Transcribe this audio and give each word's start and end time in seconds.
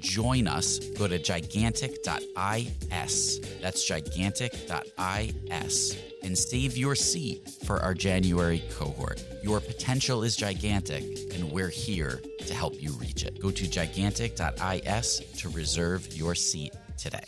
join 0.00 0.48
us, 0.48 0.80
go 0.98 1.06
to 1.06 1.18
gigantic.is. 1.18 3.40
That's 3.60 3.84
gigantic.is 3.84 5.96
and 6.22 6.36
save 6.36 6.76
your 6.76 6.94
seat 6.94 7.48
for 7.64 7.80
our 7.80 7.94
January 7.94 8.62
cohort. 8.76 9.22
Your 9.42 9.60
potential 9.60 10.22
is 10.22 10.36
gigantic, 10.36 11.02
and 11.34 11.50
we're 11.50 11.70
here 11.70 12.20
to 12.46 12.54
help 12.54 12.80
you 12.80 12.92
reach 12.92 13.24
it. 13.24 13.40
Go 13.40 13.50
to 13.50 13.68
gigantic.is 13.68 15.22
to 15.38 15.48
reserve 15.48 16.12
your 16.14 16.34
seat 16.34 16.74
today. 16.98 17.24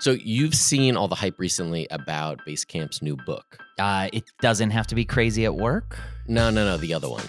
So 0.00 0.12
you've 0.12 0.54
seen 0.54 0.96
all 0.96 1.06
the 1.06 1.14
hype 1.14 1.38
recently 1.38 1.86
about 1.90 2.44
Basecamp's 2.44 3.02
new 3.02 3.16
book. 3.16 3.58
Uh, 3.78 4.08
it 4.12 4.24
doesn't 4.40 4.70
have 4.70 4.88
to 4.88 4.96
be 4.96 5.04
crazy 5.04 5.44
at 5.44 5.54
work. 5.54 5.96
No, 6.26 6.50
no, 6.50 6.64
no, 6.64 6.76
the 6.76 6.92
other 6.92 7.08
one. 7.08 7.24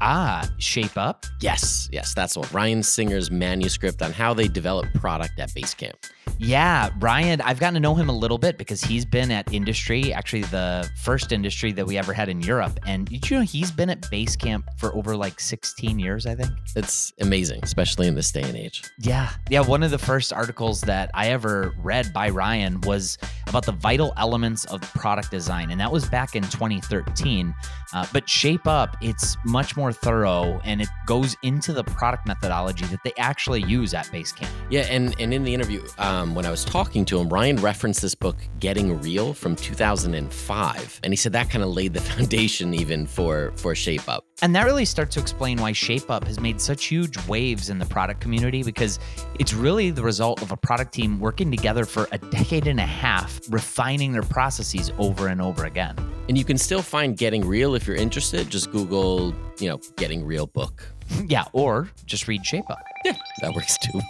Ah, 0.00 0.48
Shape 0.58 0.96
Up. 0.96 1.24
Yes, 1.40 1.88
yes, 1.92 2.12
that's 2.14 2.36
one. 2.36 2.48
Ryan 2.52 2.82
Singer's 2.82 3.30
manuscript 3.30 4.02
on 4.02 4.12
how 4.12 4.34
they 4.34 4.48
develop 4.48 4.86
product 4.94 5.38
at 5.38 5.50
Basecamp. 5.50 5.94
Yeah, 6.38 6.90
Ryan, 6.98 7.40
I've 7.40 7.58
gotten 7.58 7.74
to 7.74 7.80
know 7.80 7.94
him 7.94 8.10
a 8.10 8.16
little 8.16 8.36
bit 8.36 8.58
because 8.58 8.82
he's 8.82 9.06
been 9.06 9.30
at 9.30 9.52
industry, 9.54 10.12
actually 10.12 10.42
the 10.42 10.88
first 11.02 11.32
industry 11.32 11.72
that 11.72 11.86
we 11.86 11.96
ever 11.96 12.12
had 12.12 12.28
in 12.28 12.42
Europe. 12.42 12.78
And 12.86 13.06
did 13.06 13.30
you 13.30 13.38
know 13.38 13.42
he's 13.42 13.70
been 13.70 13.88
at 13.88 14.02
Basecamp 14.02 14.64
for 14.76 14.94
over 14.94 15.16
like 15.16 15.40
16 15.40 15.98
years, 15.98 16.26
I 16.26 16.34
think? 16.34 16.50
It's 16.74 17.12
amazing, 17.20 17.60
especially 17.62 18.06
in 18.06 18.14
this 18.14 18.30
day 18.30 18.42
and 18.42 18.56
age. 18.56 18.82
Yeah. 18.98 19.30
Yeah. 19.48 19.60
One 19.60 19.82
of 19.82 19.90
the 19.90 19.98
first 19.98 20.32
articles 20.32 20.82
that 20.82 21.10
I 21.14 21.28
ever 21.28 21.74
read 21.82 22.12
by 22.12 22.28
Ryan 22.28 22.80
was 22.82 23.16
about 23.46 23.64
the 23.64 23.72
vital 23.72 24.12
elements 24.18 24.66
of 24.66 24.80
product 24.92 25.30
design. 25.30 25.70
And 25.70 25.80
that 25.80 25.90
was 25.90 26.06
back 26.08 26.36
in 26.36 26.42
2013. 26.42 27.54
Uh, 27.94 28.06
but 28.12 28.28
Shape 28.28 28.66
Up, 28.66 28.96
it's 29.00 29.38
much 29.46 29.76
more 29.76 29.92
thorough 29.92 30.60
and 30.64 30.82
it 30.82 30.88
goes 31.06 31.34
into 31.42 31.72
the 31.72 31.84
product 31.84 32.26
methodology 32.26 32.84
that 32.86 33.02
they 33.04 33.12
actually 33.16 33.62
use 33.62 33.94
at 33.94 34.06
Basecamp. 34.06 34.50
Yeah. 34.70 34.82
And, 34.90 35.18
and 35.18 35.32
in 35.32 35.42
the 35.42 35.54
interview, 35.54 35.82
um, 35.98 36.15
Um, 36.16 36.34
when 36.34 36.46
I 36.46 36.50
was 36.50 36.64
talking 36.64 37.04
to 37.06 37.18
him, 37.18 37.28
Ryan 37.28 37.56
referenced 37.56 38.00
this 38.00 38.14
book, 38.14 38.36
Getting 38.58 38.98
Real, 39.02 39.34
from 39.34 39.54
2005. 39.54 41.00
And 41.04 41.12
he 41.12 41.16
said 41.16 41.32
that 41.32 41.50
kind 41.50 41.62
of 41.62 41.68
laid 41.70 41.92
the 41.92 42.00
foundation 42.12 42.72
even 42.72 43.06
for, 43.06 43.52
for 43.56 43.74
Shape 43.74 44.08
Up. 44.08 44.24
And 44.40 44.56
that 44.56 44.64
really 44.64 44.86
starts 44.86 45.14
to 45.16 45.20
explain 45.20 45.58
why 45.58 45.72
Shape 45.72 46.10
Up 46.10 46.26
has 46.26 46.40
made 46.40 46.58
such 46.58 46.86
huge 46.86 47.18
waves 47.26 47.68
in 47.68 47.78
the 47.78 47.84
product 47.84 48.22
community 48.22 48.62
because 48.62 48.98
it's 49.38 49.52
really 49.52 49.90
the 49.90 50.02
result 50.02 50.40
of 50.40 50.52
a 50.52 50.56
product 50.56 50.94
team 50.94 51.20
working 51.20 51.50
together 51.50 51.84
for 51.84 52.08
a 52.12 52.18
decade 52.18 52.66
and 52.66 52.80
a 52.80 52.86
half, 52.86 53.38
refining 53.50 54.12
their 54.12 54.22
processes 54.22 54.90
over 54.96 55.28
and 55.28 55.42
over 55.42 55.66
again. 55.66 55.96
And 56.30 56.38
you 56.38 56.46
can 56.46 56.56
still 56.56 56.82
find 56.82 57.14
Getting 57.18 57.46
Real 57.46 57.74
if 57.74 57.86
you're 57.86 57.94
interested. 57.94 58.48
Just 58.48 58.72
Google, 58.72 59.34
you 59.58 59.68
know, 59.68 59.80
Getting 59.96 60.24
Real 60.24 60.46
book. 60.46 60.82
yeah, 61.26 61.44
or 61.52 61.90
just 62.06 62.26
read 62.26 62.46
Shape 62.46 62.70
Up. 62.70 62.82
Yeah, 63.04 63.16
that 63.42 63.54
works 63.54 63.76
too. 63.78 64.00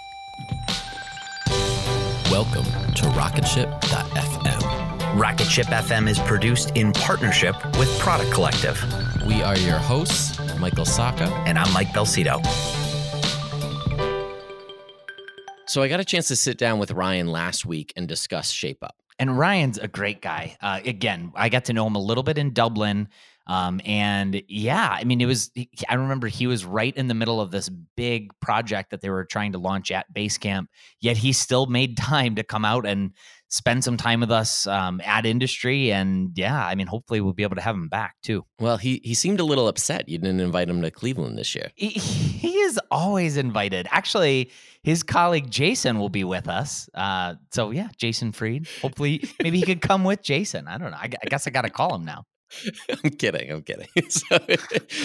Welcome 2.36 2.65
to 2.92 3.04
Rocketship.fm. 3.15 4.60
Rocketship 5.18 5.65
FM 5.68 6.06
is 6.06 6.18
produced 6.18 6.71
in 6.77 6.92
partnership 6.92 7.56
with 7.78 7.98
Product 7.98 8.30
Collective. 8.30 8.78
We 9.27 9.42
are 9.42 9.56
your 9.56 9.78
hosts, 9.78 10.38
Michael 10.59 10.84
Sacca. 10.84 11.30
And 11.47 11.59
I'm 11.59 11.72
Mike 11.72 11.88
Belsito. 11.94 12.44
So 15.66 15.80
I 15.80 15.88
got 15.88 15.98
a 15.98 16.04
chance 16.04 16.28
to 16.28 16.36
sit 16.36 16.59
down 16.59 16.78
with 16.78 16.91
Ryan 16.91 17.28
last 17.28 17.65
week 17.65 17.94
and 17.97 18.06
discuss 18.06 18.50
Shape 18.50 18.84
Up. 18.84 18.97
And 19.18 19.39
Ryan's 19.39 19.78
a 19.78 19.89
great 19.89 20.21
guy. 20.21 20.59
Uh, 20.60 20.80
again, 20.84 21.32
I 21.34 21.48
got 21.48 21.65
to 21.65 21.72
know 21.72 21.86
him 21.86 21.94
a 21.94 22.00
little 22.00 22.22
bit 22.22 22.36
in 22.36 22.53
Dublin. 22.53 23.09
Um, 23.47 23.81
and 23.84 24.43
yeah, 24.48 24.89
I 24.91 25.04
mean, 25.04 25.21
it 25.21 25.27
was, 25.27 25.51
I 25.89 25.95
remember 25.95 26.27
he 26.27 26.47
was 26.47 26.65
right 26.65 26.97
in 26.97 27.07
the 27.07 27.15
middle 27.15 27.41
of 27.41 27.51
this 27.51 27.69
big 27.69 28.33
project 28.41 28.91
that 28.91 29.01
they 29.01 29.10
were 29.10 29.25
trying 29.25 29.53
to 29.53 29.59
launch 29.59 29.91
at 29.91 30.13
Basecamp, 30.13 30.66
yet 31.01 31.16
he 31.16 31.33
still 31.33 31.66
made 31.66 31.97
time 31.97 32.34
to 32.37 32.43
come 32.43 32.65
out 32.65 32.87
and 32.87 33.13
spend 33.48 33.84
some 33.84 33.97
time 33.97 34.21
with 34.21 34.31
us 34.33 34.66
um, 34.66 35.01
at 35.04 35.25
industry. 35.25 35.93
And 35.93 36.33
yeah, 36.34 36.66
I 36.66 36.75
mean, 36.75 36.89
hopefully 36.89 37.21
we'll 37.21 37.33
be 37.33 37.45
able 37.45 37.54
to 37.57 37.63
have 37.63 37.77
him 37.77 37.89
back 37.89 38.16
too. 38.22 38.45
Well, 38.59 38.77
he, 38.77 39.01
he 39.04 39.15
seemed 39.15 39.39
a 39.39 39.45
little 39.45 39.69
upset 39.69 40.09
you 40.09 40.19
didn't 40.19 40.41
invite 40.41 40.69
him 40.69 40.83
to 40.83 40.91
Cleveland 40.91 41.39
this 41.39 41.54
year. 41.54 41.71
He, 41.77 41.91
he 41.91 42.59
is 42.59 42.81
always 42.91 43.37
invited. 43.37 43.87
Actually, 43.91 44.51
his 44.83 45.04
colleague 45.04 45.51
Jason 45.51 46.01
will 46.01 46.09
be 46.09 46.25
with 46.25 46.49
us. 46.49 46.91
Uh, 46.95 47.34
so 47.53 47.71
yeah, 47.71 47.89
Jason 47.97 48.33
Fried 48.33 48.66
Hopefully, 48.83 49.28
maybe 49.41 49.59
he 49.59 49.65
could 49.65 49.81
come 49.81 50.03
with 50.03 50.22
Jason. 50.22 50.66
I 50.66 50.78
don't 50.78 50.91
know. 50.91 50.97
I, 50.97 51.10
I 51.22 51.28
guess 51.28 51.47
I 51.47 51.51
got 51.51 51.63
to 51.63 51.71
call 51.71 51.95
him 51.95 52.04
now. 52.04 52.25
I'm 53.04 53.10
kidding. 53.10 53.51
I'm 53.51 53.63
kidding. 53.63 53.89
So, 54.09 54.39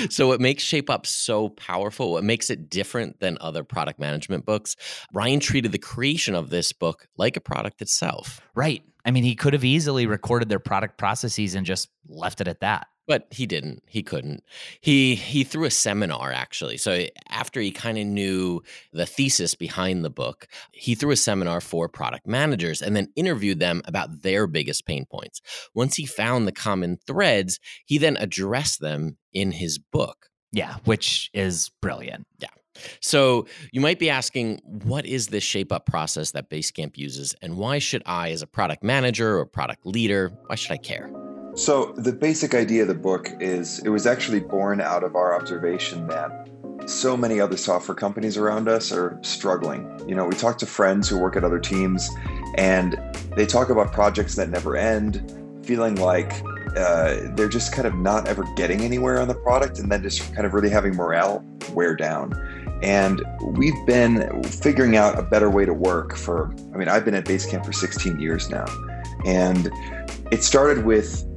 so, 0.09 0.27
what 0.27 0.39
makes 0.39 0.63
Shape 0.63 0.89
Up 0.89 1.05
so 1.05 1.49
powerful, 1.49 2.11
what 2.11 2.23
makes 2.23 2.49
it 2.49 2.69
different 2.69 3.19
than 3.19 3.37
other 3.41 3.63
product 3.63 3.99
management 3.99 4.45
books, 4.45 4.75
Ryan 5.13 5.39
treated 5.39 5.71
the 5.71 5.79
creation 5.79 6.35
of 6.35 6.49
this 6.49 6.71
book 6.71 7.07
like 7.17 7.35
a 7.37 7.41
product 7.41 7.81
itself. 7.81 8.41
Right. 8.55 8.83
I 9.05 9.11
mean, 9.11 9.23
he 9.23 9.35
could 9.35 9.53
have 9.53 9.65
easily 9.65 10.05
recorded 10.05 10.49
their 10.49 10.59
product 10.59 10.97
processes 10.97 11.55
and 11.55 11.65
just 11.65 11.89
left 12.07 12.41
it 12.41 12.47
at 12.47 12.59
that 12.61 12.87
but 13.11 13.27
he 13.29 13.45
didn't 13.45 13.83
he 13.87 14.01
couldn't. 14.01 14.41
He 14.79 15.15
he 15.15 15.43
threw 15.43 15.65
a 15.65 15.69
seminar 15.69 16.31
actually. 16.31 16.77
So 16.77 16.93
eh, 16.93 17.09
after 17.27 17.59
he 17.59 17.69
kind 17.69 17.97
of 17.97 18.05
knew 18.05 18.63
the 18.93 19.05
thesis 19.05 19.53
behind 19.53 20.05
the 20.05 20.09
book 20.09 20.47
he 20.71 20.95
threw 20.95 21.11
a 21.11 21.17
seminar 21.17 21.59
for 21.59 21.89
product 21.89 22.25
managers 22.25 22.81
and 22.81 22.95
then 22.95 23.09
interviewed 23.17 23.59
them 23.59 23.81
about 23.83 24.21
their 24.21 24.47
biggest 24.47 24.85
pain 24.85 25.05
points. 25.11 25.41
Once 25.75 25.97
he 25.97 26.05
found 26.05 26.47
the 26.47 26.53
common 26.53 26.99
threads 27.05 27.59
he 27.85 27.97
then 27.97 28.15
addressed 28.15 28.79
them 28.79 29.17
in 29.33 29.51
his 29.51 29.77
book. 29.77 30.29
Yeah 30.53 30.75
which 30.85 31.29
is 31.33 31.69
brilliant. 31.81 32.25
Yeah. 32.39 32.47
So 33.01 33.45
you 33.73 33.81
might 33.81 33.99
be 33.99 34.09
asking, 34.09 34.61
what 34.63 35.05
is 35.05 35.27
this 35.27 35.43
shape 35.43 35.73
up 35.73 35.85
process 35.85 36.31
that 36.31 36.49
Basecamp 36.49 36.97
uses, 36.97 37.35
and 37.41 37.57
why 37.57 37.79
should 37.79 38.01
I, 38.05 38.31
as 38.31 38.41
a 38.41 38.47
product 38.47 38.81
manager 38.81 39.37
or 39.37 39.45
product 39.45 39.85
leader, 39.85 40.31
why 40.47 40.55
should 40.55 40.71
I 40.71 40.77
care? 40.77 41.11
So, 41.55 41.93
the 41.97 42.13
basic 42.13 42.53
idea 42.53 42.83
of 42.83 42.87
the 42.87 42.93
book 42.93 43.29
is 43.39 43.79
it 43.79 43.89
was 43.89 44.07
actually 44.07 44.39
born 44.39 44.79
out 44.79 45.03
of 45.03 45.15
our 45.15 45.35
observation 45.35 46.07
that 46.07 46.49
so 46.85 47.15
many 47.17 47.39
other 47.39 47.57
software 47.57 47.95
companies 47.95 48.37
around 48.37 48.67
us 48.67 48.91
are 48.91 49.19
struggling. 49.21 50.01
You 50.07 50.15
know, 50.15 50.25
we 50.25 50.35
talk 50.35 50.57
to 50.59 50.65
friends 50.65 51.09
who 51.09 51.19
work 51.19 51.35
at 51.35 51.43
other 51.43 51.59
teams 51.59 52.09
and 52.57 52.99
they 53.35 53.45
talk 53.45 53.69
about 53.69 53.91
projects 53.91 54.35
that 54.35 54.49
never 54.49 54.77
end, 54.77 55.37
feeling 55.63 55.95
like 55.95 56.31
uh, 56.77 57.17
they're 57.35 57.49
just 57.49 57.73
kind 57.73 57.87
of 57.87 57.95
not 57.95 58.27
ever 58.27 58.45
getting 58.55 58.81
anywhere 58.81 59.19
on 59.19 59.27
the 59.27 59.35
product 59.35 59.77
and 59.79 59.91
then 59.91 60.01
just 60.01 60.33
kind 60.33 60.45
of 60.45 60.53
really 60.53 60.69
having 60.69 60.95
morale 60.95 61.43
wear 61.73 61.95
down. 61.95 62.33
And 62.81 63.23
we've 63.43 63.85
been 63.85 64.41
figuring 64.43 64.95
out 64.95 65.19
a 65.19 65.21
better 65.21 65.49
way 65.49 65.65
to 65.65 65.73
work 65.73 66.15
for, 66.15 66.51
I 66.73 66.77
mean, 66.77 66.87
I've 66.87 67.05
been 67.05 67.13
at 67.13 67.25
Basecamp 67.25 67.65
for 67.65 67.73
16 67.73 68.19
years 68.19 68.49
now. 68.49 68.65
And 69.25 69.69
it 70.31 70.43
started 70.43 70.85
with 70.85 71.27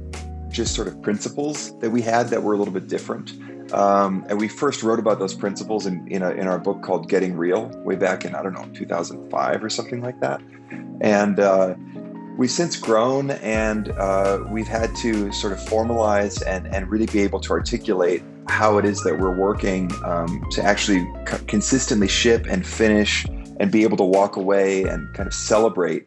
just 0.55 0.73
sort 0.73 0.87
of 0.87 1.01
principles 1.01 1.77
that 1.79 1.89
we 1.89 2.01
had 2.01 2.29
that 2.29 2.41
were 2.41 2.53
a 2.53 2.57
little 2.57 2.73
bit 2.73 2.87
different. 2.87 3.33
Um, 3.73 4.25
and 4.29 4.39
we 4.39 4.47
first 4.47 4.83
wrote 4.83 4.99
about 4.99 5.19
those 5.19 5.33
principles 5.33 5.85
in, 5.85 6.07
in, 6.07 6.21
a, 6.21 6.31
in, 6.31 6.47
our 6.47 6.59
book 6.59 6.81
called 6.83 7.09
Getting 7.09 7.35
Real, 7.35 7.67
way 7.83 7.95
back 7.95 8.23
in, 8.23 8.35
I 8.35 8.43
don't 8.43 8.53
know, 8.53 8.65
2005 8.73 9.63
or 9.63 9.69
something 9.69 10.01
like 10.01 10.19
that. 10.21 10.39
And 11.01 11.39
uh, 11.39 11.75
we've 12.37 12.51
since 12.51 12.77
grown 12.77 13.31
and 13.31 13.89
uh, 13.89 14.43
we've 14.49 14.67
had 14.67 14.95
to 14.97 15.31
sort 15.31 15.51
of 15.51 15.59
formalize 15.59 16.43
and, 16.45 16.67
and 16.67 16.89
really 16.89 17.07
be 17.07 17.19
able 17.21 17.39
to 17.41 17.51
articulate 17.51 18.23
how 18.47 18.77
it 18.77 18.85
is 18.85 19.01
that 19.03 19.17
we're 19.17 19.35
working 19.35 19.91
um, 20.03 20.45
to 20.51 20.61
actually 20.61 21.05
consistently 21.47 22.07
ship 22.07 22.45
and 22.47 22.65
finish 22.65 23.25
and 23.59 23.71
be 23.71 23.83
able 23.83 23.97
to 23.97 24.03
walk 24.03 24.35
away 24.35 24.83
and 24.83 25.11
kind 25.15 25.27
of 25.27 25.33
celebrate 25.33 26.05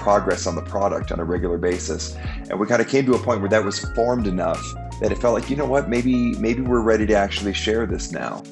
progress 0.00 0.46
on 0.46 0.54
the 0.54 0.62
product 0.62 1.12
on 1.12 1.20
a 1.20 1.24
regular 1.24 1.58
basis. 1.58 2.16
And 2.48 2.58
we 2.58 2.66
kind 2.66 2.80
of 2.80 2.88
came 2.88 3.06
to 3.06 3.14
a 3.14 3.18
point 3.18 3.40
where 3.40 3.50
that 3.50 3.64
was 3.64 3.78
formed 3.94 4.26
enough 4.26 4.62
that 5.00 5.12
it 5.12 5.18
felt 5.18 5.34
like, 5.34 5.48
you 5.50 5.56
know 5.56 5.66
what, 5.66 5.88
maybe 5.88 6.34
maybe 6.34 6.60
we're 6.60 6.82
ready 6.82 7.06
to 7.06 7.14
actually 7.14 7.54
share 7.54 7.86
this 7.86 8.12
now. 8.12 8.42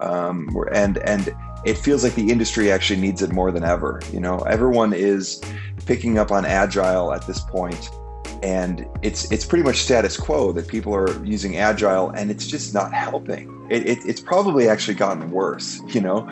Um, 0.00 0.48
and 0.72 0.98
and 0.98 1.34
it 1.64 1.76
feels 1.76 2.02
like 2.04 2.14
the 2.14 2.30
industry 2.30 2.72
actually 2.72 3.00
needs 3.00 3.22
it 3.22 3.32
more 3.32 3.50
than 3.50 3.64
ever. 3.64 4.00
You 4.12 4.20
know, 4.20 4.38
everyone 4.40 4.92
is 4.92 5.42
picking 5.86 6.18
up 6.18 6.30
on 6.30 6.46
agile 6.46 7.12
at 7.12 7.26
this 7.26 7.40
point, 7.40 7.90
and 8.42 8.86
it's 9.02 9.30
it's 9.30 9.44
pretty 9.44 9.64
much 9.64 9.76
status 9.76 10.16
quo 10.16 10.52
that 10.52 10.68
people 10.68 10.94
are 10.94 11.22
using 11.24 11.56
agile, 11.56 12.10
and 12.10 12.30
it's 12.30 12.46
just 12.46 12.72
not 12.72 12.92
helping. 12.94 13.56
It, 13.70 13.86
it, 13.86 13.98
it's 14.06 14.20
probably 14.20 14.68
actually 14.68 14.94
gotten 14.94 15.30
worse. 15.30 15.80
You 15.88 16.00
know, 16.00 16.28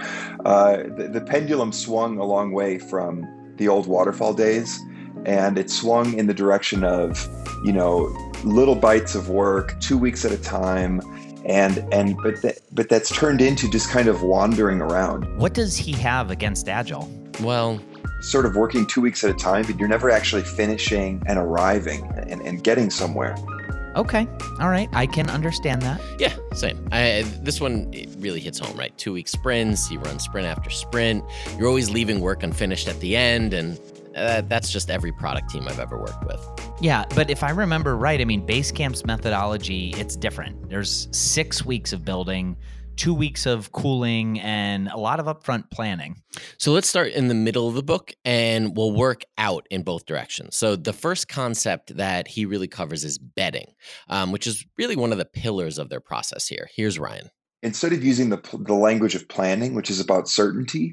uh, 0.46 0.78
the, 0.96 1.10
the 1.12 1.20
pendulum 1.20 1.72
swung 1.72 2.18
a 2.18 2.24
long 2.24 2.52
way 2.52 2.78
from 2.78 3.26
the 3.58 3.68
old 3.68 3.86
waterfall 3.86 4.32
days 4.32 4.80
and 5.26 5.58
it 5.58 5.70
swung 5.70 6.16
in 6.16 6.26
the 6.26 6.34
direction 6.34 6.84
of 6.84 7.28
you 7.64 7.72
know 7.72 8.06
little 8.44 8.74
bites 8.74 9.14
of 9.14 9.28
work 9.28 9.78
two 9.80 9.98
weeks 9.98 10.24
at 10.24 10.32
a 10.32 10.38
time 10.38 11.00
and 11.44 11.78
and 11.92 12.16
but 12.22 12.40
that 12.42 12.58
but 12.72 12.88
that's 12.88 13.14
turned 13.14 13.40
into 13.40 13.70
just 13.70 13.90
kind 13.90 14.08
of 14.08 14.22
wandering 14.22 14.80
around. 14.80 15.24
What 15.38 15.54
does 15.54 15.76
he 15.76 15.92
have 15.92 16.30
against 16.30 16.68
agile? 16.68 17.10
Well 17.40 17.80
sort 18.20 18.44
of 18.44 18.56
working 18.56 18.84
two 18.86 19.00
weeks 19.00 19.22
at 19.22 19.30
a 19.30 19.34
time 19.34 19.64
but 19.64 19.78
you're 19.78 19.88
never 19.88 20.10
actually 20.10 20.42
finishing 20.42 21.22
and 21.26 21.38
arriving 21.38 22.04
and, 22.26 22.40
and 22.42 22.64
getting 22.64 22.90
somewhere 22.90 23.36
Okay. 23.98 24.28
All 24.60 24.68
right. 24.68 24.88
I 24.92 25.06
can 25.06 25.28
understand 25.28 25.82
that. 25.82 26.00
Yeah, 26.20 26.36
same. 26.54 26.88
I, 26.92 27.24
this 27.42 27.60
one 27.60 27.92
it 27.92 28.08
really 28.20 28.38
hits 28.38 28.60
home, 28.60 28.76
right? 28.78 28.96
Two 28.96 29.12
week 29.12 29.26
sprints. 29.26 29.90
You 29.90 29.98
run 29.98 30.20
sprint 30.20 30.46
after 30.46 30.70
sprint. 30.70 31.24
You're 31.58 31.66
always 31.66 31.90
leaving 31.90 32.20
work 32.20 32.44
unfinished 32.44 32.86
at 32.86 32.98
the 33.00 33.16
end, 33.16 33.52
and 33.52 33.78
uh, 34.14 34.42
that's 34.42 34.70
just 34.70 34.88
every 34.88 35.10
product 35.10 35.50
team 35.50 35.66
I've 35.66 35.80
ever 35.80 35.98
worked 35.98 36.24
with. 36.24 36.40
Yeah, 36.80 37.06
but 37.16 37.28
if 37.28 37.42
I 37.42 37.50
remember 37.50 37.96
right, 37.96 38.20
I 38.20 38.24
mean, 38.24 38.46
Basecamp's 38.46 39.04
methodology 39.04 39.92
it's 39.96 40.14
different. 40.14 40.70
There's 40.70 41.08
six 41.10 41.64
weeks 41.64 41.92
of 41.92 42.04
building 42.04 42.56
two 42.98 43.14
weeks 43.14 43.46
of 43.46 43.70
cooling 43.72 44.40
and 44.40 44.88
a 44.88 44.96
lot 44.96 45.20
of 45.20 45.26
upfront 45.26 45.70
planning. 45.70 46.20
So 46.58 46.72
let's 46.72 46.88
start 46.88 47.12
in 47.12 47.28
the 47.28 47.34
middle 47.34 47.68
of 47.68 47.74
the 47.74 47.82
book 47.82 48.12
and 48.24 48.76
we'll 48.76 48.92
work 48.92 49.22
out 49.38 49.66
in 49.70 49.84
both 49.84 50.04
directions. 50.04 50.56
So 50.56 50.74
the 50.74 50.92
first 50.92 51.28
concept 51.28 51.96
that 51.96 52.26
he 52.26 52.44
really 52.44 52.66
covers 52.66 53.04
is 53.04 53.16
betting, 53.16 53.72
um, 54.08 54.32
which 54.32 54.46
is 54.46 54.66
really 54.76 54.96
one 54.96 55.12
of 55.12 55.18
the 55.18 55.24
pillars 55.24 55.78
of 55.78 55.88
their 55.88 56.00
process 56.00 56.48
here. 56.48 56.68
Here's 56.74 56.98
Ryan. 56.98 57.30
Instead 57.62 57.92
of 57.92 58.04
using 58.04 58.30
the, 58.30 58.40
the 58.66 58.74
language 58.74 59.14
of 59.14 59.28
planning, 59.28 59.74
which 59.74 59.90
is 59.90 60.00
about 60.00 60.28
certainty, 60.28 60.92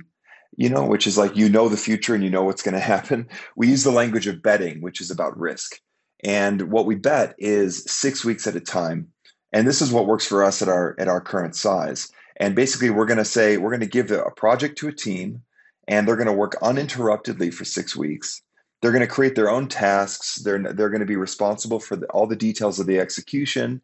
you 0.57 0.69
know, 0.69 0.85
which 0.85 1.07
is 1.07 1.17
like 1.17 1.35
you 1.35 1.49
know 1.49 1.69
the 1.69 1.77
future 1.77 2.13
and 2.13 2.23
you 2.23 2.29
know 2.29 2.43
what's 2.43 2.61
going 2.61 2.73
to 2.75 2.79
happen, 2.79 3.27
we 3.55 3.67
use 3.67 3.83
the 3.83 3.91
language 3.91 4.27
of 4.27 4.43
betting, 4.43 4.81
which 4.81 5.01
is 5.01 5.09
about 5.09 5.37
risk. 5.37 5.79
And 6.23 6.71
what 6.71 6.85
we 6.85 6.95
bet 6.95 7.35
is 7.37 7.83
six 7.87 8.23
weeks 8.23 8.47
at 8.47 8.55
a 8.55 8.61
time 8.61 9.09
and 9.55 9.65
this 9.65 9.81
is 9.81 9.89
what 9.89 10.05
works 10.05 10.27
for 10.27 10.43
us 10.43 10.61
at 10.61 10.67
our 10.67 10.95
at 10.99 11.07
our 11.07 11.21
current 11.21 11.55
size. 11.55 12.11
And 12.35 12.55
basically 12.55 12.89
we're 12.89 13.05
going 13.05 13.17
to 13.17 13.25
say 13.25 13.55
we're 13.55 13.69
going 13.69 13.79
to 13.79 13.87
give 13.87 14.11
a 14.11 14.29
project 14.31 14.77
to 14.79 14.89
a 14.89 14.91
team 14.91 15.41
and 15.87 16.05
they're 16.05 16.17
going 16.17 16.27
to 16.27 16.33
work 16.33 16.57
uninterruptedly 16.61 17.53
for 17.53 17.63
six 17.63 17.95
weeks. 17.95 18.41
They're 18.81 18.91
going 18.91 18.99
to 18.99 19.07
create 19.07 19.35
their 19.35 19.49
own 19.49 19.69
tasks. 19.69 20.35
They're 20.35 20.61
they're 20.61 20.89
going 20.89 20.99
to 20.99 21.05
be 21.05 21.15
responsible 21.15 21.79
for 21.79 21.95
the, 21.95 22.05
all 22.07 22.27
the 22.27 22.35
details 22.35 22.81
of 22.81 22.85
the 22.85 22.99
execution 22.99 23.81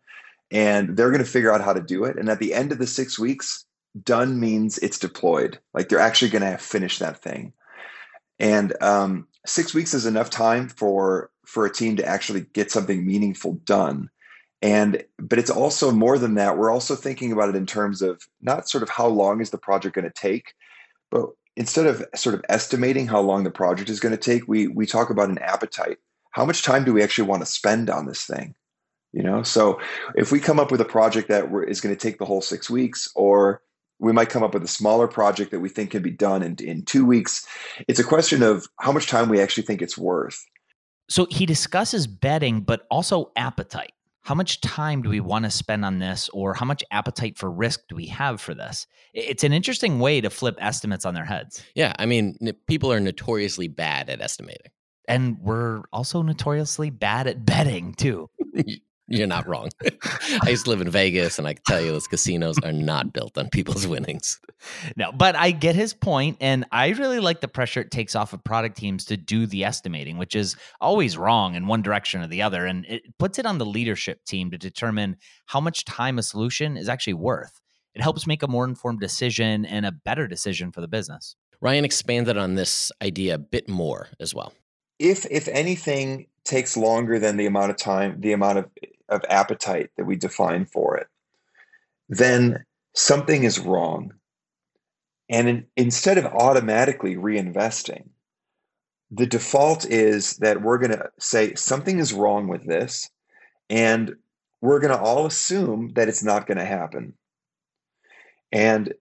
and 0.52 0.98
they're 0.98 1.10
going 1.10 1.24
to 1.24 1.32
figure 1.32 1.54
out 1.54 1.62
how 1.62 1.72
to 1.72 1.82
do 1.82 2.04
it. 2.04 2.18
And 2.18 2.28
at 2.28 2.40
the 2.40 2.54
end 2.54 2.74
of 2.74 2.78
the 2.78 2.86
six 2.86 3.18
weeks 3.18 3.66
done 4.04 4.42
means 4.42 4.78
it's 4.80 5.00
deployed. 5.00 5.58
Like 5.74 5.88
they're 5.88 6.00
actually 6.00 6.32
going 6.32 6.52
to 6.52 6.58
finish 6.58 7.00
that 7.00 7.22
thing. 7.22 7.54
And 8.40 8.74
um, 8.84 9.26
six 9.46 9.74
weeks 9.74 9.94
is 9.94 10.06
enough 10.06 10.30
time 10.30 10.68
for 10.68 11.30
for 11.46 11.66
a 11.66 11.74
team 11.74 11.96
to 11.96 12.06
actually 12.06 12.42
get 12.52 12.72
something 12.72 13.08
meaningful 13.08 13.54
done 13.64 14.10
and 14.62 15.04
but 15.18 15.40
it's 15.40 15.50
also 15.50 15.92
more 15.92 16.18
than 16.18 16.36
that. 16.36 16.58
We're 16.58 16.72
also 16.72 16.96
thinking 16.96 17.32
about 17.32 17.50
it 17.50 17.56
in 17.56 17.66
terms 17.66 18.02
of 18.02 18.22
not 18.42 18.70
sort 18.70 18.84
of 18.84 18.90
how 18.90 19.08
long 19.08 19.42
is 19.42 19.50
the 19.50 19.58
project 19.58 19.96
going 19.96 20.06
to 20.06 20.14
take 20.14 20.54
but 21.12 21.30
instead 21.56 21.86
of 21.86 22.04
sort 22.16 22.34
of 22.34 22.44
estimating 22.50 23.06
how 23.06 23.20
long 23.20 23.44
the 23.44 23.52
project 23.52 23.90
is 23.90 24.00
going 24.00 24.14
to 24.14 24.18
take 24.18 24.48
we 24.48 24.68
we 24.68 24.86
talk 24.86 25.10
about 25.10 25.30
an 25.30 25.38
appetite. 25.40 25.98
How 26.32 26.46
much 26.46 26.64
time 26.64 26.86
do 26.86 26.94
we 26.94 27.04
actually 27.04 27.28
want 27.28 27.42
to 27.42 27.46
spend 27.46 27.90
on 27.90 28.06
this 28.06 28.26
thing? 28.26 28.56
You 29.12 29.24
know 29.24 29.44
so 29.44 29.80
if 30.16 30.32
we 30.32 30.40
come 30.40 30.60
up 30.60 30.72
with 30.72 30.82
a 30.82 30.86
project 30.86 31.28
that 31.28 31.46
is 31.68 31.82
going 31.82 31.94
to 31.94 32.00
take 32.00 32.18
the 32.18 32.26
whole 32.26 32.42
six 32.42 32.70
weeks 32.70 33.10
or 33.16 33.62
we 34.00 34.14
might 34.14 34.30
come 34.30 34.42
up 34.42 34.56
with 34.56 34.64
a 34.64 34.68
smaller 34.68 35.08
project 35.08 35.52
that 35.52 35.60
we 35.60 35.70
think 35.70 35.92
can 35.92 36.02
be 36.02 36.10
done 36.10 36.42
in, 36.42 36.56
in 36.56 36.84
two 36.84 37.06
weeks 37.06 37.46
it's 37.88 38.00
a 38.00 38.04
question 38.04 38.42
of 38.42 38.68
how 38.80 38.92
much 38.92 39.08
time 39.08 39.30
we 39.30 39.42
actually 39.42 39.64
think 39.64 39.82
it's 39.82 39.98
worth. 39.98 40.44
So 41.10 41.28
he 41.30 41.46
discusses 41.46 42.08
betting 42.08 42.62
but 42.62 42.88
also 42.90 43.32
appetite 43.36 43.92
how 44.22 44.36
much 44.36 44.62
time 44.62 45.02
do 45.02 45.10
we 45.10 45.20
want 45.20 45.46
to 45.46 45.52
spend 45.52 45.84
on 45.84 46.00
this 46.00 46.30
or 46.30 46.54
how 46.54 46.66
much 46.66 46.84
appetite 46.92 47.38
for 47.38 47.50
risk 47.52 47.82
do 47.90 47.96
we 47.96 48.06
have 48.08 48.40
for 48.40 48.54
this? 48.54 48.86
It's 49.14 49.44
an 49.44 49.54
interesting 49.54 50.00
way 50.00 50.22
to 50.22 50.30
flip 50.30 50.56
estimates 50.60 51.06
on 51.06 51.14
their 51.14 51.26
heads. 51.26 51.64
Yeah 51.76 51.94
i 52.00 52.06
mean 52.06 52.38
people 52.68 52.92
are 52.92 53.00
notoriously 53.00 53.68
bad 53.68 54.10
at 54.10 54.22
estimating. 54.22 54.72
And 55.08 55.38
we're 55.40 55.84
also 55.92 56.22
notoriously 56.22 56.90
bad 56.90 57.28
at 57.28 57.46
betting 57.46 57.94
too 57.96 58.30
you're 59.12 59.28
not 59.28 59.48
wrong. 59.48 59.70
I 60.44 60.50
used 60.50 60.66
to 60.66 60.70
live 60.70 60.82
in 60.82 60.90
Vegas, 60.90 61.38
and 61.38 61.48
I 61.48 61.54
can 61.54 61.64
tell 61.66 61.82
you 61.82 61.92
those 61.92 62.08
casinos 62.08 62.58
are 62.64 62.72
not 62.72 63.14
built 63.14 63.38
on 63.38 63.50
people's 63.50 63.88
winnings. 63.94 64.40
No, 64.96 65.12
but 65.12 65.36
I 65.36 65.52
get 65.52 65.76
his 65.76 65.94
point, 65.94 66.38
and 66.40 66.66
I 66.72 66.90
really 66.90 67.20
like 67.20 67.42
the 67.42 67.48
pressure 67.48 67.82
it 67.82 67.92
takes 67.92 68.16
off 68.16 68.34
of 68.34 68.44
product 68.44 68.78
teams 68.78 69.06
to 69.06 69.18
do 69.18 69.46
the 69.46 69.64
estimating, 69.64 70.18
which 70.18 70.36
is 70.36 70.56
always 70.80 71.18
wrong 71.18 71.56
in 71.56 71.68
one 71.68 71.82
direction 71.82 72.22
or 72.22 72.28
the 72.28 72.42
other, 72.42 72.66
and 72.66 72.86
it 72.86 73.04
puts 73.18 73.40
it 73.40 73.46
on 73.46 73.58
the 73.58 73.66
leadership 73.66 74.24
team 74.26 74.52
to 74.52 74.58
determine 74.58 75.18
how 75.48 75.60
much 75.60 75.86
time 75.86 76.18
a 76.18 76.24
solution 76.24 76.78
is 76.78 76.90
actually 76.90 77.14
worth. 77.14 77.60
It 77.94 78.02
helps 78.02 78.26
make 78.26 78.44
a 78.44 78.48
more 78.48 78.66
informed 78.66 79.02
decision 79.02 79.66
and 79.66 79.86
a 79.86 79.92
better 79.92 80.28
decision 80.28 80.72
for 80.72 80.82
the 80.82 80.88
business. 80.88 81.36
Ryan 81.60 81.86
expanded 81.86 82.38
on 82.38 82.56
this 82.56 82.92
idea 83.02 83.36
a 83.36 83.38
bit 83.38 83.70
more 83.70 84.08
as 84.20 84.34
well. 84.34 84.54
If 84.98 85.26
if 85.30 85.48
anything 85.48 86.28
takes 86.44 86.78
longer 86.78 87.20
than 87.20 87.38
the 87.38 87.46
amount 87.46 87.72
of 87.72 87.78
time, 87.78 88.20
the 88.20 88.34
amount 88.34 88.60
of, 88.60 88.70
of 89.10 89.22
appetite 89.30 89.90
that 89.98 90.06
we 90.06 90.16
define 90.16 90.66
for 90.66 90.98
it, 90.98 91.08
then 92.10 92.66
something 92.96 93.44
is 93.44 93.60
wrong. 93.60 94.14
And 95.30 95.48
in, 95.48 95.66
instead 95.78 96.18
of 96.18 96.26
automatically 96.26 97.16
reinvesting, 97.16 98.10
the 99.12 99.26
default 99.26 99.86
is 99.86 100.38
that 100.38 100.62
we're 100.62 100.78
going 100.78 100.92
to 100.92 101.10
say 101.20 101.54
something 101.56 102.00
is 102.00 102.14
wrong 102.14 102.48
with 102.48 102.66
this, 102.66 103.10
and 103.70 104.16
we're 104.62 104.80
going 104.80 104.98
to 104.98 105.02
all 105.02 105.26
assume 105.26 105.90
that 105.96 106.08
it's 106.08 106.24
not 106.24 106.48
going 106.48 106.58
to 106.58 106.66
happen. 106.66 107.14
And 108.52 108.94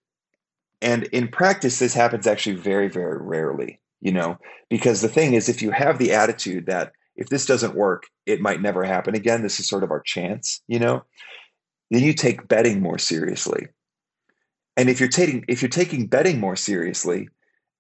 and 0.82 1.04
in 1.04 1.28
practice, 1.28 1.78
this 1.78 1.92
happens 1.92 2.26
actually 2.26 2.56
very, 2.56 2.88
very 2.88 3.20
rarely, 3.20 3.80
you 4.00 4.12
know, 4.12 4.38
because 4.70 5.02
the 5.02 5.08
thing 5.08 5.34
is, 5.34 5.48
if 5.48 5.60
you 5.60 5.70
have 5.72 5.98
the 5.98 6.12
attitude 6.12 6.66
that 6.66 6.92
if 7.20 7.28
this 7.28 7.46
doesn't 7.46 7.76
work, 7.76 8.04
it 8.26 8.40
might 8.40 8.60
never 8.60 8.82
happen 8.82 9.14
again, 9.14 9.42
this 9.42 9.60
is 9.60 9.68
sort 9.68 9.84
of 9.84 9.92
our 9.92 10.00
chance, 10.00 10.60
you 10.66 10.80
know, 10.80 11.04
then 11.90 12.02
you 12.02 12.12
take 12.12 12.48
betting 12.48 12.80
more 12.80 12.98
seriously. 12.98 13.68
And 14.76 14.88
if 14.88 14.98
you're 14.98 15.08
taking 15.08 15.44
if 15.46 15.62
you're 15.62 15.68
taking 15.68 16.06
betting 16.06 16.40
more 16.40 16.56
seriously, 16.56 17.28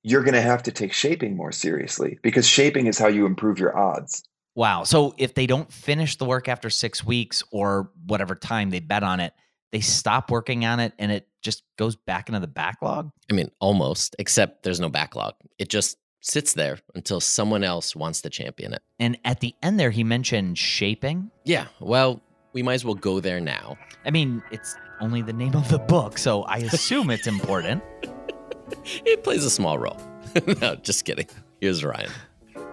you're 0.02 0.22
going 0.22 0.34
to 0.34 0.40
have 0.40 0.62
to 0.64 0.72
take 0.72 0.92
shaping 0.92 1.36
more 1.36 1.52
seriously 1.52 2.18
because 2.22 2.46
shaping 2.46 2.86
is 2.86 2.98
how 2.98 3.08
you 3.08 3.26
improve 3.26 3.58
your 3.58 3.76
odds. 3.76 4.22
Wow. 4.54 4.84
So 4.84 5.14
if 5.16 5.34
they 5.34 5.46
don't 5.46 5.72
finish 5.72 6.16
the 6.16 6.24
work 6.24 6.48
after 6.48 6.70
6 6.70 7.04
weeks 7.04 7.42
or 7.50 7.90
whatever 8.06 8.34
time 8.34 8.70
they 8.70 8.80
bet 8.80 9.02
on 9.02 9.20
it, 9.20 9.32
they 9.72 9.80
stop 9.80 10.30
working 10.30 10.64
on 10.64 10.80
it 10.80 10.92
and 10.98 11.12
it 11.12 11.28
just 11.42 11.62
goes 11.78 11.96
back 11.96 12.28
into 12.28 12.40
the 12.40 12.46
backlog? 12.46 13.10
I 13.30 13.34
mean, 13.34 13.50
almost, 13.60 14.16
except 14.18 14.64
there's 14.64 14.80
no 14.80 14.88
backlog. 14.88 15.34
It 15.58 15.68
just 15.68 15.96
sits 16.20 16.52
there 16.52 16.78
until 16.94 17.20
someone 17.20 17.64
else 17.64 17.96
wants 17.96 18.20
to 18.22 18.30
champion 18.30 18.72
it. 18.72 18.82
And 18.98 19.18
at 19.24 19.40
the 19.40 19.54
end 19.62 19.80
there, 19.80 19.90
he 19.90 20.04
mentioned 20.04 20.58
shaping. 20.58 21.30
Yeah, 21.44 21.66
well, 21.80 22.20
we 22.52 22.62
might 22.62 22.74
as 22.74 22.84
well 22.84 22.94
go 22.94 23.20
there 23.20 23.40
now. 23.40 23.76
I 24.04 24.10
mean, 24.10 24.42
it's 24.50 24.76
only 25.00 25.22
the 25.22 25.32
name 25.32 25.54
of 25.54 25.68
the 25.68 25.78
book, 25.78 26.18
so 26.18 26.42
I 26.42 26.58
assume 26.58 27.10
it's 27.10 27.26
important. 27.26 27.82
it 28.84 29.24
plays 29.24 29.44
a 29.44 29.50
small 29.50 29.78
role. 29.78 30.00
no, 30.60 30.76
just 30.76 31.04
kidding. 31.04 31.26
Here's 31.60 31.84
Ryan. 31.84 32.10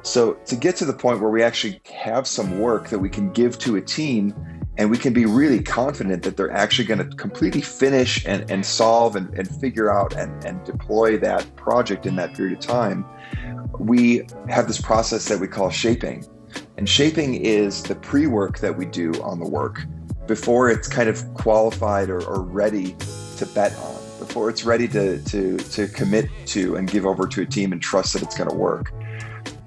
So, 0.03 0.33
to 0.45 0.55
get 0.55 0.75
to 0.77 0.85
the 0.85 0.93
point 0.93 1.19
where 1.19 1.29
we 1.29 1.43
actually 1.43 1.81
have 1.93 2.27
some 2.27 2.59
work 2.59 2.89
that 2.89 2.99
we 2.99 3.09
can 3.09 3.31
give 3.33 3.59
to 3.59 3.75
a 3.75 3.81
team 3.81 4.33
and 4.77 4.91
we 4.91 4.97
can 4.97 5.11
be 5.11 5.25
really 5.25 5.61
confident 5.61 6.23
that 6.23 6.37
they're 6.37 6.51
actually 6.51 6.85
going 6.85 7.09
to 7.09 7.15
completely 7.15 7.61
finish 7.61 8.23
and, 8.25 8.49
and 8.49 8.65
solve 8.65 9.15
and, 9.15 9.33
and 9.33 9.47
figure 9.59 9.91
out 9.91 10.15
and, 10.15 10.43
and 10.45 10.63
deploy 10.63 11.17
that 11.17 11.55
project 11.55 12.05
in 12.05 12.15
that 12.15 12.35
period 12.35 12.57
of 12.57 12.63
time, 12.63 13.05
we 13.79 14.27
have 14.49 14.67
this 14.67 14.79
process 14.79 15.27
that 15.29 15.39
we 15.39 15.47
call 15.47 15.69
shaping. 15.69 16.25
And 16.77 16.87
shaping 16.87 17.35
is 17.35 17.81
the 17.83 17.95
pre 17.95 18.27
work 18.27 18.59
that 18.59 18.77
we 18.77 18.85
do 18.85 19.11
on 19.23 19.39
the 19.39 19.47
work 19.47 19.83
before 20.27 20.69
it's 20.69 20.87
kind 20.87 21.09
of 21.09 21.23
qualified 21.33 22.09
or, 22.09 22.21
or 22.23 22.41
ready 22.41 22.95
to 23.37 23.45
bet 23.47 23.75
on, 23.77 23.95
before 24.19 24.49
it's 24.49 24.63
ready 24.63 24.87
to, 24.89 25.23
to, 25.23 25.57
to 25.57 25.87
commit 25.87 26.29
to 26.47 26.75
and 26.75 26.89
give 26.89 27.05
over 27.05 27.25
to 27.27 27.41
a 27.41 27.45
team 27.45 27.71
and 27.71 27.81
trust 27.81 28.13
that 28.13 28.21
it's 28.21 28.37
going 28.37 28.49
to 28.49 28.55
work. 28.55 28.93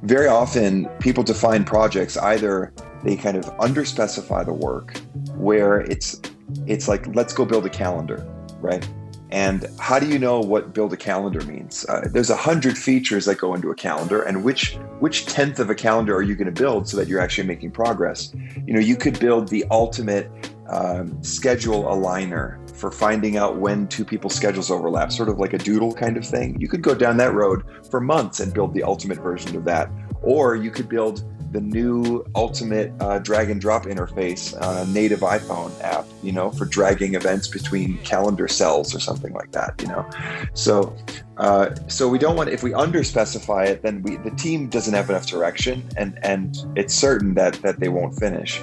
Very 0.02 0.28
often, 0.28 0.86
people 1.00 1.22
define 1.22 1.64
projects 1.64 2.16
either 2.16 2.72
they 3.04 3.16
kind 3.16 3.37
of 3.37 3.45
underspecify 3.59 4.45
the 4.45 4.52
work 4.52 4.99
where 5.35 5.80
it's 5.80 6.21
it's 6.66 6.88
like 6.88 7.07
let's 7.14 7.33
go 7.33 7.45
build 7.45 7.64
a 7.66 7.71
calendar 7.71 8.26
right? 8.61 8.87
And 9.33 9.66
how 9.78 10.00
do 10.00 10.09
you 10.09 10.19
know 10.19 10.40
what 10.40 10.75
build 10.75 10.92
a 10.92 10.97
calendar 10.97 11.40
means? 11.45 11.87
Uh, 11.88 12.09
there's 12.11 12.30
a 12.30 12.37
hundred 12.37 12.76
features 12.76 13.26
that 13.26 13.38
go 13.38 13.54
into 13.54 13.71
a 13.71 13.75
calendar 13.75 14.23
and 14.23 14.42
which 14.42 14.75
which 14.99 15.26
tenth 15.26 15.61
of 15.61 15.71
a 15.71 15.75
calendar 15.75 16.16
are 16.16 16.23
you 16.23 16.35
going 16.35 16.52
to 16.52 16.61
build 16.61 16.88
so 16.88 16.97
that 16.97 17.07
you're 17.07 17.21
actually 17.21 17.47
making 17.47 17.71
progress? 17.71 18.35
You 18.66 18.75
know 18.75 18.80
you 18.80 18.97
could 18.97 19.19
build 19.21 19.49
the 19.49 19.64
ultimate 19.71 20.30
um, 20.69 21.23
schedule 21.23 21.85
aligner 21.85 22.59
for 22.76 22.90
finding 22.90 23.37
out 23.37 23.57
when 23.57 23.87
two 23.88 24.04
people's 24.04 24.35
schedules 24.35 24.71
overlap 24.71 25.12
sort 25.12 25.28
of 25.28 25.38
like 25.38 25.52
a 25.52 25.59
doodle 25.59 25.92
kind 25.92 26.16
of 26.16 26.26
thing. 26.26 26.61
You 26.61 26.69
could 26.69 26.83
go 26.83 26.95
down 26.95 27.16
that 27.19 27.33
road 27.33 27.64
for 27.88 28.00
months 28.00 28.40
and 28.40 28.52
build 28.52 28.75
the 28.75 28.83
ultimate 28.83 29.19
version 29.19 29.57
of 29.57 29.64
that. 29.64 29.90
Or 30.23 30.57
you 30.57 30.71
could 30.71 30.88
build 30.88 31.25
the 31.50 31.61
new 31.61 32.25
ultimate 32.35 32.92
uh, 33.00 33.19
drag 33.19 33.50
and 33.50 33.61
drop 33.61 33.85
interface 33.85 34.54
on 34.61 34.76
a 34.76 34.90
native 34.90 35.21
iPhone 35.21 35.73
app, 35.83 36.07
you 36.23 36.33
know, 36.33 36.50
for 36.50 36.64
dragging 36.64 37.14
events 37.14 37.49
between 37.49 37.99
calendar 37.99 38.47
cells 38.47 38.95
or 38.95 39.00
something 39.00 39.33
like 39.33 39.50
that, 39.52 39.75
you 39.83 39.88
know. 39.88 40.09
So, 40.54 40.95
uh, 41.38 41.75
so 41.88 42.09
we 42.09 42.19
don't 42.19 42.37
want 42.37 42.50
if 42.50 42.62
we 42.62 42.71
underspecify 42.71 43.66
it, 43.66 43.83
then 43.83 44.02
we 44.02 44.16
the 44.16 44.30
team 44.33 44.69
doesn't 44.69 44.95
have 44.95 45.11
enough 45.11 45.26
direction, 45.26 45.83
and 45.97 46.19
and 46.23 46.57
it's 46.76 46.95
certain 46.95 47.35
that 47.35 47.54
that 47.62 47.80
they 47.80 47.88
won't 47.88 48.14
finish. 48.19 48.62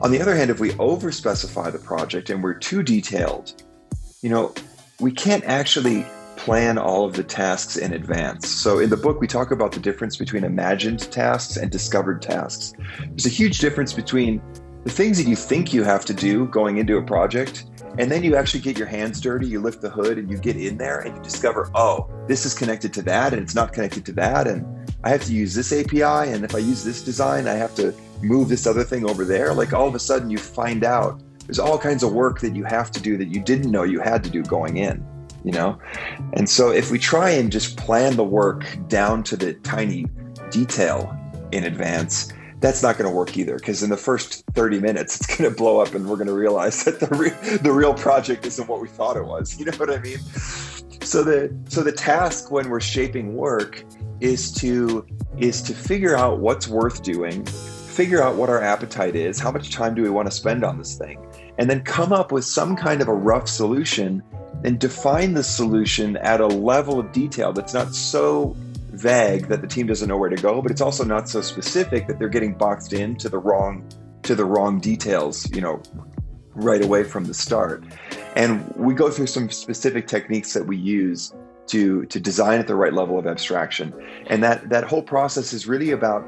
On 0.00 0.10
the 0.10 0.20
other 0.20 0.36
hand, 0.36 0.50
if 0.50 0.60
we 0.60 0.70
overspecify 0.72 1.72
the 1.72 1.78
project 1.78 2.30
and 2.30 2.42
we're 2.42 2.54
too 2.54 2.82
detailed, 2.82 3.62
you 4.22 4.30
know, 4.30 4.54
we 5.00 5.10
can't 5.10 5.44
actually 5.44 6.06
plan 6.38 6.78
all 6.78 7.04
of 7.04 7.14
the 7.14 7.24
tasks 7.24 7.76
in 7.76 7.92
advance. 7.92 8.48
So 8.48 8.78
in 8.78 8.90
the 8.90 8.96
book, 8.96 9.20
we 9.20 9.26
talk 9.26 9.50
about 9.50 9.72
the 9.72 9.80
difference 9.80 10.16
between 10.16 10.44
imagined 10.44 11.00
tasks 11.10 11.56
and 11.56 11.70
discovered 11.70 12.22
tasks. 12.22 12.72
There's 13.00 13.26
a 13.26 13.28
huge 13.30 13.58
difference 13.58 13.92
between 13.92 14.40
the 14.84 14.90
things 14.90 15.18
that 15.18 15.28
you 15.28 15.34
think 15.34 15.74
you 15.74 15.82
have 15.82 16.04
to 16.04 16.14
do 16.14 16.46
going 16.46 16.78
into 16.78 16.96
a 16.96 17.02
project, 17.02 17.66
and 17.98 18.10
then 18.10 18.22
you 18.22 18.36
actually 18.36 18.60
get 18.60 18.78
your 18.78 18.86
hands 18.86 19.20
dirty, 19.20 19.48
you 19.48 19.60
lift 19.60 19.82
the 19.82 19.90
hood, 19.90 20.16
and 20.16 20.30
you 20.30 20.38
get 20.38 20.56
in 20.56 20.78
there 20.78 21.00
and 21.00 21.16
you 21.16 21.22
discover, 21.22 21.70
oh, 21.74 22.08
this 22.28 22.46
is 22.46 22.54
connected 22.54 22.94
to 22.94 23.02
that, 23.02 23.32
and 23.32 23.42
it's 23.42 23.56
not 23.56 23.72
connected 23.72 24.06
to 24.06 24.12
that, 24.12 24.46
and 24.46 24.64
I 25.02 25.10
have 25.10 25.24
to 25.24 25.34
use 25.34 25.54
this 25.54 25.72
API, 25.72 26.32
and 26.32 26.44
if 26.44 26.54
I 26.54 26.58
use 26.58 26.84
this 26.84 27.02
design, 27.02 27.48
I 27.48 27.54
have 27.54 27.74
to 27.74 27.92
move 28.22 28.48
this 28.48 28.66
other 28.66 28.84
thing 28.84 29.04
over 29.04 29.24
there. 29.24 29.52
Like 29.52 29.72
all 29.72 29.88
of 29.88 29.94
a 29.94 29.98
sudden, 29.98 30.30
you 30.30 30.38
find 30.38 30.84
out 30.84 31.20
there's 31.46 31.58
all 31.58 31.78
kinds 31.78 32.02
of 32.02 32.12
work 32.12 32.40
that 32.40 32.54
you 32.54 32.64
have 32.64 32.92
to 32.92 33.00
do 33.00 33.16
that 33.16 33.28
you 33.28 33.42
didn't 33.42 33.70
know 33.70 33.82
you 33.82 34.00
had 34.00 34.22
to 34.24 34.30
do 34.30 34.42
going 34.42 34.76
in 34.76 35.04
you 35.44 35.52
know? 35.52 35.78
And 36.34 36.48
so 36.48 36.70
if 36.70 36.90
we 36.90 36.98
try 36.98 37.30
and 37.30 37.50
just 37.50 37.76
plan 37.76 38.16
the 38.16 38.24
work 38.24 38.66
down 38.88 39.22
to 39.24 39.36
the 39.36 39.54
tiny 39.54 40.06
detail 40.50 41.14
in 41.52 41.64
advance, 41.64 42.32
that's 42.60 42.82
not 42.82 42.98
going 42.98 43.08
to 43.08 43.14
work 43.14 43.36
either 43.36 43.56
because 43.56 43.82
in 43.82 43.90
the 43.90 43.96
first 43.96 44.44
30 44.54 44.80
minutes 44.80 45.16
it's 45.16 45.36
going 45.36 45.48
to 45.48 45.56
blow 45.56 45.80
up 45.80 45.94
and 45.94 46.08
we're 46.08 46.16
going 46.16 46.26
to 46.26 46.32
realize 46.32 46.84
that 46.84 47.00
the 47.00 47.06
re- 47.14 47.58
the 47.58 47.72
real 47.72 47.94
project 47.94 48.44
isn't 48.46 48.68
what 48.68 48.80
we 48.80 48.88
thought 48.88 49.16
it 49.16 49.24
was 49.24 49.58
you 49.58 49.64
know 49.64 49.76
what 49.76 49.90
i 49.90 49.98
mean 50.00 50.18
so 51.02 51.22
the 51.22 51.54
so 51.68 51.82
the 51.82 51.92
task 51.92 52.50
when 52.50 52.68
we're 52.68 52.80
shaping 52.80 53.34
work 53.34 53.84
is 54.20 54.50
to 54.52 55.06
is 55.38 55.62
to 55.62 55.74
figure 55.74 56.16
out 56.16 56.40
what's 56.40 56.66
worth 56.66 57.02
doing 57.02 57.44
figure 57.46 58.22
out 58.22 58.36
what 58.36 58.48
our 58.48 58.62
appetite 58.62 59.14
is 59.14 59.38
how 59.38 59.50
much 59.50 59.70
time 59.70 59.94
do 59.94 60.02
we 60.02 60.10
want 60.10 60.26
to 60.26 60.32
spend 60.32 60.64
on 60.64 60.78
this 60.78 60.96
thing 60.96 61.24
and 61.58 61.68
then 61.68 61.80
come 61.82 62.12
up 62.12 62.32
with 62.32 62.44
some 62.44 62.76
kind 62.76 63.00
of 63.00 63.08
a 63.08 63.14
rough 63.14 63.48
solution 63.48 64.22
and 64.64 64.78
define 64.78 65.34
the 65.34 65.42
solution 65.42 66.16
at 66.18 66.40
a 66.40 66.46
level 66.46 66.98
of 66.98 67.12
detail 67.12 67.52
that's 67.52 67.74
not 67.74 67.94
so 67.94 68.56
vague 68.90 69.46
that 69.48 69.60
the 69.60 69.66
team 69.66 69.86
doesn't 69.86 70.08
know 70.08 70.16
where 70.16 70.30
to 70.30 70.42
go, 70.42 70.60
but 70.60 70.70
it's 70.70 70.80
also 70.80 71.04
not 71.04 71.28
so 71.28 71.40
specific 71.40 72.06
that 72.06 72.18
they're 72.18 72.28
getting 72.28 72.54
boxed 72.54 72.92
into 72.92 73.28
the 73.28 73.38
wrong 73.38 73.86
to 74.22 74.34
the 74.34 74.44
wrong 74.44 74.80
details, 74.80 75.48
you 75.54 75.60
know, 75.60 75.80
right 76.54 76.84
away 76.84 77.04
from 77.04 77.24
the 77.24 77.34
start. 77.34 77.84
And 78.34 78.70
we 78.76 78.94
go 78.94 79.10
through 79.10 79.28
some 79.28 79.48
specific 79.50 80.06
techniques 80.06 80.52
that 80.54 80.66
we 80.66 80.76
use 80.76 81.32
to 81.68 82.04
to 82.06 82.18
design 82.18 82.58
at 82.58 82.66
the 82.66 82.74
right 82.74 82.92
level 82.92 83.18
of 83.18 83.26
abstraction. 83.26 83.94
And 84.26 84.42
that 84.42 84.68
that 84.70 84.84
whole 84.84 85.02
process 85.02 85.52
is 85.52 85.66
really 85.66 85.92
about 85.92 86.26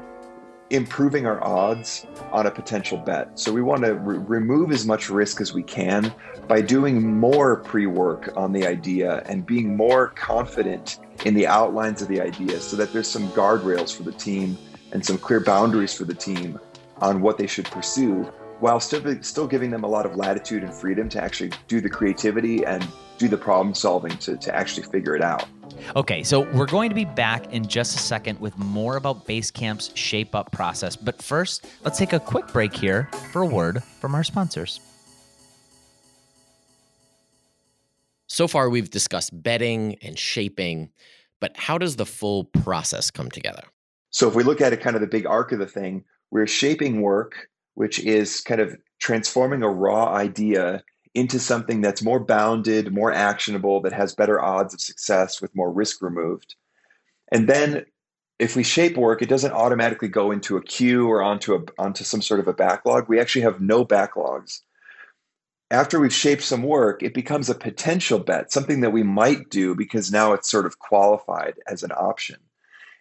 improving 0.71 1.25
our 1.25 1.43
odds 1.43 2.05
on 2.31 2.47
a 2.47 2.51
potential 2.51 2.97
bet. 2.97 3.37
So 3.37 3.51
we 3.51 3.61
want 3.61 3.83
to 3.83 3.95
re- 3.95 4.17
remove 4.17 4.71
as 4.71 4.85
much 4.85 5.09
risk 5.09 5.41
as 5.41 5.53
we 5.53 5.63
can 5.63 6.13
by 6.47 6.61
doing 6.61 7.17
more 7.19 7.57
pre 7.57 7.87
work 7.87 8.31
on 8.35 8.53
the 8.53 8.65
idea 8.65 9.23
and 9.25 9.45
being 9.45 9.75
more 9.75 10.07
confident 10.09 10.99
in 11.25 11.33
the 11.33 11.45
outlines 11.45 12.01
of 12.01 12.07
the 12.07 12.21
idea 12.21 12.59
so 12.59 12.75
that 12.77 12.93
there's 12.93 13.07
some 13.07 13.27
guardrails 13.29 13.95
for 13.95 14.03
the 14.03 14.13
team 14.13 14.57
and 14.93 15.05
some 15.05 15.17
clear 15.17 15.39
boundaries 15.39 15.93
for 15.93 16.05
the 16.05 16.13
team 16.13 16.59
on 16.97 17.21
what 17.21 17.37
they 17.37 17.47
should 17.47 17.65
pursue 17.65 18.23
while 18.59 18.79
still, 18.79 19.21
still 19.23 19.47
giving 19.47 19.71
them 19.71 19.83
a 19.83 19.87
lot 19.87 20.05
of 20.05 20.15
latitude 20.15 20.63
and 20.63 20.73
freedom 20.73 21.09
to 21.09 21.21
actually 21.21 21.51
do 21.67 21.81
the 21.81 21.89
creativity 21.89 22.63
and 22.63 22.87
do 23.17 23.27
the 23.27 23.37
problem 23.37 23.73
solving 23.73 24.15
to, 24.19 24.37
to 24.37 24.55
actually 24.55 24.83
figure 24.83 25.15
it 25.15 25.21
out. 25.21 25.45
Okay, 25.95 26.23
so 26.23 26.41
we're 26.53 26.65
going 26.65 26.89
to 26.89 26.95
be 26.95 27.05
back 27.05 27.51
in 27.53 27.67
just 27.67 27.95
a 27.95 27.99
second 27.99 28.39
with 28.39 28.57
more 28.57 28.97
about 28.97 29.25
Basecamp's 29.25 29.91
shape 29.95 30.35
up 30.35 30.51
process. 30.51 30.95
But 30.95 31.21
first, 31.21 31.65
let's 31.83 31.97
take 31.97 32.13
a 32.13 32.19
quick 32.19 32.47
break 32.47 32.73
here 32.73 33.09
for 33.31 33.41
a 33.41 33.45
word 33.45 33.83
from 33.83 34.15
our 34.15 34.23
sponsors. 34.23 34.79
So 38.27 38.47
far, 38.47 38.69
we've 38.69 38.89
discussed 38.89 39.43
betting 39.43 39.97
and 40.01 40.17
shaping, 40.17 40.89
but 41.41 41.57
how 41.57 41.77
does 41.77 41.97
the 41.97 42.05
full 42.05 42.45
process 42.45 43.11
come 43.11 43.29
together? 43.29 43.63
So, 44.09 44.27
if 44.27 44.35
we 44.35 44.43
look 44.43 44.61
at 44.61 44.73
it 44.73 44.81
kind 44.81 44.95
of 44.95 45.01
the 45.01 45.07
big 45.07 45.25
arc 45.25 45.51
of 45.51 45.59
the 45.59 45.65
thing, 45.65 46.05
we're 46.31 46.47
shaping 46.47 47.01
work, 47.01 47.49
which 47.73 47.99
is 47.99 48.41
kind 48.41 48.61
of 48.61 48.77
transforming 48.99 49.63
a 49.63 49.69
raw 49.69 50.13
idea 50.13 50.83
into 51.13 51.39
something 51.39 51.81
that's 51.81 52.01
more 52.01 52.19
bounded, 52.19 52.93
more 52.93 53.11
actionable, 53.11 53.81
that 53.81 53.93
has 53.93 54.15
better 54.15 54.41
odds 54.41 54.73
of 54.73 54.81
success 54.81 55.41
with 55.41 55.55
more 55.55 55.71
risk 55.71 56.01
removed. 56.01 56.55
And 57.31 57.47
then 57.47 57.85
if 58.39 58.55
we 58.55 58.63
shape 58.63 58.97
work, 58.97 59.21
it 59.21 59.29
doesn't 59.29 59.51
automatically 59.51 60.07
go 60.07 60.31
into 60.31 60.57
a 60.57 60.63
queue 60.63 61.07
or 61.07 61.21
onto 61.21 61.55
a 61.55 61.59
onto 61.77 62.03
some 62.03 62.21
sort 62.21 62.39
of 62.39 62.47
a 62.47 62.53
backlog. 62.53 63.07
We 63.07 63.19
actually 63.19 63.43
have 63.43 63.61
no 63.61 63.85
backlogs 63.85 64.61
after 65.71 65.99
we've 65.99 66.13
shaped 66.13 66.43
some 66.43 66.63
work, 66.63 67.01
it 67.01 67.13
becomes 67.13 67.49
a 67.49 67.55
potential 67.55 68.19
bet, 68.19 68.51
something 68.51 68.81
that 68.81 68.91
we 68.91 69.03
might 69.03 69.49
do 69.49 69.73
because 69.73 70.11
now 70.11 70.33
it's 70.33 70.51
sort 70.51 70.65
of 70.65 70.79
qualified 70.79 71.55
as 71.65 71.81
an 71.81 71.91
option. 71.93 72.35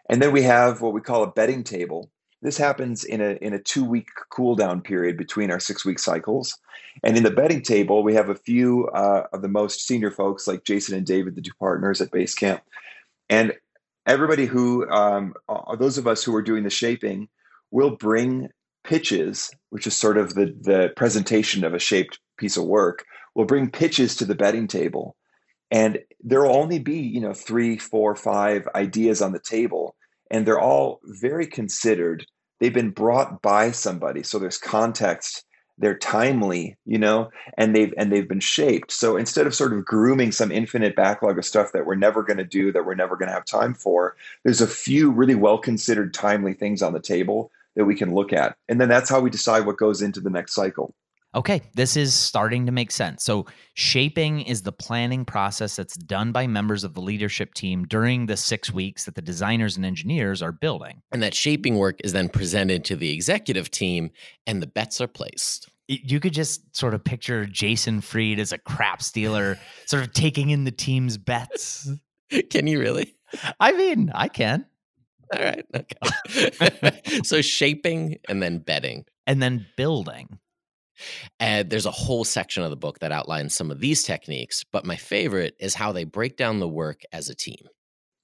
And 0.09 0.23
then 0.23 0.33
we 0.33 0.43
have 0.43 0.81
what 0.81 0.95
we 0.95 1.01
call 1.01 1.25
a 1.25 1.31
betting 1.31 1.65
table. 1.65 2.11
This 2.43 2.57
happens 2.57 3.05
in 3.05 3.21
a 3.21 3.33
in 3.43 3.53
a 3.53 3.59
two 3.59 3.85
week 3.85 4.09
cool 4.31 4.55
down 4.55 4.81
period 4.81 5.19
between 5.19 5.51
our 5.51 5.61
six 5.61 5.85
week 5.85 5.99
cycles. 5.99 6.57
And 7.03 7.17
in 7.17 7.23
the 7.23 7.31
betting 7.31 7.63
table, 7.63 8.03
we 8.03 8.15
have 8.15 8.31
a 8.31 8.35
few 8.35 8.89
uh, 8.89 9.25
of 9.33 9.43
the 9.43 9.49
most 9.49 9.87
senior 9.87 10.11
folks 10.11 10.47
like 10.47 10.65
Jason 10.65 10.97
and 10.97 11.07
David, 11.07 11.35
the 11.35 11.43
two 11.43 11.53
partners 11.59 12.01
at 12.01 12.11
Basecamp, 12.11 12.61
and 13.29 13.53
everybody 14.07 14.47
who 14.47 14.89
um, 14.91 15.35
those 15.79 15.99
of 15.99 16.07
us 16.07 16.25
who 16.25 16.35
are 16.35 16.43
doing 16.43 16.65
the 16.65 16.71
shaping 16.71 17.29
will 17.71 17.97
bring 17.97 18.49
pitches, 18.85 19.51
which 19.69 19.87
is 19.87 19.97
sort 19.97 20.17
of 20.17 20.35
the 20.35 20.55
the 20.61 20.93
presentation 20.97 21.63
of 21.63 21.75
a 21.75 21.79
shaped 21.79 22.19
piece 22.39 22.57
of 22.57 22.65
work 22.65 23.05
will 23.35 23.45
bring 23.45 23.71
pitches 23.71 24.17
to 24.17 24.25
the 24.25 24.35
betting 24.35 24.67
table. 24.67 25.15
And 25.71 26.01
there 26.21 26.43
will 26.43 26.57
only 26.57 26.79
be 26.79 26.99
you 26.99 27.21
know 27.21 27.35
three 27.35 27.77
four 27.77 28.17
five 28.17 28.67
ideas 28.75 29.21
on 29.21 29.33
the 29.33 29.41
table 29.41 29.95
and 30.31 30.47
they're 30.47 30.61
all 30.61 31.01
very 31.05 31.47
considered. 31.47 32.27
They've 32.59 32.73
been 32.73 32.91
brought 32.91 33.43
by 33.43 33.71
somebody 33.71 34.23
so 34.23 34.39
there's 34.39 34.59
context 34.59 35.45
they're 35.79 35.97
timely 35.97 36.77
you 36.85 36.99
know 36.99 37.31
and 37.57 37.75
they've 37.75 37.95
and 37.97 38.13
they've 38.13 38.29
been 38.29 38.41
shaped. 38.41 38.93
So 38.93 39.17
instead 39.17 39.47
of 39.47 39.55
sort 39.55 39.73
of 39.73 39.85
grooming 39.85 40.31
some 40.31 40.53
infinite 40.53 40.95
backlog 40.95 41.39
of 41.39 41.45
stuff 41.45 41.73
that 41.73 41.87
we're 41.87 41.95
never 41.95 42.23
going 42.23 42.37
to 42.37 42.45
do 42.45 42.71
that 42.73 42.85
we're 42.85 42.95
never 42.95 43.17
going 43.17 43.29
to 43.29 43.35
have 43.35 43.47
time 43.47 43.75
for 43.75 44.15
there's 44.45 44.61
a 44.61 44.67
few 44.67 45.11
really 45.11 45.35
well 45.35 45.59
considered 45.59 46.13
timely 46.13 46.53
things 46.53 46.83
on 46.83 46.93
the 46.93 47.01
table 47.01 47.51
that 47.77 47.85
we 47.85 47.95
can 47.95 48.15
look 48.15 48.33
at. 48.33 48.57
And 48.69 48.81
then 48.81 48.89
that's 48.89 49.09
how 49.09 49.21
we 49.21 49.31
decide 49.31 49.65
what 49.65 49.79
goes 49.79 50.03
into 50.03 50.21
the 50.21 50.31
next 50.31 50.55
cycle 50.55 50.95
Okay, 51.33 51.63
this 51.75 51.97
is 51.97 52.13
starting 52.13 52.67
to 52.67 52.73
make 52.73 52.91
sense. 52.91 53.23
So, 53.23 53.47
shaping 53.75 54.41
is 54.41 54.63
the 54.63 54.73
planning 54.73 55.25
process 55.25 55.77
that's 55.77 55.97
done 55.97 56.33
by 56.33 56.49
members 56.49 56.83
of 56.83 56.95
the 56.95 57.01
leadership 57.01 57.55
team 57.55 57.85
during 57.85 58.27
the 58.27 58.37
six 58.37 58.73
weeks 58.73 59.05
that 59.05 59.15
the 59.15 59.23
designers 59.23 59.77
and 59.77 59.87
engineers 59.87 60.43
are 60.43 60.51
building. 60.51 61.03
And 61.13 61.23
that 61.23 61.35
shaping 61.35 61.77
work 61.77 62.01
is 62.03 62.13
then 62.13 62.31
presented 62.31 62.85
to 62.87 62.97
the 62.97 63.13
executive 63.13 63.71
team, 63.71 64.11
and 64.45 64.61
the 64.61 64.67
bets 64.67 65.01
are 65.01 65.07
placed. 65.07 65.71
You 65.87 66.19
could 66.19 66.35
just 66.35 66.77
sort 66.77 66.95
of 66.95 67.05
picture 67.05 67.47
Jason 67.47 68.01
Fried 68.01 68.41
as 68.41 68.53
a 68.53 68.59
craps 68.59 69.13
dealer, 69.13 69.57
sort 69.87 70.03
of 70.03 70.13
taking 70.13 70.51
in 70.51 70.65
the 70.65 70.73
team's 70.73 71.17
bets. 71.17 71.89
Can 72.51 72.67
you 72.67 72.81
really? 72.81 73.15
I 73.61 73.73
mean, 73.73 74.11
I 74.13 74.27
can. 74.27 74.67
All 75.33 75.45
right. 75.45 75.65
Okay. 75.75 77.21
so, 77.23 77.41
shaping 77.41 78.19
and 78.29 78.43
then 78.43 78.59
betting. 78.59 79.05
And 79.27 79.41
then 79.41 79.67
building. 79.77 80.41
And 81.39 81.71
there's 81.71 81.87
a 81.87 81.91
whole 81.91 82.25
section 82.25 82.63
of 82.63 82.71
the 82.71 82.77
book 82.77 82.99
that 83.01 83.13
outlines 83.13 83.55
some 83.55 83.71
of 83.71 83.81
these 83.81 84.03
techniques, 84.03 84.65
but 84.73 84.85
my 84.85 84.97
favorite 84.97 85.55
is 85.61 85.75
how 85.75 85.93
they 85.93 86.05
break 86.05 86.37
down 86.37 86.61
the 86.61 86.69
work 86.69 87.03
as 87.13 87.29
a 87.29 87.35
team. 87.35 87.67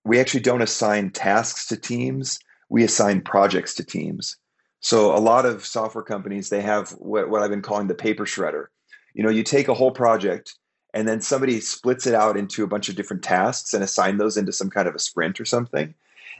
We 0.05 0.21
actually 0.21 0.41
don't 0.41 0.63
assign 0.63 1.11
tasks 1.11 1.67
to 1.69 1.77
teams, 1.77 2.39
we 2.69 2.85
assign 2.85 3.23
projects 3.23 3.75
to 3.75 3.85
teams. 3.85 4.37
So 4.81 5.17
a 5.17 5.19
lot 5.19 5.47
of 5.47 5.65
software 5.67 6.05
companies 6.05 6.49
they 6.49 6.63
have 6.63 6.91
what, 6.91 7.29
what 7.29 7.43
I've 7.43 7.51
been 7.51 7.63
calling 7.63 7.89
the 7.89 7.95
paper 7.95 8.25
shredder. 8.25 8.67
You 9.15 9.23
know, 9.23 9.31
you 9.31 9.43
take 9.43 9.69
a 9.69 9.75
whole 9.75 9.91
project 9.91 10.55
and 10.95 11.09
then 11.09 11.21
somebody 11.21 11.61
splits 11.61 12.07
it 12.07 12.15
out 12.15 12.37
into 12.37 12.63
a 12.63 12.69
bunch 12.69 12.89
of 12.89 12.97
different 12.97 13.23
tasks 13.23 13.75
and 13.75 13.83
assign 13.83 14.19
those 14.19 14.37
into 14.37 14.53
some 14.53 14.71
kind 14.71 14.87
of 14.87 14.95
a 14.95 14.99
sprint 14.99 15.41
or 15.41 15.45
something. 15.45 15.95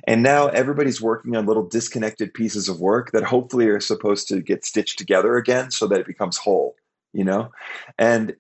And 0.05 0.23
now 0.23 0.49
everybody's 0.49 1.01
working 1.01 1.37
on 1.37 1.47
little 1.47 1.67
disconnected 1.67 2.35
pieces 2.35 2.69
of 2.69 2.81
work 2.81 3.13
that 3.13 3.25
hopefully 3.25 3.67
are 3.69 3.81
supposed 3.81 4.29
to 4.29 4.41
get 4.41 4.65
stitched 4.65 4.99
together 4.99 5.37
again 5.37 5.71
so 5.71 5.87
that 5.87 6.01
it 6.01 6.07
becomes 6.07 6.37
whole, 6.37 6.77
you 7.13 7.25
know? 7.25 7.51
And 7.99 8.37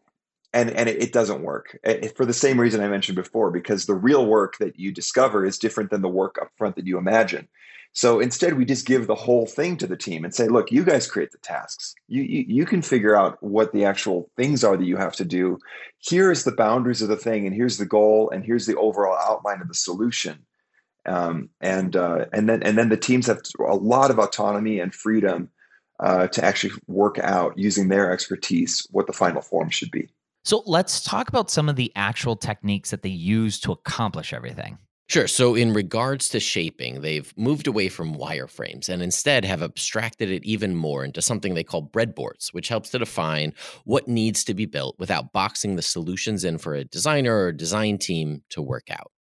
and 0.53 0.71
and 0.71 0.89
it, 0.89 1.13
doesn't 1.13 1.43
work 1.43 1.79
it, 1.85 2.17
for 2.17 2.25
the 2.25 2.33
same 2.33 2.59
reason 2.59 2.81
I 2.81 2.89
mentioned 2.89 3.17
before, 3.17 3.51
because 3.51 3.85
the 3.85 3.95
real 3.95 4.25
work 4.27 4.57
that 4.59 4.79
you 4.79 4.91
discover 4.91 5.45
is 5.45 5.59
different 5.59 5.91
than 5.91 6.01
the 6.03 6.09
work 6.09 6.39
up 6.41 6.51
front 6.57 6.77
that 6.77 6.87
you 6.87 6.97
imagine. 6.97 7.47
So 7.93 8.21
instead, 8.21 8.55
we 8.55 8.65
just 8.65 8.87
give 8.87 9.07
the 9.07 9.15
whole 9.15 9.47
thing 9.47 9.77
to 9.79 9.87
the 9.87 9.97
team 9.97 10.25
and 10.25 10.35
say, 10.35 10.49
"Look, 10.49 10.71
you 10.71 10.85
guys 10.85 11.11
create 11.11 11.33
the 11.33 11.39
tasks. 11.39 11.95
You, 12.09 12.23
you 12.23 12.45
you 12.47 12.67
can 12.67 12.81
figure 12.81 13.17
out 13.17 13.43
what 13.43 13.73
the 13.73 13.85
actual 13.85 14.31
things 14.37 14.65
are 14.65 14.77
that 14.77 14.85
you 14.85 14.97
have 14.97 15.15
to 15.17 15.25
do. 15.25 15.59
Here 15.99 16.31
is 16.31 16.45
the 16.45 16.53
boundaries 16.53 17.03
of 17.03 17.09
the 17.09 17.17
thing, 17.17 17.47
and 17.47 17.55
here's 17.55 17.79
the 17.79 17.87
goal, 17.87 18.31
and 18.31 18.45
here's 18.45 18.67
the 18.67 18.77
overall 18.77 19.19
outline 19.19 19.61
of 19.61 19.69
the 19.69 19.75
solution." 19.75 20.47
Um, 21.07 21.49
and 21.61 21.97
uh, 21.97 22.27
and 22.33 22.49
then 22.49 22.63
and 22.63 22.77
then 22.77 22.89
the 22.89 22.97
teams 22.97 23.27
have 23.27 23.41
a 23.67 23.75
lot 23.75 24.11
of 24.11 24.19
autonomy 24.19 24.81
and 24.81 24.95
freedom 24.95 25.51
uh, 26.01 26.27
to 26.29 26.45
actually 26.45 26.75
work 26.87 27.19
out 27.21 27.57
using 27.57 27.89
their 27.89 28.13
expertise 28.13 28.87
what 28.91 29.07
the 29.07 29.13
final 29.13 29.41
form 29.41 29.71
should 29.71 29.91
be. 29.91 30.09
So 30.45 30.63
let's 30.67 31.03
talk 31.03 31.29
about 31.29 31.51
some 31.51 31.69
of 31.69 31.77
the 31.77 31.93
actual 31.97 32.37
techniques 32.37 32.91
that 32.91 33.03
they 33.03 33.09
use 33.09 33.59
to 33.61 33.73
accomplish 33.73 34.33
everything. 34.33 34.79
Sure. 35.09 35.29
So, 35.29 35.55
in 35.55 35.73
regards 35.73 36.29
to 36.31 36.41
shaping, 36.41 37.01
they've 37.01 37.33
moved 37.37 37.69
away 37.69 37.89
from 37.89 38.17
wireframes 38.17 38.89
and 38.89 39.03
instead 39.03 39.45
have 39.45 39.63
abstracted 39.63 40.31
it 40.31 40.45
even 40.45 40.75
more 40.75 41.05
into 41.05 41.23
something 41.23 41.55
they 41.55 41.63
call 41.63 41.89
breadboards, 41.89 42.53
which 42.53 42.69
helps 42.69 42.91
to 42.91 42.99
define 42.99 43.55
what 43.85 44.09
needs 44.09 44.43
to 44.45 44.55
be 44.55 44.67
built 44.67 44.99
without 44.99 45.33
boxing 45.33 45.77
the 45.77 45.83
solutions 45.83 46.43
in 46.43 46.59
for 46.59 46.75
a 46.75 46.85
designer 46.85 47.39
or 47.39 47.53
design 47.53 47.99
team 47.99 48.43
to 48.51 48.61
work 48.61 48.91
out. 48.91 49.13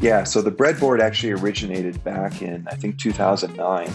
Yeah, 0.00 0.24
so 0.24 0.40
the 0.40 0.50
breadboard 0.50 1.00
actually 1.00 1.32
originated 1.32 2.02
back 2.02 2.40
in 2.40 2.66
I 2.68 2.74
think 2.74 2.98
2009. 2.98 3.90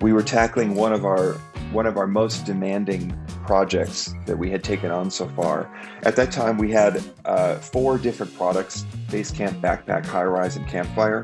We 0.00 0.14
were 0.14 0.22
tackling 0.22 0.74
one 0.74 0.94
of 0.94 1.04
our 1.04 1.34
one 1.72 1.84
of 1.84 1.98
our 1.98 2.06
most 2.06 2.46
demanding 2.46 3.14
projects 3.44 4.14
that 4.24 4.38
we 4.38 4.50
had 4.50 4.64
taken 4.64 4.90
on 4.90 5.10
so 5.10 5.28
far. 5.28 5.70
At 6.04 6.16
that 6.16 6.32
time, 6.32 6.56
we 6.56 6.70
had 6.70 7.02
uh, 7.26 7.56
four 7.56 7.98
different 7.98 8.34
products: 8.34 8.86
Basecamp, 9.08 9.60
Backpack, 9.60 10.06
Highrise, 10.06 10.56
and 10.56 10.66
Campfire. 10.66 11.22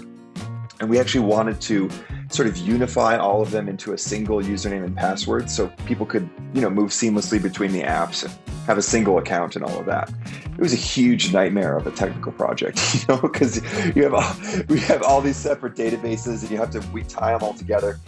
And 0.81 0.91
we 0.91 0.99
actually 0.99 1.25
wanted 1.25 1.61
to 1.63 1.89
sort 2.35 2.49
of 2.49 2.57
unify 2.57 3.17
all 3.17 3.43
of 3.43 3.51
them 3.51 3.69
into 3.69 3.93
a 3.93 3.99
single 3.99 4.39
username 4.39 4.85
and 4.85 4.97
password 4.97 5.51
so 5.51 5.69
people 5.87 6.07
could, 6.07 6.29
you 6.55 6.61
know, 6.61 6.71
move 6.71 6.91
seamlessly 6.91 7.41
between 7.41 7.73
the 7.73 7.83
apps 7.83 8.25
and 8.25 8.33
have 8.67 8.79
a 8.79 8.83
single 8.83 9.19
account 9.19 9.57
and 9.57 9.65
all 9.65 9.79
of 9.79 9.87
that. 9.87 10.11
It 10.53 10.59
was 10.59 10.73
a 10.73 10.77
huge 10.77 11.33
nightmare 11.33 11.77
of 11.77 11.87
a 11.87 11.91
technical 11.91 12.33
project, 12.33 12.81
you 12.95 13.01
know, 13.09 13.21
because 13.21 13.57
you 13.95 14.03
have 14.05 14.15
all, 14.15 14.35
we 14.69 14.81
have 14.81 15.03
all 15.03 15.21
these 15.21 15.37
separate 15.37 15.75
databases 15.75 16.43
and 16.43 16.51
you 16.51 16.57
have 16.57 16.71
to 16.71 16.81
we 16.93 17.03
tie 17.03 17.33
them 17.33 17.43
all 17.43 17.55
together. 17.55 17.99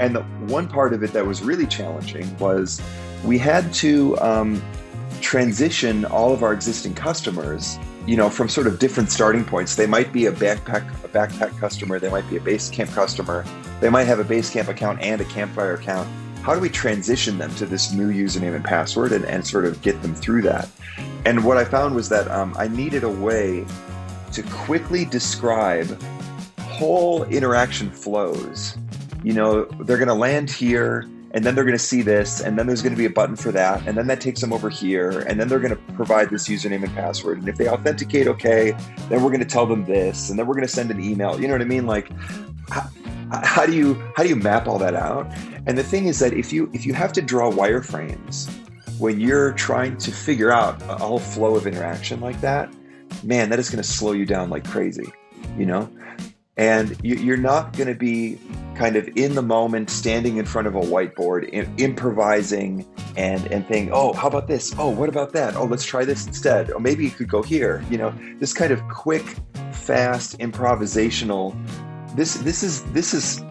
And 0.00 0.16
the 0.16 0.22
one 0.22 0.68
part 0.68 0.92
of 0.92 1.02
it 1.02 1.12
that 1.12 1.26
was 1.26 1.42
really 1.42 1.66
challenging 1.66 2.36
was 2.38 2.80
we 3.24 3.38
had 3.38 3.72
to 3.74 4.18
um, 4.20 4.62
transition 5.20 6.04
all 6.04 6.32
of 6.32 6.42
our 6.42 6.52
existing 6.52 6.94
customers 6.94 7.78
you 8.06 8.16
know, 8.16 8.28
from 8.28 8.48
sort 8.48 8.66
of 8.66 8.78
different 8.78 9.10
starting 9.10 9.44
points. 9.44 9.76
They 9.76 9.86
might 9.86 10.12
be 10.12 10.26
a 10.26 10.32
backpack 10.32 10.88
a 11.04 11.08
backpack 11.08 11.58
customer, 11.58 11.98
they 11.98 12.10
might 12.10 12.28
be 12.28 12.36
a 12.36 12.40
Basecamp 12.40 12.92
customer, 12.92 13.44
they 13.80 13.88
might 13.88 14.04
have 14.04 14.18
a 14.18 14.24
Basecamp 14.24 14.68
account 14.68 15.00
and 15.00 15.20
a 15.20 15.24
Campfire 15.24 15.74
account. 15.74 16.08
How 16.42 16.54
do 16.54 16.60
we 16.60 16.68
transition 16.68 17.38
them 17.38 17.54
to 17.54 17.64
this 17.64 17.92
new 17.92 18.12
username 18.12 18.54
and 18.54 18.64
password 18.64 19.12
and, 19.12 19.24
and 19.24 19.46
sort 19.46 19.64
of 19.64 19.80
get 19.80 20.00
them 20.02 20.14
through 20.14 20.42
that? 20.42 20.68
And 21.24 21.42
what 21.42 21.56
I 21.56 21.64
found 21.64 21.94
was 21.94 22.10
that 22.10 22.30
um, 22.30 22.54
I 22.58 22.68
needed 22.68 23.02
a 23.02 23.08
way 23.08 23.64
to 24.32 24.42
quickly 24.42 25.06
describe 25.06 25.98
whole 26.60 27.24
interaction 27.24 27.90
flows. 27.90 28.76
You 29.22 29.32
know, 29.32 29.64
they're 29.64 29.96
going 29.96 30.08
to 30.08 30.14
land 30.14 30.50
here 30.50 31.08
and 31.34 31.44
then 31.44 31.56
they're 31.56 31.64
going 31.64 31.76
to 31.76 31.82
see 31.82 32.00
this, 32.00 32.40
and 32.40 32.56
then 32.56 32.68
there's 32.68 32.80
going 32.80 32.92
to 32.92 32.96
be 32.98 33.06
a 33.06 33.10
button 33.10 33.34
for 33.34 33.50
that, 33.50 33.84
and 33.88 33.98
then 33.98 34.06
that 34.06 34.20
takes 34.20 34.40
them 34.40 34.52
over 34.52 34.70
here, 34.70 35.20
and 35.28 35.38
then 35.38 35.48
they're 35.48 35.58
going 35.58 35.74
to 35.74 35.83
provide 35.94 36.30
this 36.30 36.48
username 36.48 36.84
and 36.84 36.94
password. 36.94 37.38
And 37.38 37.48
if 37.48 37.56
they 37.56 37.68
authenticate 37.68 38.26
okay, 38.28 38.76
then 39.08 39.22
we're 39.22 39.30
going 39.30 39.40
to 39.40 39.46
tell 39.46 39.66
them 39.66 39.84
this, 39.84 40.30
and 40.30 40.38
then 40.38 40.46
we're 40.46 40.54
going 40.54 40.66
to 40.66 40.72
send 40.72 40.90
an 40.90 41.02
email. 41.02 41.40
You 41.40 41.48
know 41.48 41.54
what 41.54 41.62
I 41.62 41.66
mean? 41.66 41.86
Like, 41.86 42.10
how, 42.70 42.90
how 43.30 43.66
do 43.66 43.72
you 43.72 43.94
how 44.16 44.22
do 44.22 44.28
you 44.28 44.36
map 44.36 44.66
all 44.66 44.78
that 44.78 44.94
out? 44.94 45.30
And 45.66 45.78
the 45.78 45.82
thing 45.82 46.06
is 46.06 46.18
that 46.18 46.32
if 46.32 46.52
you 46.52 46.70
if 46.72 46.86
you 46.86 46.94
have 46.94 47.12
to 47.14 47.22
draw 47.22 47.50
wireframes 47.50 48.50
when 48.98 49.20
you're 49.20 49.52
trying 49.52 49.96
to 49.98 50.12
figure 50.12 50.52
out 50.52 50.80
a 50.82 50.96
whole 50.96 51.18
flow 51.18 51.56
of 51.56 51.66
interaction 51.66 52.20
like 52.20 52.40
that, 52.40 52.72
man, 53.22 53.50
that 53.50 53.58
is 53.58 53.70
going 53.70 53.82
to 53.82 53.88
slow 53.88 54.12
you 54.12 54.26
down 54.26 54.50
like 54.50 54.64
crazy, 54.68 55.12
you 55.56 55.66
know? 55.66 55.90
And 56.56 56.96
you, 57.02 57.32
are 57.32 57.36
not 57.36 57.76
going 57.76 57.88
to 57.88 57.94
be 57.94 58.38
kind 58.76 58.94
of 58.94 59.08
in 59.16 59.34
the 59.34 59.42
moment, 59.42 59.90
standing 59.90 60.36
in 60.36 60.46
front 60.46 60.68
of 60.68 60.76
a 60.76 60.80
whiteboard, 60.80 61.48
improvising 61.80 62.86
and, 63.16 63.44
and 63.52 63.66
thinking, 63.66 63.92
oh, 63.92 64.12
how 64.12 64.28
about 64.28 64.46
this? 64.46 64.74
Oh, 64.78 64.88
what 64.88 65.08
about 65.08 65.32
that? 65.32 65.56
Oh, 65.56 65.64
let's 65.64 65.84
try 65.84 66.04
this 66.04 66.26
instead. 66.26 66.70
Or 66.70 66.78
maybe 66.80 67.04
you 67.04 67.10
could 67.10 67.28
go 67.28 67.42
here. 67.42 67.84
You 67.90 67.98
know, 67.98 68.14
this 68.38 68.52
kind 68.52 68.72
of 68.72 68.86
quick, 68.88 69.24
fast, 69.72 70.38
improvisational. 70.38 71.54
This 72.14 72.34
this 72.36 72.62
is 72.62 72.84
this 72.92 73.14
is 73.14 73.42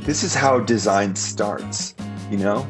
this 0.00 0.24
is 0.24 0.34
how 0.34 0.58
design 0.58 1.14
starts, 1.14 1.94
you 2.30 2.38
know? 2.38 2.66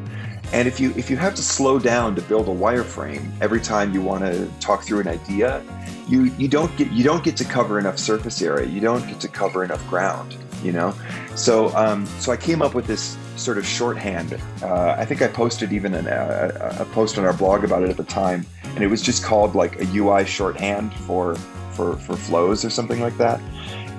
And 0.53 0.67
if 0.67 0.81
you 0.81 0.93
if 0.97 1.11
you 1.11 1.17
have 1.17 1.35
to 1.35 1.43
slow 1.43 1.79
down 1.79 2.15
to 2.15 2.23
build 2.23 2.49
a 2.49 2.55
wireframe 2.55 3.31
every 3.41 3.61
time 3.61 3.93
you 3.93 4.01
want 4.01 4.25
to 4.25 4.49
talk 4.61 4.83
through 4.83 5.01
an 5.01 5.09
idea, 5.09 5.63
you 6.09 6.25
you 6.39 6.49
don't 6.49 6.75
get 6.77 6.91
you 6.91 7.05
don't 7.05 7.23
get 7.23 7.37
to 7.37 7.45
cover 7.45 7.79
enough 7.79 7.99
surface 7.99 8.41
area. 8.41 8.67
You 8.67 8.81
don't 8.81 9.07
get 9.07 9.21
to 9.21 9.29
cover 9.29 9.63
enough 9.63 9.87
ground. 9.89 10.37
You 10.63 10.73
know, 10.73 10.95
so 11.37 11.69
um, 11.77 12.07
so 12.19 12.33
I 12.33 12.37
came 12.37 12.63
up 12.63 12.75
with 12.75 12.87
this 12.87 13.17
sort 13.37 13.59
of 13.59 13.67
shorthand. 13.67 14.41
Uh, 14.63 14.97
I 14.99 15.05
think 15.05 15.23
I 15.23 15.29
posted 15.29 15.73
even 15.73 15.95
an, 15.95 16.09
a, 16.09 16.79
a 16.81 16.85
post 16.87 17.17
on 17.19 17.25
our 17.25 17.33
blog 17.33 17.63
about 17.63 17.85
it 17.85 17.91
at 17.91 17.97
the 17.97 18.05
time, 18.05 18.45
and 18.65 18.83
it 18.83 18.89
was 18.89 19.03
just 19.03 19.23
called 19.23 19.55
like 19.55 19.81
a 19.81 19.85
UI 19.95 20.25
shorthand 20.25 20.93
for 20.95 21.37
for 21.73 21.97
for 21.97 22.17
flows 22.17 22.65
or 22.65 22.71
something 22.71 23.01
like 23.01 23.17
that. 23.19 23.41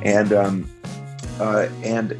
And 0.04 0.34
um, 0.34 0.70
uh, 1.40 1.70
and 1.84 2.18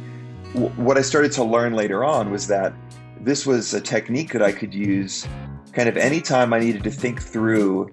w- 0.54 0.72
what 0.76 0.96
I 0.96 1.02
started 1.02 1.32
to 1.32 1.44
learn 1.44 1.74
later 1.74 2.04
on 2.04 2.30
was 2.30 2.46
that 2.46 2.72
this 3.22 3.46
was 3.46 3.74
a 3.74 3.80
technique 3.80 4.32
that 4.32 4.42
I 4.42 4.52
could 4.52 4.74
use 4.74 5.26
kind 5.72 5.88
of 5.88 5.96
anytime 5.96 6.52
I 6.52 6.58
needed 6.58 6.82
to 6.84 6.90
think 6.90 7.22
through 7.22 7.86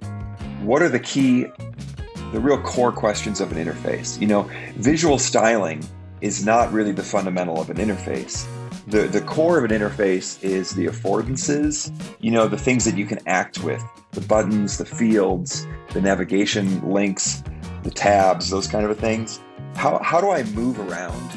what 0.61 0.81
are 0.81 0.89
the 0.89 0.99
key 0.99 1.45
the 2.31 2.39
real 2.41 2.61
core 2.61 2.91
questions 2.91 3.39
of 3.39 3.51
an 3.51 3.63
interface. 3.63 4.19
You 4.19 4.27
know, 4.27 4.49
visual 4.75 5.17
styling 5.17 5.83
is 6.19 6.45
not 6.45 6.71
really 6.73 6.91
the 6.91 7.03
fundamental 7.03 7.61
of 7.61 7.69
an 7.69 7.77
interface. 7.77 8.45
The, 8.87 9.07
the 9.07 9.21
core 9.21 9.57
of 9.57 9.69
an 9.69 9.71
interface 9.71 10.41
is 10.43 10.71
the 10.71 10.85
affordances, 10.85 11.91
you 12.19 12.31
know, 12.31 12.47
the 12.47 12.57
things 12.57 12.85
that 12.85 12.97
you 12.97 13.05
can 13.05 13.19
act 13.27 13.63
with 13.63 13.83
the 14.11 14.21
buttons, 14.21 14.77
the 14.77 14.85
fields, 14.85 15.67
the 15.93 16.01
navigation 16.01 16.81
links, 16.89 17.43
the 17.83 17.91
tabs, 17.91 18.49
those 18.49 18.67
kind 18.67 18.85
of 18.85 18.97
things. 18.97 19.39
How, 19.75 19.99
how 19.99 20.19
do 20.19 20.31
I 20.31 20.43
move 20.43 20.79
around? 20.79 21.31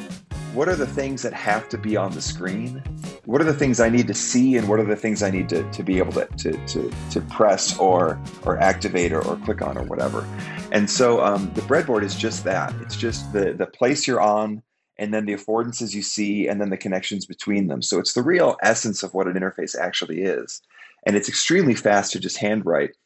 What 0.54 0.68
are 0.68 0.76
the 0.76 0.86
things 0.86 1.22
that 1.22 1.32
have 1.32 1.68
to 1.68 1.78
be 1.78 1.96
on 1.96 2.12
the 2.12 2.22
screen? 2.22 2.82
What 3.30 3.40
are 3.40 3.44
the 3.44 3.54
things 3.54 3.78
I 3.78 3.88
need 3.88 4.08
to 4.08 4.14
see 4.14 4.56
and 4.56 4.68
what 4.68 4.80
are 4.80 4.84
the 4.84 4.96
things 4.96 5.22
I 5.22 5.30
need 5.30 5.48
to, 5.50 5.62
to 5.70 5.84
be 5.84 5.98
able 5.98 6.10
to, 6.14 6.26
to, 6.26 6.66
to, 6.66 6.92
to 7.12 7.20
press 7.20 7.78
or, 7.78 8.20
or 8.44 8.58
activate 8.58 9.12
or, 9.12 9.24
or 9.24 9.36
click 9.36 9.62
on 9.62 9.78
or 9.78 9.84
whatever? 9.84 10.26
And 10.72 10.90
so 10.90 11.24
um, 11.24 11.48
the 11.54 11.60
breadboard 11.60 12.02
is 12.02 12.16
just 12.16 12.42
that. 12.42 12.74
It's 12.80 12.96
just 12.96 13.32
the 13.32 13.52
the 13.52 13.66
place 13.66 14.08
you're 14.08 14.20
on, 14.20 14.64
and 14.98 15.14
then 15.14 15.26
the 15.26 15.34
affordances 15.34 15.94
you 15.94 16.02
see, 16.02 16.48
and 16.48 16.60
then 16.60 16.70
the 16.70 16.76
connections 16.76 17.24
between 17.24 17.68
them. 17.68 17.82
So 17.82 18.00
it's 18.00 18.14
the 18.14 18.22
real 18.22 18.56
essence 18.64 19.04
of 19.04 19.14
what 19.14 19.28
an 19.28 19.34
interface 19.34 19.78
actually 19.78 20.22
is. 20.22 20.60
And 21.06 21.14
it's 21.14 21.28
extremely 21.28 21.76
fast 21.76 22.10
to 22.12 22.18
just 22.18 22.38
handwrite. 22.38 22.96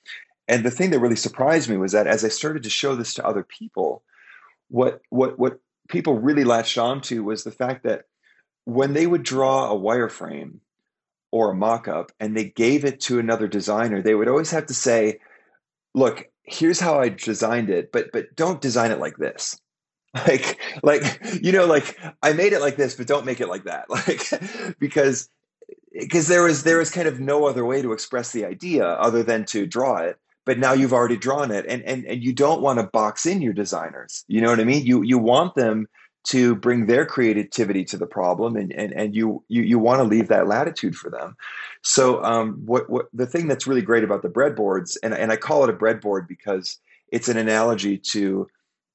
And 0.49 0.65
the 0.65 0.71
thing 0.71 0.89
that 0.93 1.01
really 1.01 1.17
surprised 1.17 1.69
me 1.69 1.77
was 1.77 1.93
that 1.93 2.07
as 2.07 2.25
I 2.25 2.29
started 2.29 2.63
to 2.63 2.71
show 2.71 2.97
this 2.97 3.13
to 3.15 3.27
other 3.27 3.43
people, 3.43 4.03
what 4.69 5.03
what 5.11 5.39
what 5.39 5.61
people 5.91 6.19
really 6.19 6.45
latched 6.45 6.79
onto 6.79 7.23
was 7.23 7.45
the 7.45 7.51
fact 7.51 7.85
that 7.85 8.07
when 8.65 8.93
they 8.93 9.07
would 9.07 9.23
draw 9.23 9.71
a 9.71 9.79
wireframe 9.79 10.59
or 11.31 11.51
a 11.51 11.55
mock-up 11.55 12.13
and 12.21 12.37
they 12.37 12.45
gave 12.45 12.85
it 12.85 13.01
to 13.01 13.19
another 13.19 13.49
designer, 13.49 14.01
they 14.01 14.15
would 14.15 14.29
always 14.29 14.51
have 14.51 14.67
to 14.67 14.75
say, 14.75 15.21
look, 15.95 16.29
here's 16.45 16.81
how 16.81 17.01
I 17.01 17.09
designed 17.09 17.71
it, 17.71 17.93
but 17.93 18.13
but 18.13 18.35
don't 18.37 18.61
design 18.61 18.91
it 18.91 19.01
like 19.01 19.17
this. 19.17 19.59
Like 20.29 20.61
like 20.85 21.03
you 21.43 21.51
know 21.51 21.67
like 21.67 21.99
I 22.23 22.35
made 22.35 22.53
it 22.53 22.61
like 22.61 22.77
this, 22.77 22.95
but 22.95 23.09
don't 23.09 23.27
make 23.27 23.41
it 23.41 23.49
like 23.49 23.65
that. 23.65 23.87
Like 23.91 24.77
because 24.79 25.29
because 25.93 26.29
there 26.29 26.45
was 26.45 26.63
there 26.63 26.79
was 26.79 26.91
kind 26.91 27.09
of 27.09 27.19
no 27.19 27.47
other 27.47 27.65
way 27.65 27.83
to 27.83 27.93
express 27.93 28.31
the 28.31 28.45
idea 28.45 28.87
other 28.87 29.25
than 29.25 29.45
to 29.47 29.67
draw 29.67 29.97
it 29.97 30.17
but 30.45 30.59
now 30.59 30.73
you've 30.73 30.93
already 30.93 31.17
drawn 31.17 31.51
it 31.51 31.65
and 31.69 31.83
and 31.83 32.05
and 32.05 32.23
you 32.23 32.33
don't 32.33 32.63
want 32.63 32.79
to 32.79 32.87
box 32.87 33.27
in 33.27 33.41
your 33.41 33.53
designers 33.53 34.25
you 34.29 34.41
know 34.41 34.51
what 34.51 34.61
i 34.61 34.65
mean 34.65 34.85
you 34.85 35.03
you 35.03 35.19
want 35.19 35.55
them 35.55 35.87
to 36.25 36.55
bring 36.55 36.87
their 36.87 37.05
creativity 37.05 37.85
to 37.85 37.97
the 37.97 38.07
problem 38.07 38.57
and 38.57 38.73
and, 38.73 38.93
and 38.93 39.15
you 39.15 39.43
you, 39.49 39.63
you 39.63 39.79
want 39.79 39.99
to 39.99 40.05
leave 40.05 40.29
that 40.29 40.47
latitude 40.47 40.97
for 40.97 41.11
them. 41.11 41.37
So 41.83 42.23
um, 42.25 42.55
what 42.65 42.89
what 42.89 43.07
the 43.13 43.27
thing 43.27 43.47
that's 43.47 43.67
really 43.67 43.83
great 43.83 44.05
about 44.05 44.23
the 44.23 44.29
breadboards 44.29 44.97
and, 45.03 45.15
and 45.15 45.31
i 45.31 45.37
call 45.37 45.65
it 45.65 45.71
a 45.71 45.75
breadboard 45.75 46.27
because 46.27 46.79
it's 47.09 47.29
an 47.29 47.37
analogy 47.37 47.99
to 47.99 48.49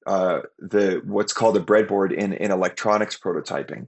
uh, 0.07 0.41
the 0.57 1.01
what's 1.05 1.33
called 1.33 1.55
a 1.55 1.61
breadboard 1.61 2.11
in 2.11 2.33
in 2.33 2.51
electronics 2.51 3.17
prototyping. 3.17 3.87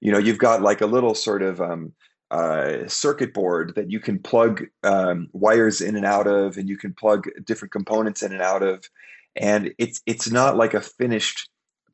You 0.00 0.12
know 0.12 0.18
you've 0.18 0.38
got 0.38 0.62
like 0.62 0.80
a 0.80 0.86
little 0.86 1.14
sort 1.14 1.42
of 1.42 1.60
um, 1.60 1.92
uh, 2.30 2.86
circuit 2.88 3.34
board 3.34 3.74
that 3.76 3.90
you 3.90 4.00
can 4.00 4.18
plug 4.18 4.64
um, 4.82 5.28
wires 5.32 5.80
in 5.80 5.96
and 5.96 6.06
out 6.06 6.26
of 6.26 6.56
and 6.56 6.68
you 6.68 6.76
can 6.76 6.94
plug 6.94 7.28
different 7.44 7.72
components 7.72 8.22
in 8.22 8.32
and 8.32 8.42
out 8.42 8.62
of 8.62 8.88
and 9.36 9.72
it's 9.78 10.02
it's 10.06 10.30
not 10.30 10.56
like 10.56 10.74
a 10.74 10.80
finished 10.80 11.48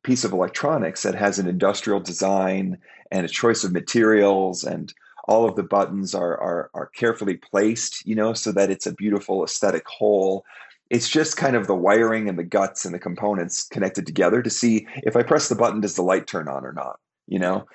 piece 0.05 0.23
of 0.23 0.31
electronics 0.31 1.01
that 1.01 1.15
has 1.15 1.39
an 1.39 1.47
industrial 1.47 1.99
design 1.99 2.77
and 3.11 3.25
a 3.25 3.29
choice 3.29 3.63
of 3.63 3.73
materials 3.73 4.63
and 4.63 4.93
all 5.27 5.49
of 5.49 5.55
the 5.55 5.63
buttons 5.63 6.13
are, 6.13 6.37
are, 6.37 6.69
are 6.75 6.85
carefully 6.85 7.35
placed, 7.37 8.05
you 8.05 8.13
know, 8.13 8.31
so 8.31 8.51
that 8.51 8.69
it's 8.69 8.85
a 8.85 8.93
beautiful 8.93 9.43
aesthetic 9.43 9.83
whole. 9.87 10.45
It's 10.91 11.09
just 11.09 11.37
kind 11.37 11.55
of 11.55 11.65
the 11.65 11.73
wiring 11.73 12.29
and 12.29 12.37
the 12.37 12.43
guts 12.43 12.85
and 12.85 12.93
the 12.93 12.99
components 12.99 13.63
connected 13.63 14.05
together 14.05 14.43
to 14.43 14.49
see 14.51 14.87
if 14.97 15.15
I 15.15 15.23
press 15.23 15.49
the 15.49 15.55
button, 15.55 15.81
does 15.81 15.95
the 15.95 16.03
light 16.03 16.27
turn 16.27 16.47
on 16.47 16.63
or 16.63 16.71
not, 16.71 16.99
you 17.25 17.39
know? 17.39 17.65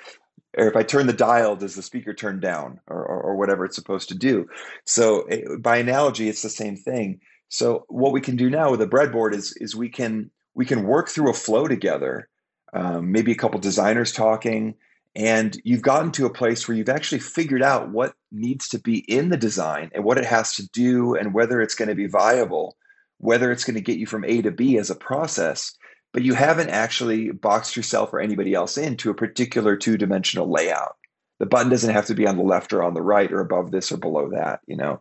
Or 0.56 0.68
if 0.68 0.76
I 0.76 0.84
turn 0.84 1.08
the 1.08 1.12
dial, 1.12 1.56
does 1.56 1.74
the 1.74 1.82
speaker 1.82 2.14
turn 2.14 2.38
down 2.38 2.78
or, 2.86 3.04
or, 3.04 3.20
or 3.22 3.36
whatever 3.36 3.64
it's 3.64 3.76
supposed 3.76 4.08
to 4.10 4.14
do? 4.14 4.48
So 4.84 5.26
it, 5.26 5.44
eh, 5.44 5.56
by 5.58 5.78
analogy, 5.78 6.28
it's 6.28 6.42
the 6.42 6.48
same 6.48 6.76
thing. 6.76 7.20
So 7.48 7.86
what 7.88 8.12
we 8.12 8.20
can 8.20 8.36
do 8.36 8.48
now 8.48 8.70
with 8.70 8.82
a 8.82 8.86
breadboard 8.86 9.34
is 9.34 9.52
is 9.56 9.74
we 9.74 9.88
can 9.88 10.30
we 10.54 10.64
can 10.64 10.84
work 10.84 11.08
through 11.08 11.30
a 11.30 11.34
flow 11.34 11.68
together, 11.68 12.28
um, 12.72 13.12
maybe 13.12 13.32
a 13.32 13.36
couple 13.36 13.60
designers 13.60 14.12
talking, 14.12 14.74
and 15.16 15.60
you've 15.64 15.82
gotten 15.82 16.12
to 16.12 16.26
a 16.26 16.32
place 16.32 16.66
where 16.66 16.76
you've 16.76 16.88
actually 16.88 17.18
figured 17.18 17.62
out 17.62 17.90
what 17.90 18.14
needs 18.30 18.68
to 18.68 18.78
be 18.78 18.98
in 18.98 19.28
the 19.28 19.36
design 19.36 19.90
and 19.94 20.04
what 20.04 20.18
it 20.18 20.24
has 20.24 20.54
to 20.54 20.68
do 20.68 21.16
and 21.16 21.34
whether 21.34 21.60
it's 21.60 21.74
going 21.74 21.88
to 21.88 21.94
be 21.94 22.06
viable, 22.06 22.76
whether 23.18 23.50
it's 23.50 23.64
going 23.64 23.74
to 23.74 23.80
get 23.80 23.98
you 23.98 24.06
from 24.06 24.24
A 24.24 24.40
to 24.42 24.50
B 24.50 24.78
as 24.78 24.90
a 24.90 24.94
process. 24.94 25.76
But 26.12 26.22
you 26.22 26.34
haven't 26.34 26.70
actually 26.70 27.30
boxed 27.30 27.76
yourself 27.76 28.12
or 28.12 28.20
anybody 28.20 28.54
else 28.54 28.76
into 28.76 29.10
a 29.10 29.14
particular 29.14 29.76
two 29.76 29.96
dimensional 29.96 30.50
layout. 30.50 30.96
The 31.38 31.46
button 31.46 31.70
doesn't 31.70 31.94
have 31.94 32.06
to 32.06 32.14
be 32.14 32.26
on 32.26 32.36
the 32.36 32.42
left 32.42 32.72
or 32.72 32.82
on 32.82 32.94
the 32.94 33.02
right 33.02 33.32
or 33.32 33.40
above 33.40 33.70
this 33.70 33.90
or 33.90 33.96
below 33.96 34.28
that, 34.30 34.60
you 34.66 34.76
know. 34.76 35.00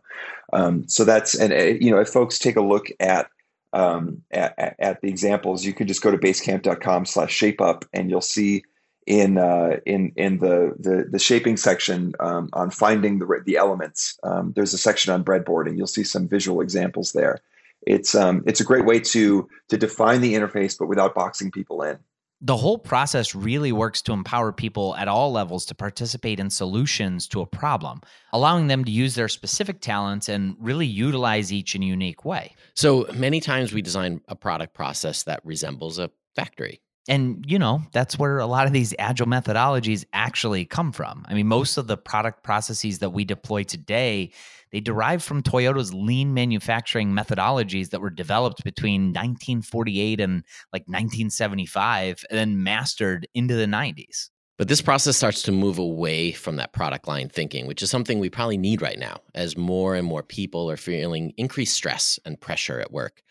Um, 0.52 0.88
so 0.88 1.04
that's 1.04 1.34
and 1.34 1.52
uh, 1.52 1.56
you 1.56 1.90
know 1.90 2.00
if 2.00 2.08
folks 2.08 2.38
take 2.38 2.56
a 2.56 2.62
look 2.62 2.86
at 2.98 3.28
um, 3.72 4.22
at, 4.30 4.76
at, 4.78 5.00
the 5.00 5.08
examples, 5.08 5.64
you 5.64 5.72
can 5.72 5.86
just 5.86 6.02
go 6.02 6.10
to 6.10 6.18
basecamp.com 6.18 7.06
slash 7.06 7.32
shape 7.32 7.60
up 7.60 7.84
and 7.92 8.10
you'll 8.10 8.20
see 8.20 8.64
in 9.06 9.38
uh, 9.38 9.76
in 9.86 10.12
in 10.16 10.38
the, 10.38 10.74
the, 10.78 11.06
the 11.10 11.18
shaping 11.18 11.56
section 11.56 12.12
um, 12.20 12.48
on 12.52 12.70
finding 12.70 13.18
the 13.18 13.42
the 13.44 13.56
elements. 13.56 14.18
Um, 14.22 14.52
there's 14.54 14.74
a 14.74 14.78
section 14.78 15.12
on 15.12 15.24
breadboarding. 15.24 15.76
You'll 15.76 15.86
see 15.86 16.04
some 16.04 16.28
visual 16.28 16.60
examples 16.60 17.12
there. 17.12 17.38
It's 17.86 18.14
um, 18.14 18.42
it's 18.46 18.60
a 18.60 18.64
great 18.64 18.84
way 18.84 19.00
to 19.00 19.48
to 19.68 19.76
define 19.76 20.20
the 20.20 20.34
interface, 20.34 20.76
but 20.78 20.86
without 20.86 21.14
boxing 21.14 21.50
people 21.50 21.82
in 21.82 21.98
the 22.42 22.56
whole 22.56 22.78
process 22.78 23.34
really 23.34 23.70
works 23.70 24.00
to 24.02 24.12
empower 24.12 24.50
people 24.52 24.96
at 24.96 25.08
all 25.08 25.30
levels 25.30 25.66
to 25.66 25.74
participate 25.74 26.40
in 26.40 26.48
solutions 26.48 27.28
to 27.28 27.42
a 27.42 27.46
problem, 27.46 28.00
allowing 28.32 28.66
them 28.66 28.84
to 28.84 28.90
use 28.90 29.14
their 29.14 29.28
specific 29.28 29.80
talents 29.80 30.28
and 30.28 30.56
really 30.58 30.86
utilize 30.86 31.52
each 31.52 31.74
in 31.74 31.82
a 31.82 31.86
unique 31.86 32.24
way. 32.24 32.54
So 32.74 33.06
many 33.14 33.40
times 33.40 33.72
we 33.72 33.82
design 33.82 34.22
a 34.28 34.34
product 34.34 34.72
process 34.74 35.24
that 35.24 35.40
resembles 35.44 35.98
a 35.98 36.10
factory. 36.34 36.80
And, 37.08 37.44
you 37.48 37.58
know, 37.58 37.82
that's 37.92 38.18
where 38.18 38.38
a 38.38 38.46
lot 38.46 38.66
of 38.66 38.72
these 38.72 38.94
agile 38.98 39.26
methodologies 39.26 40.04
actually 40.12 40.64
come 40.64 40.92
from. 40.92 41.24
I 41.28 41.34
mean, 41.34 41.46
most 41.46 41.76
of 41.76 41.86
the 41.86 41.96
product 41.96 42.44
processes 42.44 42.98
that 43.00 43.10
we 43.10 43.24
deploy 43.24 43.62
today 43.64 44.32
they 44.70 44.80
derive 44.80 45.22
from 45.22 45.42
Toyota's 45.42 45.92
lean 45.92 46.32
manufacturing 46.32 47.10
methodologies 47.10 47.90
that 47.90 48.00
were 48.00 48.10
developed 48.10 48.62
between 48.64 49.08
1948 49.08 50.20
and 50.20 50.44
like 50.72 50.82
1975 50.82 52.24
and 52.30 52.38
then 52.38 52.62
mastered 52.62 53.26
into 53.34 53.54
the 53.54 53.66
90s. 53.66 54.30
But 54.60 54.68
this 54.68 54.82
process 54.82 55.16
starts 55.16 55.40
to 55.44 55.52
move 55.52 55.78
away 55.78 56.32
from 56.32 56.56
that 56.56 56.74
product 56.74 57.08
line 57.08 57.30
thinking, 57.30 57.66
which 57.66 57.82
is 57.82 57.88
something 57.88 58.18
we 58.18 58.28
probably 58.28 58.58
need 58.58 58.82
right 58.82 58.98
now 58.98 59.22
as 59.34 59.56
more 59.56 59.94
and 59.94 60.06
more 60.06 60.22
people 60.22 60.70
are 60.70 60.76
feeling 60.76 61.32
increased 61.38 61.72
stress 61.72 62.18
and 62.26 62.38
pressure 62.38 62.78
at 62.78 62.92
work. 62.92 63.22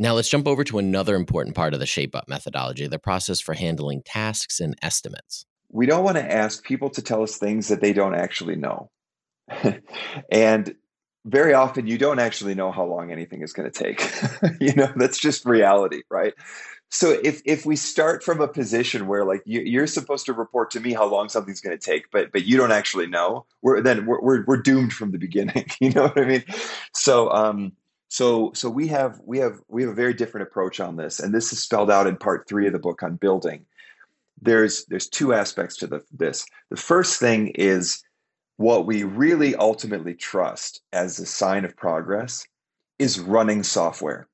Now, 0.00 0.14
let's 0.14 0.28
jump 0.28 0.48
over 0.48 0.64
to 0.64 0.78
another 0.78 1.14
important 1.14 1.54
part 1.54 1.72
of 1.72 1.78
the 1.78 1.86
shape 1.86 2.16
up 2.16 2.28
methodology 2.28 2.88
the 2.88 2.98
process 2.98 3.38
for 3.38 3.54
handling 3.54 4.02
tasks 4.02 4.58
and 4.58 4.74
estimates. 4.82 5.46
We 5.70 5.86
don't 5.86 6.02
want 6.02 6.16
to 6.16 6.32
ask 6.32 6.64
people 6.64 6.90
to 6.90 7.00
tell 7.00 7.22
us 7.22 7.36
things 7.36 7.68
that 7.68 7.80
they 7.80 7.92
don't 7.92 8.16
actually 8.16 8.56
know. 8.56 8.90
and 10.32 10.74
very 11.24 11.54
often 11.54 11.86
you 11.86 11.96
don't 11.96 12.18
actually 12.18 12.56
know 12.56 12.72
how 12.72 12.84
long 12.84 13.12
anything 13.12 13.42
is 13.42 13.52
going 13.52 13.70
to 13.70 13.84
take. 13.84 14.04
you 14.60 14.74
know, 14.74 14.92
that's 14.96 15.18
just 15.18 15.44
reality, 15.44 16.02
right? 16.10 16.34
So 16.94 17.18
if 17.24 17.40
if 17.46 17.64
we 17.64 17.74
start 17.74 18.22
from 18.22 18.42
a 18.42 18.46
position 18.46 19.06
where 19.06 19.24
like 19.24 19.42
you, 19.46 19.80
are 19.82 19.86
supposed 19.86 20.26
to 20.26 20.34
report 20.34 20.70
to 20.72 20.80
me 20.80 20.92
how 20.92 21.06
long 21.06 21.30
something's 21.30 21.62
going 21.62 21.76
to 21.76 21.82
take, 21.82 22.10
but 22.10 22.30
but 22.32 22.44
you 22.44 22.58
don't 22.58 22.70
actually 22.70 23.06
know, 23.06 23.46
we're 23.62 23.80
then 23.80 24.04
we're, 24.04 24.20
we're, 24.20 24.44
we're 24.44 24.60
doomed 24.60 24.92
from 24.92 25.10
the 25.10 25.18
beginning. 25.18 25.64
you 25.80 25.90
know 25.90 26.02
what 26.02 26.18
I 26.18 26.26
mean? 26.26 26.44
So 26.94 27.30
um 27.32 27.72
so 28.08 28.52
so 28.54 28.68
we 28.68 28.88
have 28.88 29.18
we 29.24 29.38
have 29.38 29.58
we 29.68 29.80
have 29.82 29.90
a 29.90 29.94
very 29.94 30.12
different 30.12 30.46
approach 30.46 30.80
on 30.80 30.96
this, 30.96 31.18
and 31.18 31.34
this 31.34 31.50
is 31.50 31.62
spelled 31.62 31.90
out 31.90 32.06
in 32.06 32.16
part 32.16 32.46
three 32.46 32.66
of 32.66 32.74
the 32.74 32.78
book 32.78 33.02
on 33.02 33.16
building. 33.16 33.64
There's 34.42 34.84
there's 34.84 35.08
two 35.08 35.32
aspects 35.32 35.78
to 35.78 35.86
the, 35.86 36.04
this. 36.12 36.44
The 36.68 36.76
first 36.76 37.18
thing 37.18 37.48
is 37.54 38.04
what 38.58 38.84
we 38.84 39.02
really 39.02 39.56
ultimately 39.56 40.12
trust 40.12 40.82
as 40.92 41.18
a 41.18 41.24
sign 41.24 41.64
of 41.64 41.74
progress 41.74 42.46
is 42.98 43.18
running 43.18 43.62
software. 43.62 44.28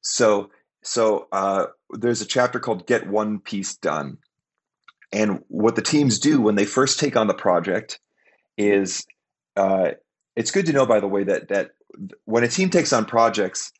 So, 0.00 0.50
so 0.84 1.28
uh, 1.32 1.66
there's 1.90 2.20
a 2.20 2.26
chapter 2.26 2.60
called 2.60 2.86
"Get 2.86 3.08
One 3.08 3.40
Piece 3.40 3.76
Done," 3.76 4.18
and 5.12 5.42
what 5.48 5.76
the 5.76 5.82
teams 5.82 6.18
do 6.18 6.40
when 6.40 6.54
they 6.54 6.66
first 6.66 7.00
take 7.00 7.16
on 7.16 7.26
the 7.26 7.34
project 7.34 7.98
is 8.56 9.04
uh, 9.56 9.92
it's 10.36 10.50
good 10.50 10.66
to 10.66 10.72
know, 10.72 10.86
by 10.86 11.00
the 11.00 11.08
way, 11.08 11.24
that 11.24 11.48
that 11.48 11.70
when 12.24 12.44
a 12.44 12.48
team 12.48 12.70
takes 12.70 12.92
on 12.92 13.04
projects, 13.04 13.72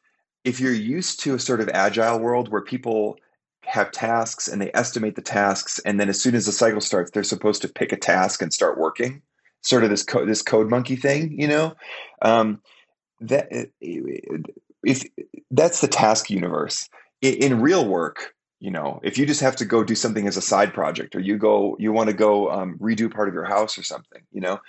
if 0.45 0.61
you're 0.61 0.73
used 0.73 1.21
to 1.21 1.35
a 1.35 1.39
sort 1.39 1.61
of 1.61 1.69
agile 1.71 2.19
world 2.19 2.51
where 2.51 2.63
people 2.63 3.19
have 3.65 3.91
tasks 3.91 4.47
and 4.47 4.61
they 4.61 4.71
estimate 4.75 5.17
the 5.17 5.23
tasks 5.23 5.81
and 5.85 5.99
then 5.99 6.09
as 6.09 6.21
soon 6.21 6.35
as 6.35 6.45
the 6.45 6.53
cycle 6.53 6.83
starts 6.83 7.11
they're 7.11 7.23
supposed 7.23 7.63
to 7.63 7.69
pick 7.69 7.93
a 7.93 7.97
task 7.97 8.43
and 8.43 8.53
start 8.53 8.79
working 8.79 9.23
sort 9.63 9.83
of 9.83 9.89
this 9.89 10.03
code 10.03 10.29
this 10.29 10.43
code 10.43 10.69
monkey 10.69 10.97
thing 10.97 11.33
you 11.33 11.49
know? 11.49 11.75
Um, 12.21 12.61
that 13.21 13.49
if 14.87 15.05
that's 15.51 15.81
the 15.81 15.89
task 15.89 16.31
universe 16.31 16.89
in, 17.23 17.35
in, 17.35 17.61
real 17.61 17.87
work 17.87 18.35
you 18.61 18.71
know 18.71 19.01
if 19.03 19.19
you 19.19 19.27
just 19.27 19.41
have 19.41 19.57
to 19.57 19.65
go 19.65 19.85
do 19.85 19.95
something 19.95 20.27
as 20.27 20.37
a 20.37 20.43
side 20.43 20.73
project 20.73 21.15
or 21.15 21.21
you 21.21 21.37
go 21.37 21.77
you 21.79 21.93
want 21.93 22.09
to 22.09 22.17
go 22.17 22.51
um, 22.51 22.79
redo 22.79 23.13
part 23.13 23.29
of 23.29 23.35
your 23.35 23.45
house 23.45 23.79
or 23.79 23.83
something 23.83 24.23
you 24.33 24.41
know 24.41 24.61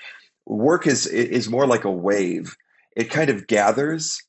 work 0.46 0.88
is 0.88 1.08
is 1.08 1.50
more 1.50 1.68
like 1.68 1.84
a 1.84 1.92
wave 1.92 2.56
it 2.96 3.10
kind 3.10 3.30
of 3.30 3.48
gathers 3.48 4.22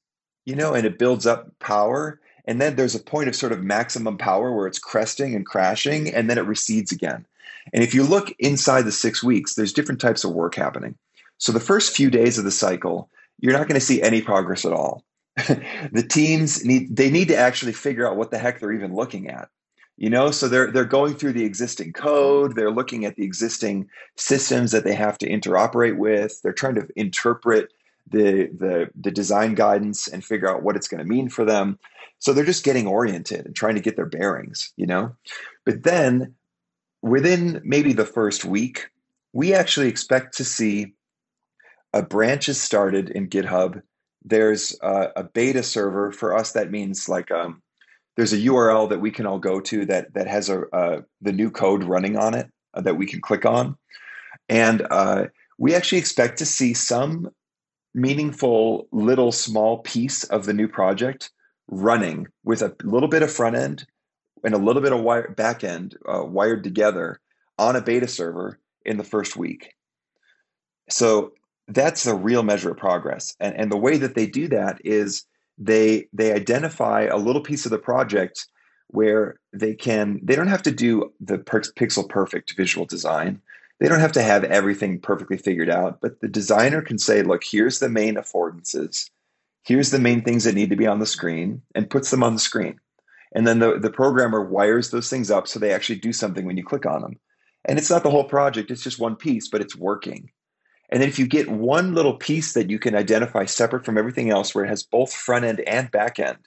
you 0.45 0.55
know 0.55 0.75
and 0.75 0.87
it 0.87 0.99
builds 0.99 1.27
up 1.27 1.51
power 1.59 2.21
and 2.47 2.61
then 2.61 2.77
there's 2.77 2.95
a 2.95 3.01
point 3.01 3.29
of 3.29 3.37
sort 3.37 3.53
of 3.53 3.65
maximum 3.65 4.17
power 4.17 4.55
where 4.55 4.67
it's 4.67 4.79
cresting 4.79 5.35
and 5.35 5.45
crashing, 5.45 6.13
and 6.15 6.31
then 6.31 6.39
it 6.39 6.47
recedes 6.47 6.93
again. 6.93 7.27
And 7.73 7.83
if 7.83 7.93
you 7.93 8.05
look 8.05 8.33
inside 8.39 8.83
the 8.83 8.93
six 8.93 9.23
weeks, 9.23 9.55
there's 9.55 9.73
different 9.73 10.01
types 10.01 10.23
of 10.23 10.33
work 10.33 10.55
happening. 10.55 10.97
So 11.39 11.53
the 11.53 11.61
first 11.61 11.95
few 11.95 12.09
days 12.09 12.39
of 12.39 12.45
the 12.45 12.51
cycle, 12.51 13.11
you're 13.41 13.53
not 13.53 13.69
going 13.69 13.79
to 13.79 13.85
see 13.85 14.01
any 14.01 14.23
progress 14.23 14.65
at 14.65 14.73
all. 14.73 15.03
the 15.93 16.07
teams 16.09 16.65
need 16.65 16.97
they 16.97 17.11
need 17.11 17.29
to 17.29 17.37
actually 17.37 17.73
figure 17.73 18.09
out 18.09 18.17
what 18.17 18.31
the 18.31 18.39
heck 18.39 18.59
they're 18.59 18.73
even 18.73 18.95
looking 18.95 19.29
at. 19.29 19.49
You 19.99 20.11
know, 20.11 20.31
so 20.31 20.49
they're 20.49 20.71
they're 20.71 20.85
going 20.85 21.15
through 21.15 21.33
the 21.33 21.45
existing 21.45 21.93
code, 21.93 22.55
they're 22.55 22.71
looking 22.71 23.05
at 23.05 23.17
the 23.17 23.25
existing 23.25 23.89
systems 24.17 24.73
that 24.73 24.85
they 24.85 24.95
have 24.95 25.19
to 25.19 25.29
interoperate 25.29 25.97
with, 25.97 26.41
they're 26.43 26.53
trying 26.53 26.75
to 26.77 26.89
interpret 26.97 27.71
the 28.11 28.47
the 28.59 28.91
the 28.99 29.11
design 29.11 29.55
guidance 29.55 30.09
and 30.09 30.25
figure 30.25 30.49
out 30.49 30.63
what 30.63 30.77
it's 30.77 30.89
going 30.89 31.03
to 31.03 31.09
mean 31.09 31.29
for 31.29 31.45
them. 31.45 31.79
So 32.19 32.33
they're 32.33 32.45
just 32.45 32.65
getting 32.65 32.87
oriented 32.87 33.47
and 33.47 33.55
trying 33.55 33.75
to 33.75 33.81
get 33.81 33.97
their 33.97 34.07
bearings, 34.07 34.73
you 34.77 34.87
know? 34.87 35.15
But 35.65 35.83
then 35.83 36.35
within 37.03 37.61
maybe 37.65 37.93
the 37.93 38.07
first 38.07 38.45
week, 38.45 38.89
we 39.33 39.53
actually 39.53 39.89
expect 39.89 40.37
to 40.39 40.45
see 40.45 40.95
a 41.93 42.03
branch 42.03 42.49
is 42.49 42.61
started 42.61 43.11
in 43.11 43.29
GitHub. 43.29 43.83
There's 44.27 44.77
a, 44.83 45.13
a 45.17 45.25
beta 45.25 45.63
server 45.63 46.11
for 46.11 46.37
us. 46.37 46.53
That 46.53 46.71
means 46.71 47.09
like 47.09 47.31
um, 47.31 47.63
there's 48.17 48.33
a 48.33 48.39
URL 48.39 48.89
that 48.91 49.01
we 49.01 49.11
can 49.11 49.25
all 49.25 49.39
go 49.39 49.61
to 49.61 49.87
that 49.87 50.13
that 50.15 50.27
has 50.27 50.49
a, 50.49 50.63
a 50.73 51.05
the 51.23 51.33
new 51.33 51.51
code 51.51 51.85
running 51.85 52.17
on 52.17 52.35
it 52.35 52.51
uh, 52.75 52.81
that 52.83 52.97
we 52.97 53.07
can 53.07 53.21
click 53.21 53.47
on, 53.47 53.77
and 54.49 54.87
uh, 54.91 55.27
we 55.59 55.75
actually 55.75 55.99
expect 55.99 56.39
to 56.39 56.47
see 56.47 56.75
some 56.75 57.31
meaningful 57.95 58.89
little 58.93 59.33
small 59.33 59.79
piece 59.79 60.25
of 60.25 60.45
the 60.45 60.53
new 60.53 60.69
project 60.69 61.31
running 61.69 62.27
with 62.45 62.63
a 62.63 62.75
little 62.83 63.09
bit 63.09 63.23
of 63.23 63.33
front 63.33 63.57
end 63.57 63.87
and 64.45 64.55
a 64.55 64.59
little 64.59 64.83
bit 64.83 64.93
of 64.93 65.01
wire, 65.01 65.31
back 65.37 65.65
end 65.65 65.97
uh, 66.07 66.23
wired 66.23 66.63
together 66.63 67.21
on 67.59 67.75
a 67.75 67.81
beta 67.81 68.07
server 68.07 68.59
in 68.85 68.99
the 68.99 69.05
first 69.05 69.37
week. 69.37 69.73
So 70.91 71.33
that's 71.69 72.05
the 72.05 72.15
real 72.15 72.43
measure 72.43 72.71
of 72.71 72.77
progress. 72.77 73.35
And, 73.41 73.57
and 73.57 73.73
the 73.73 73.77
way 73.77 73.99
that 73.99 74.15
they 74.15 74.27
do 74.27 74.49
that 74.49 74.81
is 74.85 75.25
they 75.59 76.07
they 76.13 76.33
identify 76.33 77.03
a 77.03 77.17
little 77.17 77.41
piece 77.41 77.65
of 77.65 77.71
the 77.71 77.79
project 77.79 78.47
where 78.89 79.41
they 79.53 79.75
can 79.75 80.21
they 80.23 80.37
don't 80.37 80.49
have 80.49 80.63
to 80.63 80.71
do 80.71 81.13
the 81.21 81.39
pixel 81.39 82.09
perfect 82.09 82.55
visual 82.57 82.87
design 82.87 83.41
they 83.79 83.89
don't 83.89 84.01
have 84.01 84.13
to 84.13 84.23
have 84.23 84.45
everything 84.45 85.01
perfectly 85.01 85.37
figured 85.37 85.69
out, 85.69 86.01
but 86.01 86.21
the 86.21 86.29
designer 86.29 86.81
can 86.81 86.99
say, 86.99 87.23
look, 87.23 87.43
here's 87.45 87.79
the 87.79 87.89
main 87.89 88.15
affordances. 88.15 89.11
Here's 89.65 89.91
the 89.91 89.99
main 89.99 90.23
things 90.23 90.45
that 90.45 90.55
need 90.55 90.71
to 90.71 90.77
be 90.77 90.87
on 90.87 90.99
the 90.99 91.07
screen 91.07 91.61
and 91.75 91.91
puts 91.91 92.11
them 92.11 92.23
on 92.23 92.35
the 92.35 92.41
screen. 92.41 92.81
And 93.35 93.47
then 93.47 93.59
the, 93.59 93.79
the 93.79 93.91
programmer 93.91 94.43
wires 94.43 94.91
those 94.91 95.11
things 95.11 95.31
up 95.31 95.47
so 95.47 95.59
they 95.59 95.75
actually 95.75 95.99
do 95.99 96.13
something 96.13 96.47
when 96.47 96.57
you 96.57 96.65
click 96.65 96.87
on 96.87 97.03
them. 97.03 97.19
And 97.67 97.79
it's 97.79 97.91
not 97.91 98.03
the 98.03 98.11
whole 98.11 98.25
project, 98.25 98.71
it's 98.71 98.83
just 98.83 99.01
one 99.01 99.17
piece, 99.17 99.49
but 99.49 99.61
it's 99.61 99.77
working. 99.77 100.31
And 100.91 101.03
then 101.03 101.09
if 101.09 101.19
you 101.19 101.27
get 101.27 101.49
one 101.51 101.95
little 101.95 102.15
piece 102.15 102.55
that 102.55 102.71
you 102.71 102.79
can 102.79 102.95
identify 102.95 103.45
separate 103.45 103.85
from 103.85 103.99
everything 103.99 104.31
else 104.31 104.55
where 104.55 104.65
it 104.65 104.69
has 104.69 104.85
both 104.85 105.13
front 105.13 105.45
end 105.45 105.61
and 105.61 105.91
back 105.91 106.19
end, 106.21 106.39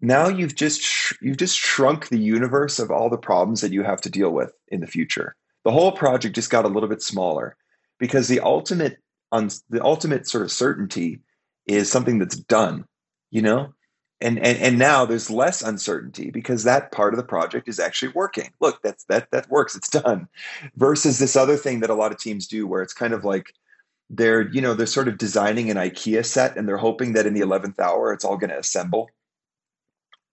now 0.00 0.28
you've 0.28 0.54
just 0.54 0.80
sh- 0.80 1.14
you've 1.20 1.36
just 1.36 1.58
shrunk 1.58 2.08
the 2.08 2.18
universe 2.18 2.78
of 2.78 2.90
all 2.90 3.10
the 3.10 3.18
problems 3.18 3.60
that 3.60 3.72
you 3.72 3.82
have 3.82 4.00
to 4.02 4.10
deal 4.10 4.30
with 4.30 4.52
in 4.68 4.80
the 4.80 4.86
future. 4.86 5.34
The 5.64 5.72
whole 5.72 5.92
project 5.92 6.34
just 6.34 6.50
got 6.50 6.64
a 6.64 6.68
little 6.68 6.88
bit 6.88 7.02
smaller 7.02 7.56
because 7.98 8.28
the 8.28 8.40
ultimate 8.40 8.98
the 9.30 9.84
ultimate 9.84 10.26
sort 10.28 10.42
of 10.42 10.50
certainty 10.50 11.20
is 11.66 11.90
something 11.90 12.18
that's 12.18 12.36
done 12.36 12.84
you 13.30 13.42
know 13.42 13.72
and, 14.20 14.38
and 14.38 14.58
and 14.58 14.78
now 14.78 15.04
there's 15.04 15.30
less 15.30 15.62
uncertainty 15.62 16.30
because 16.30 16.64
that 16.64 16.92
part 16.92 17.14
of 17.14 17.18
the 17.18 17.24
project 17.24 17.68
is 17.68 17.80
actually 17.80 18.12
working. 18.12 18.50
Look 18.60 18.82
that's 18.82 19.04
that 19.04 19.30
that 19.30 19.50
works. 19.50 19.74
It's 19.74 19.88
done. 19.88 20.28
Versus 20.76 21.18
this 21.18 21.36
other 21.36 21.56
thing 21.56 21.80
that 21.80 21.90
a 21.90 21.94
lot 21.94 22.12
of 22.12 22.18
teams 22.18 22.46
do 22.46 22.66
where 22.66 22.82
it's 22.82 22.92
kind 22.92 23.14
of 23.14 23.24
like 23.24 23.54
they're 24.10 24.48
you 24.50 24.60
know 24.60 24.74
they're 24.74 24.86
sort 24.86 25.08
of 25.08 25.18
designing 25.18 25.70
an 25.70 25.76
ikea 25.76 26.24
set 26.24 26.56
and 26.56 26.68
they're 26.68 26.76
hoping 26.76 27.12
that 27.12 27.26
in 27.26 27.34
the 27.34 27.40
11th 27.40 27.78
hour 27.78 28.12
it's 28.12 28.24
all 28.24 28.36
going 28.36 28.50
to 28.50 28.58
assemble 28.58 29.08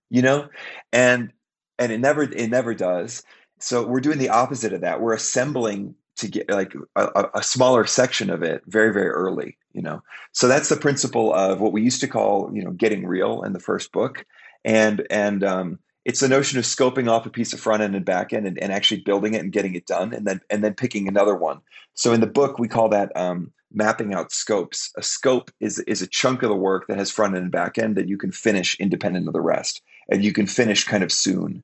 you 0.09 0.21
know? 0.21 0.49
And 0.91 1.31
and 1.79 1.91
it 1.91 1.99
never 1.99 2.23
it 2.23 2.49
never 2.49 2.73
does. 2.73 3.23
So 3.59 3.85
we're 3.85 4.01
doing 4.01 4.19
the 4.19 4.29
opposite 4.29 4.73
of 4.73 4.81
that. 4.81 5.01
We're 5.01 5.13
assembling 5.13 5.95
to 6.17 6.27
get 6.27 6.49
like 6.49 6.73
a, 6.95 7.25
a, 7.35 7.43
smaller 7.43 7.85
section 7.85 8.31
of 8.31 8.41
it 8.41 8.63
very 8.65 8.91
very 8.91 9.09
early 9.09 9.55
you 9.77 9.83
know? 9.83 10.03
So 10.33 10.47
that's 10.47 10.67
the 10.67 10.75
principle 10.75 11.33
of 11.33 11.61
what 11.61 11.71
we 11.71 11.81
used 11.81 12.01
to 12.01 12.07
call 12.07 12.49
you 12.53 12.63
know 12.63 12.71
getting 12.71 13.05
real 13.05 13.43
in 13.43 13.53
the 13.53 13.59
first 13.59 13.93
book. 13.93 14.25
And 14.65 15.05
and 15.09 15.43
um, 15.43 15.79
it's 16.03 16.19
the 16.19 16.27
notion 16.27 16.59
of 16.59 16.65
scoping 16.65 17.09
off 17.09 17.25
a 17.25 17.29
piece 17.29 17.53
of 17.53 17.59
front 17.59 17.83
end 17.83 17.95
and 17.95 18.03
back 18.03 18.33
end 18.33 18.47
and, 18.47 18.57
and, 18.61 18.73
actually 18.73 19.01
building 19.01 19.33
it 19.33 19.41
and 19.41 19.51
getting 19.51 19.75
it 19.75 19.85
done 19.85 20.13
and 20.13 20.25
then 20.25 20.41
and 20.49 20.63
then 20.63 20.73
picking 20.73 21.07
another 21.07 21.35
one. 21.35 21.61
So 21.93 22.11
in 22.11 22.19
the 22.21 22.27
book 22.27 22.59
we 22.59 22.67
call 22.67 22.89
that 22.89 23.15
um, 23.15 23.53
mapping 23.71 24.13
out 24.13 24.31
scopes. 24.31 24.91
A 24.97 25.03
scope 25.03 25.51
is 25.59 25.79
is 25.79 26.01
a 26.01 26.07
chunk 26.07 26.43
of 26.43 26.49
the 26.49 26.55
work 26.55 26.87
that 26.87 26.97
has 26.97 27.11
front 27.11 27.35
end 27.35 27.43
and 27.43 27.51
back 27.51 27.77
end 27.77 27.95
that 27.95 28.07
you 28.07 28.17
can 28.17 28.31
finish 28.31 28.79
independent 28.79 29.27
of 29.27 29.33
the 29.33 29.41
rest. 29.41 29.81
And 30.09 30.23
you 30.23 30.33
can 30.33 30.47
finish 30.47 30.83
kind 30.85 31.03
of 31.03 31.11
soon. 31.11 31.63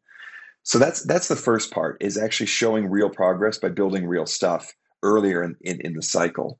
So 0.63 0.79
that's 0.79 1.03
that's 1.03 1.27
the 1.27 1.35
first 1.35 1.71
part 1.71 1.97
is 1.99 2.17
actually 2.17 2.47
showing 2.47 2.89
real 2.89 3.09
progress 3.09 3.57
by 3.57 3.69
building 3.69 4.05
real 4.05 4.25
stuff 4.25 4.73
earlier 5.01 5.43
in, 5.43 5.55
in, 5.61 5.81
in 5.81 5.93
the 5.93 6.01
cycle. 6.01 6.59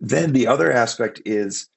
Then 0.00 0.32
the 0.32 0.46
other 0.46 0.72
aspect 0.72 1.20
is 1.24 1.68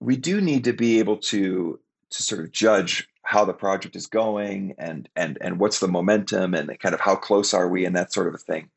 we 0.00 0.16
do 0.16 0.40
need 0.40 0.64
to 0.64 0.72
be 0.72 0.98
able 0.98 1.16
to 1.16 1.78
to 2.10 2.22
sort 2.22 2.40
of 2.40 2.50
judge 2.50 3.06
how 3.22 3.44
the 3.44 3.52
project 3.52 3.94
is 3.94 4.06
going 4.06 4.74
and 4.78 5.08
and 5.14 5.38
and 5.40 5.60
what's 5.60 5.80
the 5.80 5.88
momentum 5.88 6.54
and 6.54 6.78
kind 6.80 6.94
of 6.94 7.00
how 7.00 7.14
close 7.14 7.52
are 7.52 7.68
we 7.68 7.84
and 7.84 7.94
that 7.96 8.12
sort 8.12 8.28
of 8.28 8.34
a 8.34 8.38
thing. 8.38 8.70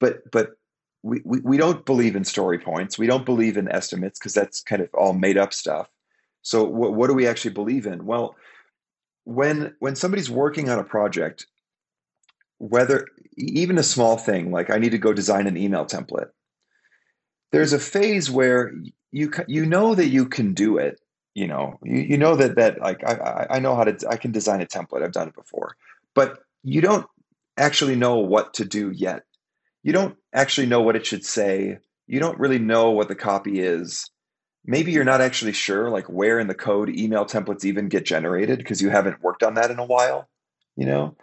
But 0.00 0.30
but 0.30 0.50
we, 1.02 1.22
we, 1.24 1.40
we 1.40 1.56
don't 1.56 1.86
believe 1.86 2.16
in 2.16 2.24
story 2.24 2.58
points. 2.58 2.98
We 2.98 3.06
don't 3.06 3.24
believe 3.24 3.56
in 3.56 3.70
estimates 3.70 4.18
because 4.18 4.34
that's 4.34 4.60
kind 4.62 4.82
of 4.82 4.88
all 4.94 5.12
made 5.12 5.38
up 5.38 5.54
stuff. 5.54 5.88
So 6.42 6.64
what, 6.64 6.94
what 6.94 7.06
do 7.06 7.14
we 7.14 7.26
actually 7.26 7.54
believe 7.54 7.86
in? 7.86 8.04
Well, 8.04 8.34
when 9.28 9.74
when 9.78 9.94
somebody's 9.94 10.30
working 10.30 10.70
on 10.70 10.78
a 10.78 10.84
project 10.84 11.46
whether 12.56 13.06
even 13.36 13.76
a 13.76 13.82
small 13.82 14.16
thing 14.16 14.50
like 14.50 14.70
i 14.70 14.78
need 14.78 14.90
to 14.90 14.96
go 14.96 15.12
design 15.12 15.46
an 15.46 15.56
email 15.58 15.84
template 15.84 16.30
there's 17.52 17.72
a 17.72 17.78
phase 17.78 18.30
where 18.30 18.72
you 19.10 19.30
you 19.46 19.66
know 19.66 19.94
that 19.94 20.08
you 20.08 20.26
can 20.26 20.54
do 20.54 20.78
it 20.78 21.00
you 21.38 21.46
know? 21.46 21.78
You, 21.84 21.98
you 22.00 22.18
know 22.18 22.34
that 22.34 22.56
that 22.56 22.80
like 22.80 23.04
I, 23.04 23.46
I 23.48 23.58
know 23.60 23.76
how 23.76 23.84
to 23.84 24.08
i 24.08 24.16
can 24.16 24.32
design 24.32 24.60
a 24.60 24.66
template. 24.66 25.02
I've 25.02 25.12
done 25.12 25.28
it 25.28 25.36
before. 25.36 25.76
But 26.14 26.40
you 26.64 26.80
don't 26.80 27.06
actually 27.56 27.94
know 27.94 28.16
what 28.16 28.54
to 28.54 28.64
do 28.64 28.90
yet. 28.90 29.22
You 29.84 29.92
don't 29.92 30.16
actually 30.34 30.66
know 30.66 30.82
what 30.82 30.96
it 30.96 31.06
should 31.06 31.24
say. 31.24 31.78
You 32.08 32.18
don't 32.18 32.40
really 32.40 32.58
know 32.58 32.90
what 32.90 33.06
the 33.06 33.14
copy 33.14 33.60
is. 33.60 34.10
Maybe 34.64 34.90
you're 34.90 35.04
not 35.04 35.20
actually 35.20 35.52
sure 35.52 35.88
like 35.90 36.06
where 36.06 36.40
in 36.40 36.48
the 36.48 36.54
code 36.54 36.90
email 36.90 37.24
templates 37.24 37.64
even 37.64 37.88
get 37.88 38.04
generated 38.04 38.58
because 38.58 38.82
you 38.82 38.90
haven't 38.90 39.22
worked 39.22 39.44
on 39.44 39.54
that 39.54 39.70
in 39.70 39.78
a 39.78 39.86
while 39.86 40.28
you 40.78 40.86
know 40.86 41.16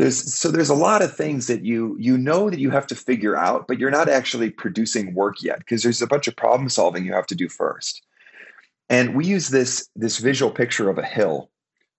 there's 0.00 0.34
so 0.34 0.50
there's 0.50 0.70
a 0.70 0.74
lot 0.74 1.02
of 1.02 1.14
things 1.14 1.46
that 1.46 1.62
you 1.62 1.94
you 1.98 2.16
know 2.16 2.48
that 2.48 2.58
you 2.58 2.70
have 2.70 2.86
to 2.86 2.94
figure 2.94 3.36
out 3.36 3.66
but 3.68 3.78
you're 3.78 3.90
not 3.90 4.08
actually 4.08 4.48
producing 4.48 5.14
work 5.14 5.42
yet 5.42 5.58
because 5.58 5.82
there's 5.82 6.00
a 6.00 6.06
bunch 6.06 6.26
of 6.26 6.34
problem 6.34 6.70
solving 6.70 7.04
you 7.04 7.12
have 7.12 7.26
to 7.26 7.34
do 7.34 7.48
first. 7.48 8.02
And 8.88 9.14
we 9.14 9.26
use 9.26 9.50
this 9.50 9.88
this 9.94 10.16
visual 10.16 10.50
picture 10.50 10.88
of 10.88 10.96
a 10.96 11.04
hill 11.04 11.50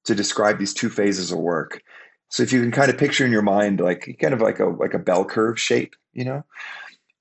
to 0.05 0.15
describe 0.15 0.57
these 0.57 0.73
two 0.73 0.89
phases 0.89 1.31
of 1.31 1.37
work. 1.37 1.79
So 2.29 2.41
if 2.41 2.51
you 2.51 2.59
can 2.61 2.71
kind 2.71 2.89
of 2.89 2.97
picture 2.97 3.23
in 3.23 3.31
your 3.31 3.43
mind 3.43 3.79
like 3.79 4.17
kind 4.19 4.33
of 4.33 4.41
like 4.41 4.59
a 4.59 4.65
like 4.65 4.95
a 4.95 4.99
bell 4.99 5.23
curve 5.23 5.59
shape 5.59 5.95
you 6.11 6.25
know? 6.25 6.43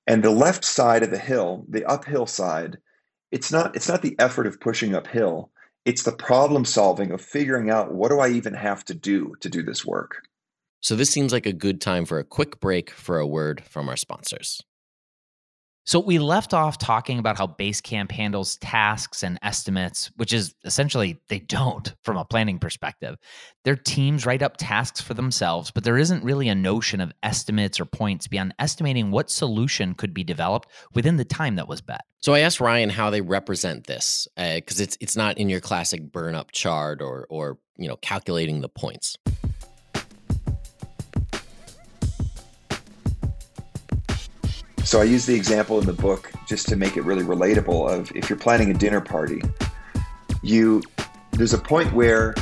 And 0.07 0.23
the 0.23 0.31
left 0.31 0.65
side 0.65 1.03
of 1.03 1.11
the 1.11 1.19
hill 1.19 1.63
the 1.69 1.85
uphill 1.85 2.25
side 2.25 2.79
it's 3.29 3.51
not 3.51 3.75
it's 3.75 3.87
not 3.87 4.01
the 4.01 4.15
effort 4.17 4.47
of 4.47 4.59
pushing 4.59 4.95
uphill. 4.95 5.51
It's 5.85 6.03
the 6.03 6.11
problem 6.11 6.65
solving 6.65 7.11
of 7.11 7.21
figuring 7.21 7.69
out 7.69 7.93
what 7.93 8.09
do 8.09 8.19
i 8.19 8.29
even 8.29 8.55
have 8.55 8.83
to 8.85 8.95
do 8.95 9.35
to 9.41 9.49
do 9.49 9.61
this 9.61 9.85
work 9.85 10.23
so 10.81 10.95
this 10.95 11.09
seems 11.09 11.31
like 11.31 11.45
a 11.45 11.53
good 11.53 11.79
time 11.79 12.05
for 12.05 12.19
a 12.19 12.23
quick 12.23 12.59
break 12.59 12.89
for 12.91 13.19
a 13.19 13.27
word 13.27 13.63
from 13.63 13.87
our 13.87 13.97
sponsors 13.97 14.61
so 15.83 15.99
we 15.99 16.19
left 16.19 16.53
off 16.53 16.77
talking 16.77 17.17
about 17.17 17.39
how 17.39 17.47
Basecamp 17.47 18.11
handles 18.11 18.57
tasks 18.57 19.23
and 19.23 19.39
estimates, 19.41 20.11
which 20.15 20.31
is 20.31 20.53
essentially 20.63 21.19
they 21.27 21.39
don't 21.39 21.93
from 22.03 22.17
a 22.17 22.25
planning 22.25 22.59
perspective. 22.59 23.17
Their 23.63 23.75
teams 23.75 24.25
write 24.25 24.43
up 24.43 24.57
tasks 24.57 25.01
for 25.01 25.15
themselves, 25.15 25.71
but 25.71 25.83
there 25.83 25.97
isn't 25.97 26.23
really 26.23 26.49
a 26.49 26.55
notion 26.55 27.01
of 27.01 27.11
estimates 27.23 27.79
or 27.79 27.85
points 27.85 28.27
beyond 28.27 28.53
estimating 28.59 29.09
what 29.09 29.31
solution 29.31 29.95
could 29.95 30.13
be 30.13 30.23
developed 30.23 30.69
within 30.93 31.17
the 31.17 31.25
time 31.25 31.55
that 31.55 31.67
was 31.67 31.81
bet. 31.81 32.01
So 32.19 32.33
I 32.33 32.39
asked 32.39 32.61
Ryan 32.61 32.89
how 32.89 33.09
they 33.09 33.21
represent 33.21 33.87
this 33.87 34.27
because 34.35 34.79
uh, 34.79 34.83
it's 34.83 34.97
it's 35.01 35.17
not 35.17 35.39
in 35.39 35.49
your 35.49 35.61
classic 35.61 36.11
burn 36.11 36.35
up 36.35 36.51
chart 36.51 37.01
or 37.01 37.25
or 37.29 37.57
you 37.77 37.87
know 37.87 37.95
calculating 37.97 38.61
the 38.61 38.69
points. 38.69 39.17
So 44.91 44.99
I 44.99 45.05
use 45.05 45.25
the 45.25 45.33
example 45.33 45.79
in 45.79 45.85
the 45.85 45.93
book 45.93 46.29
just 46.45 46.67
to 46.67 46.75
make 46.75 46.97
it 46.97 47.05
really 47.05 47.23
relatable 47.23 47.89
of 47.89 48.13
if 48.13 48.29
you're 48.29 48.37
planning 48.37 48.71
a 48.71 48.73
dinner 48.73 48.99
party, 48.99 49.41
you 50.41 50.81
there's 51.31 51.53
a 51.53 51.57
point 51.57 51.93
where 51.93 52.35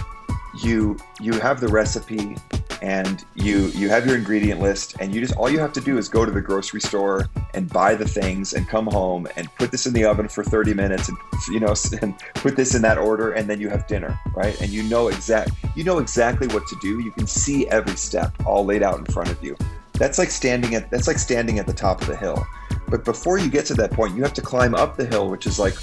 you 0.63 0.97
you 1.21 1.33
have 1.33 1.59
the 1.59 1.67
recipe 1.67 2.35
and 2.81 3.23
you 3.35 3.67
you 3.75 3.87
have 3.87 4.07
your 4.07 4.15
ingredient 4.15 4.59
list 4.61 4.95
and 4.99 5.13
you 5.13 5.21
just 5.21 5.35
all 5.35 5.47
you 5.47 5.59
have 5.59 5.71
to 5.73 5.79
do 5.79 5.99
is 5.99 6.09
go 6.09 6.25
to 6.25 6.31
the 6.31 6.41
grocery 6.41 6.81
store 6.81 7.29
and 7.53 7.69
buy 7.69 7.93
the 7.93 8.07
things 8.07 8.53
and 8.53 8.67
come 8.67 8.87
home 8.87 9.27
and 9.35 9.47
put 9.57 9.69
this 9.69 9.85
in 9.85 9.93
the 9.93 10.03
oven 10.03 10.27
for 10.27 10.43
30 10.43 10.73
minutes 10.73 11.07
and 11.07 11.19
you 11.49 11.59
know 11.59 11.75
and 12.01 12.17
put 12.33 12.55
this 12.55 12.73
in 12.73 12.81
that 12.81 12.97
order 12.97 13.33
and 13.33 13.47
then 13.47 13.61
you 13.61 13.69
have 13.69 13.85
dinner 13.85 14.19
right? 14.33 14.59
And 14.59 14.71
you 14.71 14.81
know 14.81 15.09
exact 15.09 15.51
you 15.75 15.83
know 15.83 15.99
exactly 15.99 16.47
what 16.47 16.65
to 16.65 16.75
do. 16.81 16.99
You 16.99 17.11
can 17.11 17.27
see 17.27 17.67
every 17.67 17.95
step 17.95 18.33
all 18.43 18.65
laid 18.65 18.81
out 18.81 18.97
in 18.97 19.05
front 19.05 19.29
of 19.29 19.43
you 19.43 19.55
that's 19.99 20.17
like 20.17 20.31
standing 20.31 20.73
at 20.73 20.89
that's 20.89 21.07
like 21.07 21.19
standing 21.19 21.59
at 21.59 21.67
the 21.67 21.73
top 21.73 22.01
of 22.01 22.07
the 22.07 22.15
hill. 22.15 22.47
But 22.87 23.05
before 23.05 23.37
you 23.37 23.49
get 23.49 23.65
to 23.67 23.75
that 23.75 23.91
point, 23.91 24.15
you 24.15 24.23
have 24.23 24.33
to 24.33 24.41
climb 24.41 24.73
up 24.73 24.97
the 24.97 25.05
hill, 25.05 25.29
which 25.29 25.45
is 25.45 25.59
like, 25.59 25.75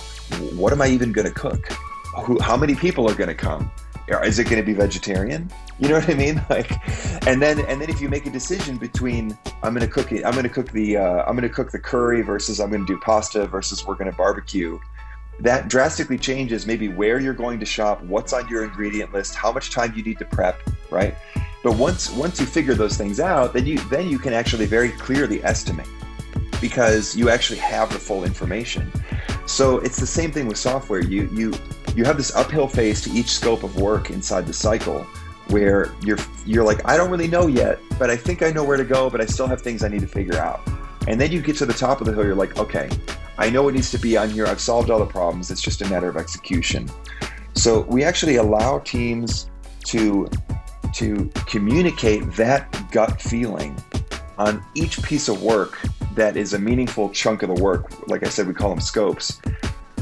what 0.54 0.72
am 0.72 0.82
I 0.82 0.88
even 0.88 1.12
going 1.12 1.28
to 1.28 1.32
cook? 1.32 1.68
Who, 2.24 2.40
how 2.40 2.56
many 2.56 2.74
people 2.74 3.08
are 3.08 3.14
going 3.14 3.28
to 3.28 3.34
come? 3.34 3.70
Is 4.24 4.38
it 4.38 4.44
going 4.44 4.56
to 4.56 4.62
be 4.62 4.72
vegetarian? 4.72 5.50
You 5.78 5.88
know 5.88 5.96
what 5.96 6.08
I 6.08 6.14
mean? 6.14 6.42
Like, 6.50 6.70
and 7.26 7.42
then 7.42 7.60
and 7.60 7.80
then 7.80 7.90
if 7.90 8.00
you 8.00 8.08
make 8.08 8.24
a 8.26 8.30
decision 8.30 8.78
between 8.78 9.36
I'm 9.62 9.74
going 9.74 9.86
to 9.86 9.92
cook 9.92 10.12
it, 10.12 10.24
I'm 10.24 10.32
going 10.32 10.44
to 10.44 10.48
cook 10.48 10.70
the 10.72 10.96
uh, 10.96 11.24
I'm 11.24 11.36
going 11.36 11.42
to 11.42 11.54
cook 11.54 11.70
the 11.70 11.78
curry 11.78 12.22
versus 12.22 12.60
I'm 12.60 12.70
going 12.70 12.86
to 12.86 12.94
do 12.94 12.98
pasta 13.00 13.46
versus 13.46 13.84
we're 13.86 13.96
going 13.96 14.10
to 14.10 14.16
barbecue. 14.16 14.78
That 15.40 15.68
drastically 15.68 16.16
changes 16.16 16.66
maybe 16.66 16.88
where 16.88 17.20
you're 17.20 17.34
going 17.34 17.60
to 17.60 17.66
shop, 17.66 18.02
what's 18.04 18.32
on 18.32 18.48
your 18.48 18.64
ingredient 18.64 19.12
list, 19.12 19.34
how 19.34 19.52
much 19.52 19.70
time 19.70 19.92
you 19.94 20.02
need 20.02 20.18
to 20.18 20.24
prep, 20.24 20.58
right? 20.90 21.14
But 21.66 21.78
once 21.78 22.12
once 22.12 22.38
you 22.38 22.46
figure 22.46 22.74
those 22.74 22.96
things 22.96 23.18
out, 23.18 23.52
then 23.52 23.66
you 23.66 23.78
then 23.88 24.08
you 24.08 24.20
can 24.20 24.32
actually 24.32 24.66
very 24.66 24.90
clearly 24.90 25.42
estimate 25.42 25.88
because 26.60 27.16
you 27.16 27.28
actually 27.28 27.58
have 27.58 27.92
the 27.92 27.98
full 27.98 28.22
information. 28.22 28.92
So 29.46 29.78
it's 29.78 29.98
the 29.98 30.06
same 30.06 30.30
thing 30.30 30.46
with 30.46 30.58
software. 30.58 31.00
You 31.00 31.28
you 31.32 31.52
you 31.96 32.04
have 32.04 32.16
this 32.16 32.32
uphill 32.36 32.68
phase 32.68 33.00
to 33.00 33.10
each 33.10 33.32
scope 33.32 33.64
of 33.64 33.80
work 33.80 34.10
inside 34.10 34.46
the 34.46 34.52
cycle 34.52 35.02
where 35.48 35.92
you're 36.04 36.18
you're 36.44 36.62
like 36.62 36.88
I 36.88 36.96
don't 36.96 37.10
really 37.10 37.26
know 37.26 37.48
yet, 37.48 37.80
but 37.98 38.10
I 38.10 38.16
think 38.16 38.44
I 38.44 38.52
know 38.52 38.62
where 38.62 38.76
to 38.76 38.84
go, 38.84 39.10
but 39.10 39.20
I 39.20 39.26
still 39.26 39.48
have 39.48 39.60
things 39.60 39.82
I 39.82 39.88
need 39.88 40.02
to 40.02 40.06
figure 40.06 40.38
out. 40.38 40.60
And 41.08 41.20
then 41.20 41.32
you 41.32 41.42
get 41.42 41.56
to 41.56 41.66
the 41.66 41.74
top 41.74 42.00
of 42.00 42.06
the 42.06 42.12
hill, 42.12 42.24
you're 42.24 42.36
like, 42.36 42.56
okay, 42.58 42.88
I 43.38 43.50
know 43.50 43.64
what 43.64 43.74
needs 43.74 43.90
to 43.90 43.98
be 43.98 44.16
on 44.16 44.30
here. 44.30 44.46
I've 44.46 44.60
solved 44.60 44.88
all 44.88 45.00
the 45.00 45.04
problems. 45.04 45.50
It's 45.50 45.62
just 45.62 45.82
a 45.82 45.88
matter 45.88 46.08
of 46.08 46.16
execution. 46.16 46.88
So 47.54 47.80
we 47.80 48.04
actually 48.04 48.36
allow 48.36 48.78
teams 48.78 49.50
to 49.86 50.28
to 50.94 51.30
communicate 51.46 52.32
that 52.32 52.90
gut 52.90 53.20
feeling 53.20 53.76
on 54.38 54.64
each 54.74 55.02
piece 55.02 55.28
of 55.28 55.42
work 55.42 55.78
that 56.14 56.36
is 56.36 56.54
a 56.54 56.58
meaningful 56.58 57.10
chunk 57.10 57.42
of 57.42 57.54
the 57.54 57.62
work. 57.62 58.08
Like 58.08 58.26
I 58.26 58.28
said, 58.28 58.46
we 58.46 58.54
call 58.54 58.70
them 58.70 58.80
scopes, 58.80 59.40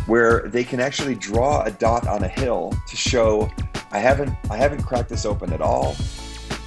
where 0.07 0.49
they 0.49 0.64
can 0.64 0.81
actually 0.81 1.14
draw 1.16 1.62
a 1.62 1.70
dot 1.70 2.07
on 2.07 2.23
a 2.23 2.29
hill 2.29 2.73
to 2.88 2.97
show 2.97 3.51
I 3.90 3.99
haven't 3.99 4.35
I 4.51 4.57
haven't 4.57 4.83
cracked 4.83 5.09
this 5.09 5.25
open 5.25 5.53
at 5.53 5.61
all. 5.61 5.97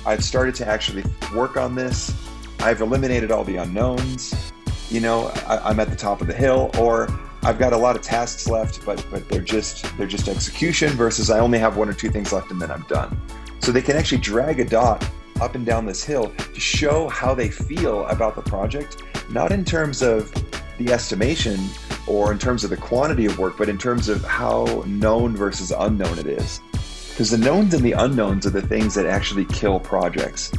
I've 0.06 0.24
started 0.24 0.56
to 0.56 0.68
actually 0.68 1.04
work 1.36 1.58
on 1.58 1.76
this. 1.76 2.14
I've 2.60 2.82
eliminated 2.82 3.32
all 3.32 3.44
the 3.44 3.58
unknowns. 3.58 4.52
You 4.90 5.02
know, 5.02 5.28
I, 5.46 5.70
am 5.70 5.80
at 5.82 5.90
the 5.90 5.96
top 5.96 6.22
of 6.22 6.28
the 6.28 6.34
hill, 6.34 6.72
or 6.80 7.10
I've 7.44 7.60
got 7.60 7.74
a 7.74 7.78
lot 7.78 7.98
of 7.98 8.02
tasks 8.02 8.48
left, 8.48 8.86
but 8.86 9.06
but 9.12 9.28
they're 9.28 9.42
just 9.42 9.86
they're 9.98 10.08
just 10.08 10.28
execution 10.28 10.90
versus 10.92 11.30
I 11.30 11.40
only 11.40 11.60
have 11.60 11.76
one 11.78 11.90
or 11.90 11.94
two 11.94 12.10
things 12.10 12.32
left 12.32 12.52
and 12.52 12.62
then 12.62 12.72
I'm 12.72 12.84
done. 12.84 13.20
So 13.60 13.72
they 13.72 13.82
can 13.82 13.98
actually 13.98 14.20
drag 14.20 14.60
a 14.60 14.65
dot 14.65 15.08
up 15.41 15.56
and 15.56 15.65
down 15.65 15.86
this 15.86 16.04
hill 16.04 16.34
to 16.54 16.60
show 16.60 17.08
how 17.10 17.34
they 17.34 17.50
feel 17.50 18.06
about 18.08 18.36
the 18.36 18.41
project, 18.41 19.04
not 19.30 19.52
in 19.52 19.63
terms 19.63 20.02
of 20.02 20.32
the 20.78 20.91
estimation 20.91 21.60
or 22.08 22.32
in 22.32 22.39
terms 22.39 22.63
of 22.63 22.70
the 22.70 22.78
quantity 22.78 23.26
of 23.26 23.38
work, 23.38 23.58
but 23.58 23.70
in 23.70 23.78
terms 23.78 24.10
of 24.10 24.24
how 24.24 24.84
known 24.88 25.36
versus 25.36 25.72
unknown 25.72 26.17
it 26.17 26.28
is. 26.28 26.62
Because 27.10 27.32
the 27.32 27.38
knowns 27.38 27.74
and 27.74 27.84
the 27.84 27.93
unknowns 27.93 28.46
are 28.46 28.52
the 28.52 28.62
things 28.62 28.93
that 28.96 29.06
actually 29.06 29.46
kill 29.46 29.80
projects. 29.80 30.52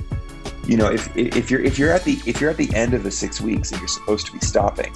You 0.64 0.76
know, 0.76 0.90
if, 0.90 1.16
if 1.16 1.50
you're 1.50 1.62
if 1.62 1.78
you're 1.78 1.92
at 1.92 2.04
the 2.04 2.20
if 2.26 2.40
you're 2.40 2.50
at 2.50 2.58
the 2.58 2.72
end 2.74 2.92
of 2.92 3.02
the 3.02 3.11
six 3.11 3.40
weeks 3.40 3.70
and 3.70 3.80
you're 3.80 3.88
supposed 3.88 4.26
to 4.26 4.32
be 4.32 4.40
stopping, 4.40 4.92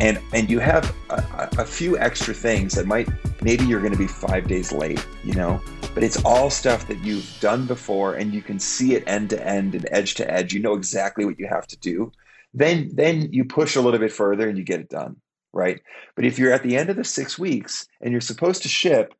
and 0.00 0.20
and 0.32 0.50
you 0.50 0.58
have 0.58 0.94
a, 1.10 1.48
a 1.58 1.64
few 1.64 1.98
extra 1.98 2.34
things 2.34 2.74
that 2.74 2.86
might 2.86 3.08
maybe 3.42 3.64
you're 3.64 3.80
going 3.80 3.92
to 3.92 3.98
be 3.98 4.06
five 4.06 4.48
days 4.48 4.72
late 4.72 5.04
you 5.24 5.34
know 5.34 5.60
but 5.94 6.02
it's 6.02 6.22
all 6.24 6.50
stuff 6.50 6.86
that 6.88 7.02
you've 7.04 7.38
done 7.40 7.66
before 7.66 8.14
and 8.14 8.32
you 8.32 8.42
can 8.42 8.58
see 8.58 8.94
it 8.94 9.04
end 9.06 9.30
to 9.30 9.46
end 9.46 9.74
and 9.74 9.86
edge 9.90 10.14
to 10.14 10.30
edge 10.30 10.52
you 10.52 10.60
know 10.60 10.74
exactly 10.74 11.24
what 11.24 11.38
you 11.38 11.46
have 11.46 11.66
to 11.66 11.76
do 11.78 12.10
then 12.54 12.90
then 12.94 13.32
you 13.32 13.44
push 13.44 13.76
a 13.76 13.80
little 13.80 14.00
bit 14.00 14.12
further 14.12 14.48
and 14.48 14.58
you 14.58 14.64
get 14.64 14.80
it 14.80 14.88
done 14.88 15.16
right 15.52 15.80
but 16.16 16.24
if 16.24 16.38
you're 16.38 16.52
at 16.52 16.62
the 16.62 16.76
end 16.76 16.90
of 16.90 16.96
the 16.96 17.04
six 17.04 17.38
weeks 17.38 17.86
and 18.00 18.12
you're 18.12 18.20
supposed 18.20 18.62
to 18.62 18.68
ship 18.68 19.14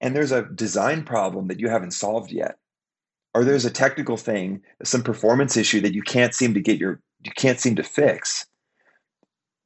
and 0.00 0.14
there's 0.14 0.32
a 0.32 0.48
design 0.54 1.02
problem 1.02 1.48
that 1.48 1.60
you 1.60 1.68
haven't 1.68 1.92
solved 1.92 2.30
yet 2.30 2.56
or 3.34 3.44
there's 3.44 3.64
a 3.64 3.70
technical 3.70 4.16
thing 4.16 4.62
some 4.82 5.02
performance 5.02 5.56
issue 5.56 5.80
that 5.80 5.94
you 5.94 6.02
can't 6.02 6.34
seem 6.34 6.54
to 6.54 6.60
get 6.60 6.78
your 6.78 7.00
you 7.24 7.32
can't 7.32 7.60
seem 7.60 7.76
to 7.76 7.82
fix 7.82 8.46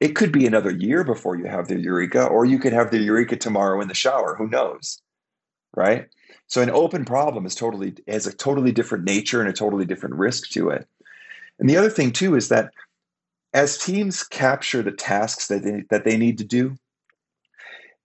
it 0.01 0.15
could 0.15 0.31
be 0.31 0.47
another 0.47 0.71
year 0.71 1.03
before 1.03 1.35
you 1.35 1.45
have 1.45 1.67
the 1.67 1.79
eureka, 1.79 2.25
or 2.25 2.43
you 2.43 2.57
could 2.57 2.73
have 2.73 2.89
the 2.89 2.97
eureka 2.97 3.37
tomorrow 3.37 3.79
in 3.81 3.87
the 3.87 3.93
shower. 3.93 4.35
Who 4.35 4.49
knows? 4.49 4.99
Right? 5.75 6.07
So 6.51 6.61
an 6.61 6.69
open 6.69 7.05
problem 7.05 7.45
is 7.45 7.55
totally 7.55 7.95
has 8.09 8.27
a 8.27 8.33
totally 8.33 8.73
different 8.73 9.05
nature 9.05 9.39
and 9.39 9.49
a 9.49 9.53
totally 9.53 9.85
different 9.85 10.15
risk 10.15 10.49
to 10.49 10.69
it. 10.69 10.85
And 11.59 11.69
the 11.69 11.77
other 11.77 11.89
thing 11.89 12.11
too 12.11 12.35
is 12.35 12.49
that 12.49 12.73
as 13.53 13.77
teams 13.77 14.21
capture 14.23 14.83
the 14.83 14.91
tasks 14.91 15.47
that 15.47 15.63
they, 15.63 15.85
that 15.89 16.03
they 16.03 16.17
need 16.17 16.37
to 16.39 16.43
do, 16.43 16.75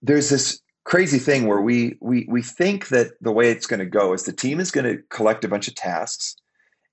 there's 0.00 0.28
this 0.28 0.60
crazy 0.84 1.18
thing 1.18 1.48
where 1.48 1.60
we 1.60 1.98
we 2.00 2.24
we 2.28 2.40
think 2.40 2.86
that 2.88 3.20
the 3.20 3.32
way 3.32 3.50
it's 3.50 3.66
going 3.66 3.80
to 3.80 3.86
go 3.86 4.12
is 4.12 4.22
the 4.22 4.32
team 4.32 4.60
is 4.60 4.70
going 4.70 4.84
to 4.84 5.02
collect 5.10 5.44
a 5.44 5.48
bunch 5.48 5.66
of 5.66 5.74
tasks 5.74 6.36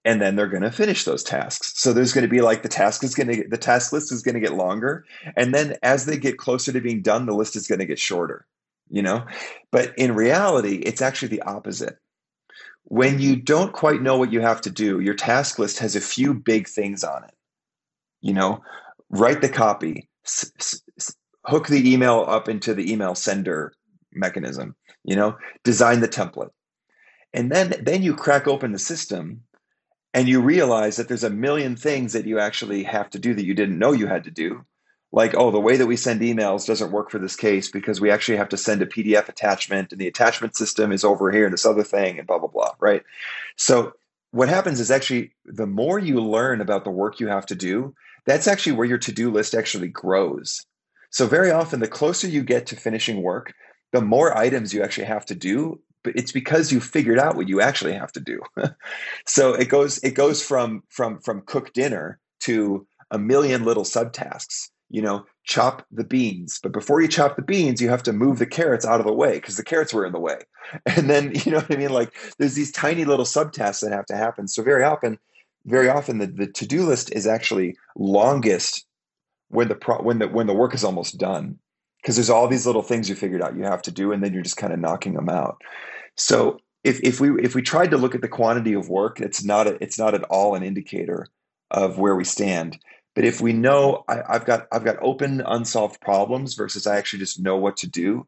and 0.03 0.19
then 0.19 0.35
they're 0.35 0.47
going 0.47 0.63
to 0.63 0.71
finish 0.71 1.03
those 1.03 1.21
tasks 1.21 1.73
so 1.75 1.93
there's 1.93 2.13
going 2.13 2.23
to 2.23 2.27
be 2.27 2.41
like 2.41 2.63
the 2.63 2.69
task 2.69 3.03
is 3.03 3.13
going 3.13 3.27
to 3.27 3.47
the 3.47 3.57
task 3.57 3.93
list 3.93 4.11
is 4.11 4.23
going 4.23 4.33
to 4.33 4.41
get 4.41 4.55
longer 4.55 5.05
and 5.37 5.53
then 5.53 5.77
as 5.83 6.07
they 6.07 6.17
get 6.17 6.39
closer 6.39 6.71
to 6.71 6.81
being 6.81 7.03
done 7.03 7.27
the 7.27 7.35
list 7.35 7.55
is 7.55 7.67
going 7.67 7.77
to 7.77 7.85
get 7.85 7.99
shorter 7.99 8.47
you 8.89 9.01
know? 9.01 9.25
But 9.71 9.93
in 9.97 10.15
reality 10.15 10.77
it's 10.77 11.01
actually 11.01 11.29
the 11.29 11.43
opposite. 11.43 11.97
When 12.85 13.19
you 13.19 13.35
don't 13.37 13.73
quite 13.73 14.01
know 14.01 14.17
what 14.17 14.33
you 14.33 14.41
have 14.41 14.61
to 14.61 14.69
do 14.71 14.99
your 14.99 15.15
task 15.15 15.59
list 15.59 15.79
has 15.79 15.95
a 15.95 16.01
few 16.01 16.33
big 16.33 16.67
things 16.67 17.03
on 17.03 17.23
it 17.23 17.35
you 18.21 18.33
know? 18.33 18.61
Write 19.09 19.41
the 19.41 19.49
copy 19.49 20.09
s- 20.25 20.51
s- 20.59 21.15
hook 21.45 21.67
the 21.67 21.91
email 21.93 22.25
up 22.27 22.49
into 22.49 22.73
the 22.73 22.91
email 22.91 23.15
sender 23.15 23.73
mechanism 24.13 24.75
you 25.05 25.15
know? 25.15 25.37
Design 25.63 25.99
the 26.01 26.07
template. 26.07 26.51
And 27.33 27.51
then 27.51 27.73
then 27.81 28.03
you 28.03 28.15
crack 28.15 28.47
open 28.47 28.71
the 28.73 28.79
system 28.79 29.41
and 30.13 30.27
you 30.29 30.41
realize 30.41 30.97
that 30.97 31.07
there's 31.07 31.23
a 31.23 31.29
million 31.29 31.75
things 31.75 32.13
that 32.13 32.25
you 32.27 32.39
actually 32.39 32.83
have 32.83 33.09
to 33.11 33.19
do 33.19 33.33
that 33.33 33.45
you 33.45 33.53
didn't 33.53 33.79
know 33.79 33.93
you 33.93 34.07
had 34.07 34.25
to 34.25 34.31
do 34.31 34.65
like, 35.13 35.35
oh, 35.37 35.51
the 35.51 35.59
way 35.59 35.77
that 35.77 35.85
we 35.85 35.95
send 35.95 36.21
emails 36.21 36.65
doesn't 36.65 36.91
work 36.91 37.11
for 37.11 37.19
this 37.19 37.35
case 37.35 37.69
because 37.69 38.01
we 38.01 38.09
actually 38.09 38.35
have 38.35 38.49
to 38.49 38.57
send 38.57 38.81
a 38.81 38.87
PDF 38.87 39.29
attachment 39.29 39.91
and 39.91 40.01
the 40.01 40.07
attachment 40.07 40.55
system 40.55 40.91
is 40.91 41.03
over 41.03 41.31
here 41.31 41.45
and 41.45 41.53
this 41.53 41.67
other 41.67 41.83
thing 41.83 42.17
and 42.17 42.27
blah, 42.27 42.39
blah, 42.39 42.47
blah, 42.47 42.71
right? 42.79 43.03
So 43.55 43.93
what 44.31 44.49
happens 44.49 44.79
is 44.79 44.89
actually 44.89 45.31
the 45.45 45.67
more 45.67 45.99
you 45.99 46.19
learn 46.19 46.61
about 46.61 46.83
the 46.83 46.89
work 46.89 47.19
you 47.19 47.27
have 47.27 47.45
to 47.45 47.55
do, 47.55 47.93
that's 48.25 48.47
actually 48.47 48.71
where 48.71 48.87
your 48.87 48.97
to-do 48.97 49.29
list 49.29 49.53
actually 49.53 49.87
grows. 49.87 50.65
So 51.11 51.27
very 51.27 51.51
often 51.51 51.79
the 51.79 51.87
closer 51.87 52.27
you 52.27 52.41
get 52.41 52.65
to 52.67 52.75
finishing 52.75 53.21
work, 53.21 53.53
the 53.91 54.01
more 54.01 54.35
items 54.35 54.73
you 54.73 54.81
actually 54.81 55.05
have 55.05 55.27
to 55.27 55.35
do, 55.35 55.79
but 56.03 56.15
it's 56.15 56.31
because 56.31 56.71
you 56.71 56.81
figured 56.81 57.19
out 57.19 57.35
what 57.35 57.47
you 57.47 57.61
actually 57.61 57.93
have 57.93 58.11
to 58.13 58.19
do. 58.19 58.41
so 59.27 59.53
it 59.53 59.69
goes 59.69 59.99
it 59.99 60.15
goes 60.15 60.43
from 60.43 60.81
from 60.89 61.19
from 61.19 61.43
cook 61.45 61.71
dinner 61.73 62.19
to 62.41 62.87
a 63.11 63.19
million 63.19 63.63
little 63.63 63.83
subtasks 63.83 64.69
you 64.93 65.01
know, 65.01 65.25
chop 65.43 65.83
the 65.91 66.03
beans. 66.03 66.59
But 66.61 66.71
before 66.71 67.01
you 67.01 67.07
chop 67.07 67.35
the 67.35 67.41
beans, 67.41 67.81
you 67.81 67.89
have 67.89 68.03
to 68.03 68.13
move 68.13 68.37
the 68.37 68.45
carrots 68.45 68.85
out 68.85 68.99
of 68.99 69.07
the 69.07 69.11
way 69.11 69.33
because 69.33 69.57
the 69.57 69.63
carrots 69.63 69.91
were 69.91 70.05
in 70.05 70.13
the 70.13 70.19
way. 70.19 70.37
And 70.85 71.09
then, 71.09 71.33
you 71.33 71.51
know 71.51 71.57
what 71.57 71.73
I 71.73 71.77
mean? 71.77 71.89
Like 71.89 72.13
there's 72.37 72.53
these 72.53 72.71
tiny 72.71 73.03
little 73.03 73.25
subtasks 73.25 73.81
that 73.81 73.91
have 73.91 74.05
to 74.05 74.15
happen. 74.15 74.47
So 74.47 74.63
very 74.63 74.83
often, 74.83 75.17
very 75.65 75.89
often 75.89 76.19
the, 76.19 76.27
the 76.27 76.47
to-do 76.47 76.85
list 76.85 77.11
is 77.11 77.27
actually 77.27 77.75
longest 77.97 78.85
when 79.49 79.67
the 79.67 79.75
pro, 79.75 80.01
when 80.01 80.19
the 80.19 80.27
when 80.27 80.47
the 80.47 80.53
work 80.53 80.73
is 80.73 80.83
almost 80.83 81.17
done. 81.17 81.59
Because 82.01 82.15
there's 82.15 82.29
all 82.29 82.47
these 82.47 82.65
little 82.65 82.81
things 82.81 83.09
you 83.09 83.15
figured 83.15 83.41
out 83.41 83.55
you 83.55 83.63
have 83.63 83.81
to 83.83 83.91
do, 83.91 84.11
and 84.11 84.23
then 84.23 84.33
you're 84.33 84.41
just 84.43 84.57
kind 84.57 84.73
of 84.73 84.79
knocking 84.79 85.13
them 85.13 85.29
out. 85.29 85.61
So 86.17 86.59
if, 86.83 86.99
if 87.01 87.19
we 87.19 87.41
if 87.41 87.55
we 87.55 87.61
tried 87.61 87.91
to 87.91 87.97
look 87.97 88.13
at 88.15 88.21
the 88.21 88.27
quantity 88.27 88.73
of 88.73 88.89
work, 88.89 89.19
it's 89.19 89.43
not 89.43 89.67
a, 89.67 89.81
it's 89.81 89.97
not 89.97 90.13
at 90.13 90.23
all 90.23 90.55
an 90.55 90.63
indicator 90.63 91.27
of 91.71 91.97
where 91.97 92.15
we 92.15 92.23
stand. 92.23 92.77
But 93.15 93.25
if 93.25 93.41
we 93.41 93.53
know 93.53 94.03
I, 94.07 94.21
I've 94.27 94.45
got 94.45 94.67
I've 94.71 94.83
got 94.83 94.97
open 95.01 95.41
unsolved 95.45 96.01
problems 96.01 96.55
versus 96.55 96.87
I 96.87 96.97
actually 96.97 97.19
just 97.19 97.39
know 97.39 97.57
what 97.57 97.77
to 97.77 97.87
do, 97.87 98.25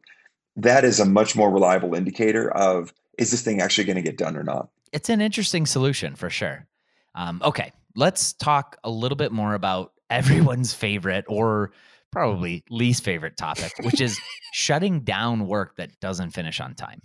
that 0.56 0.84
is 0.84 1.00
a 1.00 1.04
much 1.04 1.36
more 1.36 1.50
reliable 1.50 1.94
indicator 1.94 2.50
of 2.50 2.92
is 3.18 3.30
this 3.30 3.42
thing 3.42 3.60
actually 3.60 3.84
going 3.84 3.96
to 3.96 4.02
get 4.02 4.18
done 4.18 4.36
or 4.36 4.44
not. 4.44 4.68
It's 4.92 5.08
an 5.08 5.20
interesting 5.20 5.66
solution 5.66 6.14
for 6.14 6.30
sure. 6.30 6.66
Um, 7.14 7.40
okay, 7.44 7.72
let's 7.94 8.32
talk 8.34 8.76
a 8.84 8.90
little 8.90 9.16
bit 9.16 9.32
more 9.32 9.54
about 9.54 9.92
everyone's 10.10 10.72
favorite 10.72 11.24
or 11.28 11.72
probably 12.12 12.64
least 12.70 13.02
favorite 13.02 13.36
topic, 13.36 13.72
which 13.82 14.00
is 14.00 14.18
shutting 14.52 15.00
down 15.00 15.46
work 15.46 15.76
that 15.76 15.98
doesn't 16.00 16.30
finish 16.30 16.60
on 16.60 16.74
time. 16.74 17.00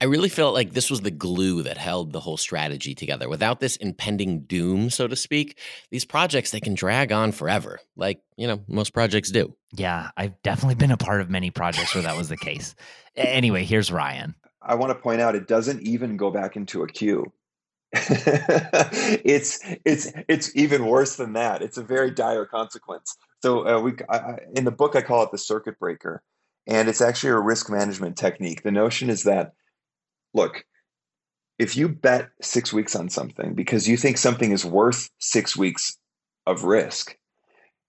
I 0.00 0.04
really 0.04 0.28
felt 0.28 0.52
like 0.52 0.72
this 0.74 0.90
was 0.90 1.00
the 1.00 1.10
glue 1.10 1.62
that 1.62 1.78
held 1.78 2.12
the 2.12 2.20
whole 2.20 2.36
strategy 2.36 2.94
together. 2.94 3.30
Without 3.30 3.60
this 3.60 3.76
impending 3.76 4.40
doom, 4.40 4.90
so 4.90 5.08
to 5.08 5.16
speak, 5.16 5.58
these 5.90 6.04
projects 6.04 6.50
they 6.50 6.60
can 6.60 6.74
drag 6.74 7.12
on 7.12 7.32
forever, 7.32 7.80
like, 7.96 8.20
you 8.36 8.46
know, 8.46 8.62
most 8.68 8.92
projects 8.92 9.30
do. 9.30 9.56
Yeah, 9.72 10.10
I've 10.14 10.42
definitely 10.42 10.74
been 10.74 10.90
a 10.90 10.98
part 10.98 11.22
of 11.22 11.30
many 11.30 11.50
projects 11.50 11.94
where 11.94 12.02
that 12.02 12.16
was 12.16 12.28
the 12.28 12.36
case. 12.36 12.74
Anyway, 13.16 13.64
here's 13.64 13.90
Ryan. 13.90 14.34
I 14.60 14.74
want 14.74 14.90
to 14.90 14.96
point 14.96 15.22
out 15.22 15.34
it 15.34 15.48
doesn't 15.48 15.82
even 15.82 16.18
go 16.18 16.30
back 16.30 16.56
into 16.56 16.82
a 16.82 16.86
queue. 16.86 17.32
it's 17.92 19.60
it's 19.84 20.12
it's 20.28 20.54
even 20.56 20.86
worse 20.86 21.16
than 21.16 21.34
that. 21.34 21.62
It's 21.62 21.78
a 21.78 21.82
very 21.82 22.10
dire 22.10 22.44
consequence. 22.44 23.16
So 23.42 23.66
uh, 23.66 23.80
we 23.80 23.94
I, 24.10 24.38
in 24.54 24.64
the 24.64 24.72
book 24.72 24.96
I 24.96 25.02
call 25.02 25.22
it 25.22 25.30
the 25.30 25.38
circuit 25.38 25.78
breaker, 25.78 26.22
and 26.66 26.88
it's 26.88 27.00
actually 27.00 27.30
a 27.30 27.38
risk 27.38 27.70
management 27.70 28.16
technique. 28.16 28.64
The 28.64 28.72
notion 28.72 29.08
is 29.08 29.22
that 29.22 29.52
look, 30.36 30.64
if 31.58 31.76
you 31.76 31.88
bet 31.88 32.28
six 32.42 32.72
weeks 32.72 32.94
on 32.94 33.08
something 33.08 33.54
because 33.54 33.88
you 33.88 33.96
think 33.96 34.18
something 34.18 34.52
is 34.52 34.64
worth 34.64 35.08
six 35.18 35.56
weeks 35.56 35.98
of 36.46 36.64
risk, 36.64 37.16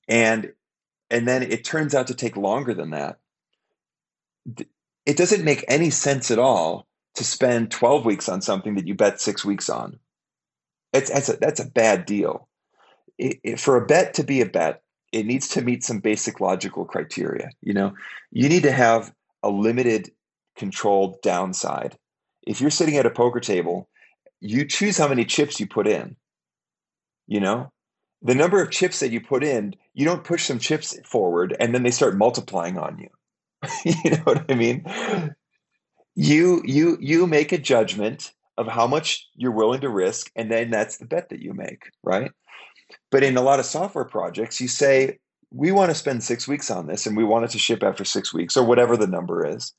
and 0.07 0.53
and 1.09 1.27
then 1.27 1.43
it 1.43 1.63
turns 1.63 1.93
out 1.93 2.07
to 2.07 2.15
take 2.15 2.37
longer 2.37 2.73
than 2.73 2.91
that, 2.91 3.19
it 5.05 5.17
doesn't 5.17 5.43
make 5.43 5.63
any 5.67 5.89
sense 5.89 6.31
at 6.31 6.39
all 6.39 6.87
to 7.15 7.23
spend 7.23 7.71
12 7.71 8.05
weeks 8.05 8.29
on 8.29 8.41
something 8.41 8.75
that 8.75 8.87
you 8.87 8.93
bet 8.93 9.21
six 9.21 9.43
weeks 9.45 9.69
on. 9.69 9.99
It's, 10.93 11.09
that's, 11.09 11.29
a, 11.29 11.37
that's 11.37 11.59
a 11.59 11.69
bad 11.69 12.05
deal. 12.05 12.47
It, 13.17 13.39
it, 13.43 13.59
for 13.59 13.77
a 13.77 13.85
bet 13.85 14.13
to 14.15 14.23
be 14.23 14.41
a 14.41 14.45
bet, 14.45 14.81
it 15.13 15.25
needs 15.25 15.47
to 15.49 15.61
meet 15.61 15.83
some 15.83 15.99
basic 15.99 16.41
logical 16.41 16.85
criteria. 16.85 17.49
You 17.61 17.73
know, 17.73 17.93
you 18.31 18.49
need 18.49 18.63
to 18.63 18.71
have 18.71 19.13
a 19.41 19.49
limited 19.49 20.11
controlled 20.57 21.21
downside 21.21 21.97
if 22.47 22.61
you're 22.61 22.69
sitting 22.69 22.97
at 22.97 23.05
a 23.05 23.11
poker 23.11 23.39
table, 23.39 23.89
you 24.39 24.65
choose 24.65 24.97
how 24.97 25.07
many 25.07 25.25
chips 25.25 25.59
you 25.59 25.67
put 25.67 25.87
in. 25.87 26.15
You 27.27 27.41
know, 27.41 27.71
the 28.21 28.35
number 28.35 28.61
of 28.61 28.71
chips 28.71 28.99
that 29.01 29.11
you 29.11 29.19
put 29.19 29.43
in, 29.43 29.75
you 29.93 30.05
don't 30.05 30.23
push 30.23 30.45
some 30.45 30.59
chips 30.59 30.97
forward 31.05 31.55
and 31.59 31.75
then 31.75 31.83
they 31.83 31.91
start 31.91 32.17
multiplying 32.17 32.77
on 32.77 32.97
you. 32.97 33.09
you 34.03 34.11
know 34.11 34.23
what 34.23 34.49
I 34.49 34.55
mean? 34.55 34.85
You 36.15 36.61
you 36.65 36.97
you 37.01 37.27
make 37.27 37.51
a 37.51 37.57
judgment 37.57 38.31
of 38.57 38.67
how 38.67 38.87
much 38.87 39.27
you're 39.35 39.51
willing 39.51 39.81
to 39.81 39.89
risk 39.89 40.31
and 40.35 40.51
then 40.51 40.71
that's 40.71 40.97
the 40.97 41.05
bet 41.05 41.29
that 41.29 41.41
you 41.41 41.53
make, 41.53 41.91
right? 42.03 42.31
But 43.11 43.23
in 43.23 43.37
a 43.37 43.41
lot 43.41 43.59
of 43.59 43.65
software 43.65 44.05
projects, 44.05 44.61
you 44.61 44.67
say 44.67 45.19
we 45.51 45.71
want 45.71 45.91
to 45.91 45.95
spend 45.95 46.23
6 46.23 46.47
weeks 46.47 46.71
on 46.71 46.87
this 46.87 47.05
and 47.05 47.15
we 47.15 47.23
want 47.23 47.45
it 47.45 47.51
to 47.51 47.59
ship 47.59 47.83
after 47.83 48.05
6 48.05 48.33
weeks 48.33 48.55
or 48.55 48.63
whatever 48.63 48.95
the 48.95 49.07
number 49.07 49.45
is. 49.45 49.73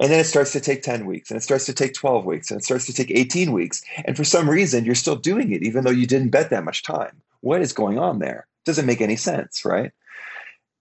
And 0.00 0.10
then 0.10 0.20
it 0.20 0.24
starts 0.24 0.52
to 0.52 0.60
take 0.60 0.82
10 0.82 1.06
weeks 1.06 1.30
and 1.30 1.38
it 1.38 1.42
starts 1.42 1.66
to 1.66 1.72
take 1.72 1.94
12 1.94 2.24
weeks 2.24 2.50
and 2.50 2.60
it 2.60 2.64
starts 2.64 2.86
to 2.86 2.92
take 2.92 3.10
18 3.10 3.52
weeks. 3.52 3.82
And 4.04 4.16
for 4.16 4.24
some 4.24 4.48
reason, 4.48 4.84
you're 4.84 4.94
still 4.94 5.16
doing 5.16 5.52
it, 5.52 5.62
even 5.62 5.84
though 5.84 5.90
you 5.90 6.06
didn't 6.06 6.30
bet 6.30 6.50
that 6.50 6.64
much 6.64 6.82
time. 6.82 7.20
What 7.40 7.60
is 7.60 7.72
going 7.72 7.98
on 7.98 8.18
there? 8.18 8.46
Doesn't 8.64 8.86
make 8.86 9.00
any 9.00 9.16
sense, 9.16 9.64
right? 9.64 9.92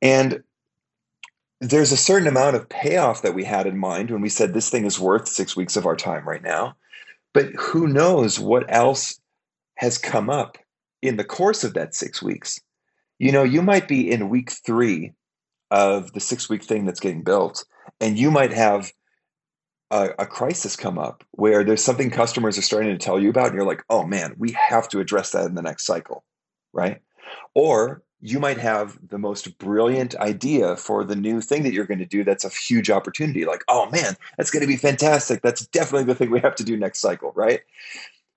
And 0.02 0.44
there's 1.62 1.92
a 1.92 1.98
certain 1.98 2.28
amount 2.28 2.56
of 2.56 2.68
payoff 2.68 3.22
that 3.22 3.36
we 3.36 3.44
had 3.44 3.68
in 3.68 3.78
mind 3.78 4.12
when 4.12 4.22
we 4.22 4.30
said 4.30 4.54
this 4.54 4.70
thing 4.70 4.86
is 4.86 5.00
worth 5.00 5.28
six 5.28 5.56
weeks 5.56 5.78
of 5.78 5.86
our 5.86 5.96
time 5.96 6.28
right 6.28 6.44
now. 6.44 6.76
But 7.34 7.54
who 7.58 7.88
knows 7.88 8.40
what 8.40 8.66
else 8.68 9.20
has 9.76 9.98
come 9.98 10.30
up 10.30 10.58
in 11.02 11.18
the 11.18 11.24
course 11.24 11.64
of 11.64 11.74
that 11.74 11.96
six 11.96 12.22
weeks? 12.22 12.60
You 13.18 13.32
know, 13.32 13.44
you 13.44 13.62
might 13.62 13.88
be 13.88 14.12
in 14.12 14.30
week 14.30 14.52
three 14.52 15.14
of 15.72 16.12
the 16.14 16.20
six 16.20 16.50
week 16.50 16.64
thing 16.64 16.86
that's 16.86 17.00
getting 17.00 17.24
built, 17.24 17.64
and 18.02 18.20
you 18.20 18.30
might 18.30 18.52
have 18.52 18.92
a, 19.92 20.10
a, 20.20 20.26
crisis 20.26 20.76
come 20.76 20.98
up 20.98 21.24
where 21.32 21.64
there's 21.64 21.84
something 21.84 22.10
customers 22.10 22.58
are 22.58 22.64
starting 22.64 22.92
to 22.92 22.98
tell 22.98 23.20
you 23.20 23.30
about, 23.30 23.48
and 23.48 23.56
you're 23.56 23.66
like, 23.66 23.84
oh 23.90 24.06
man, 24.06 24.36
we 24.38 24.52
have 24.52 24.88
to 24.90 25.00
address 25.00 25.32
that 25.32 25.46
in 25.46 25.56
the 25.56 25.62
next 25.62 25.86
cycle, 25.86 26.24
right? 26.72 27.02
Or 27.54 28.02
you 28.20 28.40
might 28.40 28.58
have 28.58 28.98
the 29.08 29.18
most 29.18 29.58
brilliant 29.58 30.16
idea 30.16 30.78
for 30.78 31.04
the 31.04 31.16
new 31.16 31.42
thing 31.42 31.64
that 31.64 31.74
you're 31.74 31.86
going 31.86 32.00
to 32.00 32.06
do 32.06 32.24
that's 32.24 32.46
a 32.46 32.50
huge 32.50 32.90
opportunity. 32.90 33.44
Like, 33.46 33.64
oh 33.68 33.90
man, 33.92 34.16
that's 34.38 34.50
going 34.50 34.62
to 34.62 34.68
be 34.68 34.78
fantastic. 34.78 35.42
That's 35.42 35.68
definitely 35.68 36.06
the 36.06 36.16
thing 36.16 36.32
we 36.32 36.40
have 36.40 36.56
to 36.56 36.64
do 36.64 36.78
next 36.78 37.00
cycle, 37.00 37.34
right? 37.36 37.62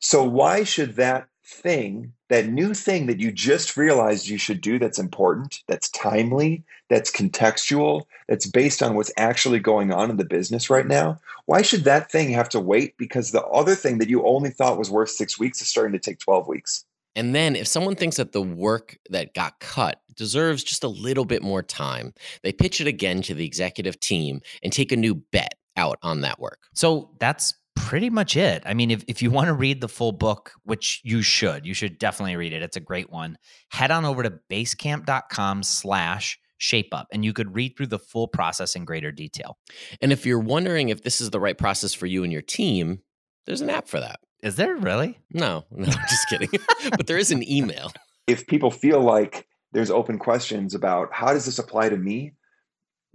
So, 0.01 0.25
why 0.25 0.65
should 0.65 0.97
that 0.97 1.29
thing, 1.47 2.13
that 2.29 2.49
new 2.49 2.75
thing 2.75 3.07
that 3.07 3.21
you 3.21 3.31
just 3.31 3.77
realized 3.77 4.29
you 4.29 4.39
should 4.39 4.61
do 4.61 4.79
that's 4.79 4.99
important, 4.99 5.61
that's 5.69 5.89
timely, 5.91 6.65
that's 6.91 7.11
contextual, 7.11 8.05
that's 8.29 8.47
based 8.47 8.83
on 8.83 8.95
what's 8.95 9.13
actually 9.17 9.61
going 9.61 9.93
on 9.93 10.11
in 10.11 10.17
the 10.17 10.25
business 10.25 10.69
right 10.69 10.87
now, 10.87 11.19
why 11.47 11.63
should 11.63 11.85
that 11.85 12.11
thing 12.11 12.31
have 12.31 12.49
to 12.49 12.61
wait 12.61 12.97
because 12.99 13.31
the 13.31 13.45
other 13.47 13.77
thing 13.77 13.99
that 13.99 14.09
you 14.09 14.27
only 14.27 14.51
thought 14.51 14.79
was 14.79 14.91
worth 14.91 15.11
six 15.11 15.39
weeks 15.39 15.61
is 15.61 15.69
starting 15.69 15.93
to 15.93 15.99
take 15.99 16.19
12 16.19 16.49
weeks? 16.49 16.85
And 17.15 17.35
then 17.35 17.57
if 17.57 17.67
someone 17.67 17.95
thinks 17.95 18.17
that 18.17 18.33
the 18.33 18.43
work 18.43 18.99
that 19.11 19.33
got 19.33 19.61
cut 19.61 20.03
deserves 20.17 20.65
just 20.65 20.85
a 20.85 20.89
little 20.89 21.25
bit 21.25 21.43
more 21.43 21.63
time, 21.63 22.13
they 22.43 22.53
pitch 22.53 22.81
it 22.81 22.87
again 22.87 23.23
to 23.23 23.35
the 23.35 23.47
executive 23.47 24.01
team 24.01 24.41
and 24.63 24.73
take 24.73 24.93
a 24.93 24.97
new 24.97 25.15
bet 25.15 25.55
out 25.77 25.99
on 26.03 26.23
that 26.23 26.41
work. 26.41 26.59
So 26.75 27.11
that's 27.21 27.55
pretty 27.77 28.11
much 28.11 28.37
it. 28.37 28.63
I 28.67 28.75
mean, 28.75 28.91
if, 28.91 29.05
if 29.07 29.23
you 29.23 29.31
want 29.31 29.47
to 29.47 29.55
read 29.55 29.81
the 29.81 29.89
full 29.89 30.13
book, 30.13 30.53
which 30.65 31.01
you 31.05 31.23
should, 31.23 31.65
you 31.65 31.75
should 31.75 31.99
definitely 31.99 32.35
read 32.37 32.53
it. 32.53 32.63
It's 32.63 32.77
a 32.77 32.81
great 32.81 33.11
one. 33.11 33.39
Head 33.71 33.93
on 33.93 34.05
over 34.05 34.25
to 34.25 34.41
basecamp.com 34.51 35.63
slash 35.63 36.39
shape 36.59 36.89
up 36.93 37.07
and 37.13 37.25
you 37.25 37.33
could 37.33 37.55
read 37.55 37.77
through 37.77 37.87
the 37.87 37.99
full 37.99 38.27
process 38.27 38.75
in 38.75 38.85
greater 38.85 39.13
detail. 39.13 39.59
And 40.01 40.13
if 40.13 40.27
you're 40.27 40.41
wondering 40.41 40.89
if 40.89 41.03
this 41.03 41.21
is 41.21 41.31
the 41.31 41.41
right 41.41 41.57
process 41.57 41.95
for 41.95 42.07
you 42.07 42.25
and 42.25 42.33
your 42.33 42.43
team, 42.43 43.03
there's 43.45 43.61
an 43.61 43.71
app 43.71 43.89
for 43.89 44.01
that. 44.01 44.21
Is 44.43 44.57
there 44.57 44.75
really? 44.77 45.19
No, 45.33 45.65
no, 45.71 45.87
just 45.87 46.29
kidding. 46.29 46.49
but 46.97 47.07
there 47.07 47.19
is 47.19 47.31
an 47.31 47.49
email. 47.49 47.93
If 48.27 48.47
people 48.47 48.71
feel 48.71 49.01
like 49.01 49.47
there's 49.73 49.91
open 49.91 50.19
questions 50.19 50.75
about 50.75 51.13
how 51.13 51.33
does 51.33 51.45
this 51.45 51.59
apply 51.59 51.91
to 51.91 51.97
me, 51.97 52.33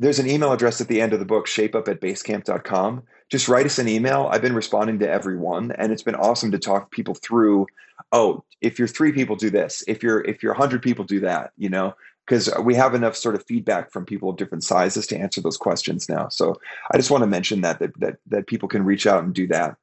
there's 0.01 0.19
an 0.19 0.29
email 0.29 0.51
address 0.51 0.81
at 0.81 0.87
the 0.87 0.99
end 0.99 1.13
of 1.13 1.19
the 1.19 1.25
book, 1.25 1.47
shapeup 1.47 1.87
at 1.87 2.01
basecamp.com 2.01 3.03
just 3.31 3.47
write 3.47 3.65
us 3.65 3.79
an 3.79 3.87
email. 3.87 4.27
I've 4.29 4.41
been 4.41 4.53
responding 4.53 4.99
to 4.99 5.09
everyone, 5.09 5.71
and 5.71 5.91
it's 5.91 6.03
been 6.03 6.15
awesome 6.15 6.51
to 6.51 6.59
talk 6.59 6.91
people 6.91 7.15
through. 7.15 7.65
Oh, 8.11 8.43
if 8.59 8.77
you're 8.77 8.89
three 8.89 9.13
people, 9.13 9.37
do 9.37 9.49
this. 9.49 9.83
If 9.87 10.03
you're 10.03 10.21
if 10.25 10.43
you're 10.43 10.53
hundred 10.53 10.83
people, 10.83 11.05
do 11.05 11.21
that. 11.21 11.53
You 11.57 11.69
know, 11.69 11.95
because 12.25 12.49
we 12.61 12.75
have 12.75 12.93
enough 12.93 13.15
sort 13.15 13.35
of 13.35 13.45
feedback 13.45 13.91
from 13.91 14.05
people 14.05 14.29
of 14.29 14.35
different 14.35 14.65
sizes 14.65 15.07
to 15.07 15.17
answer 15.17 15.39
those 15.39 15.55
questions 15.55 16.09
now. 16.09 16.27
So 16.27 16.59
I 16.93 16.97
just 16.97 17.09
want 17.09 17.21
to 17.21 17.27
mention 17.27 17.61
that 17.61 17.79
that 17.79 17.97
that, 18.01 18.17
that 18.27 18.47
people 18.47 18.67
can 18.67 18.83
reach 18.83 19.07
out 19.07 19.23
and 19.23 19.33
do 19.33 19.47
that. 19.47 19.77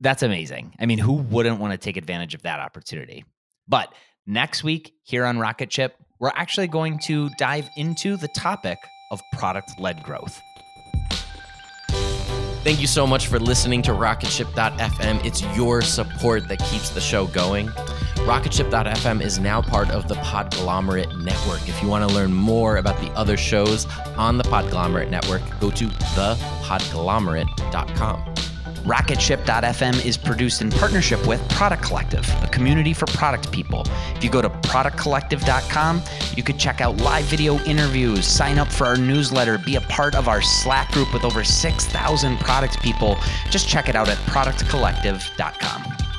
That's 0.00 0.22
amazing. 0.22 0.74
I 0.78 0.84
mean, 0.84 0.98
who 0.98 1.14
wouldn't 1.14 1.60
want 1.60 1.72
to 1.72 1.78
take 1.78 1.96
advantage 1.96 2.34
of 2.34 2.42
that 2.42 2.60
opportunity? 2.60 3.24
But 3.68 3.94
next 4.26 4.62
week 4.62 4.92
here 5.02 5.24
on 5.24 5.38
Rocket 5.38 5.72
Ship, 5.72 5.96
we're 6.18 6.32
actually 6.34 6.66
going 6.66 6.98
to 7.04 7.30
dive 7.38 7.70
into 7.78 8.18
the 8.18 8.28
topic 8.28 8.76
of 9.12 9.30
product 9.30 9.78
led 9.78 10.02
growth. 10.02 10.42
Thank 12.64 12.80
you 12.80 12.86
so 12.86 13.06
much 13.06 13.26
for 13.26 13.38
listening 13.40 13.82
to 13.82 13.90
Rocketship.fm. 13.90 15.24
It's 15.24 15.42
your 15.56 15.82
support 15.82 16.46
that 16.48 16.60
keeps 16.60 16.90
the 16.90 17.00
show 17.00 17.26
going. 17.26 17.66
Rocketship.fm 18.24 19.20
is 19.20 19.40
now 19.40 19.60
part 19.60 19.90
of 19.90 20.06
the 20.06 20.14
Podglomerate 20.14 21.24
Network. 21.24 21.68
If 21.68 21.82
you 21.82 21.88
want 21.88 22.08
to 22.08 22.14
learn 22.14 22.32
more 22.32 22.76
about 22.76 23.00
the 23.00 23.10
other 23.14 23.36
shows 23.36 23.86
on 24.16 24.38
the 24.38 24.44
Podglomerate 24.44 25.10
Network, 25.10 25.42
go 25.58 25.72
to 25.72 25.88
thepodglomerate.com. 25.88 28.51
Rocketship.fm 28.84 30.04
is 30.04 30.16
produced 30.16 30.60
in 30.60 30.70
partnership 30.70 31.24
with 31.26 31.46
Product 31.48 31.82
Collective, 31.82 32.28
a 32.42 32.48
community 32.48 32.92
for 32.92 33.06
product 33.06 33.52
people. 33.52 33.84
If 34.16 34.24
you 34.24 34.30
go 34.30 34.42
to 34.42 34.50
productcollective.com, 34.50 36.02
you 36.36 36.42
could 36.42 36.58
check 36.58 36.80
out 36.80 36.96
live 36.96 37.24
video 37.26 37.58
interviews, 37.60 38.26
sign 38.26 38.58
up 38.58 38.68
for 38.68 38.86
our 38.86 38.96
newsletter, 38.96 39.58
be 39.58 39.76
a 39.76 39.80
part 39.82 40.16
of 40.16 40.26
our 40.26 40.42
Slack 40.42 40.90
group 40.90 41.12
with 41.12 41.24
over 41.24 41.44
6,000 41.44 42.38
product 42.40 42.82
people. 42.82 43.16
Just 43.50 43.68
check 43.68 43.88
it 43.88 43.94
out 43.94 44.08
at 44.08 44.18
productcollective.com. 44.18 46.11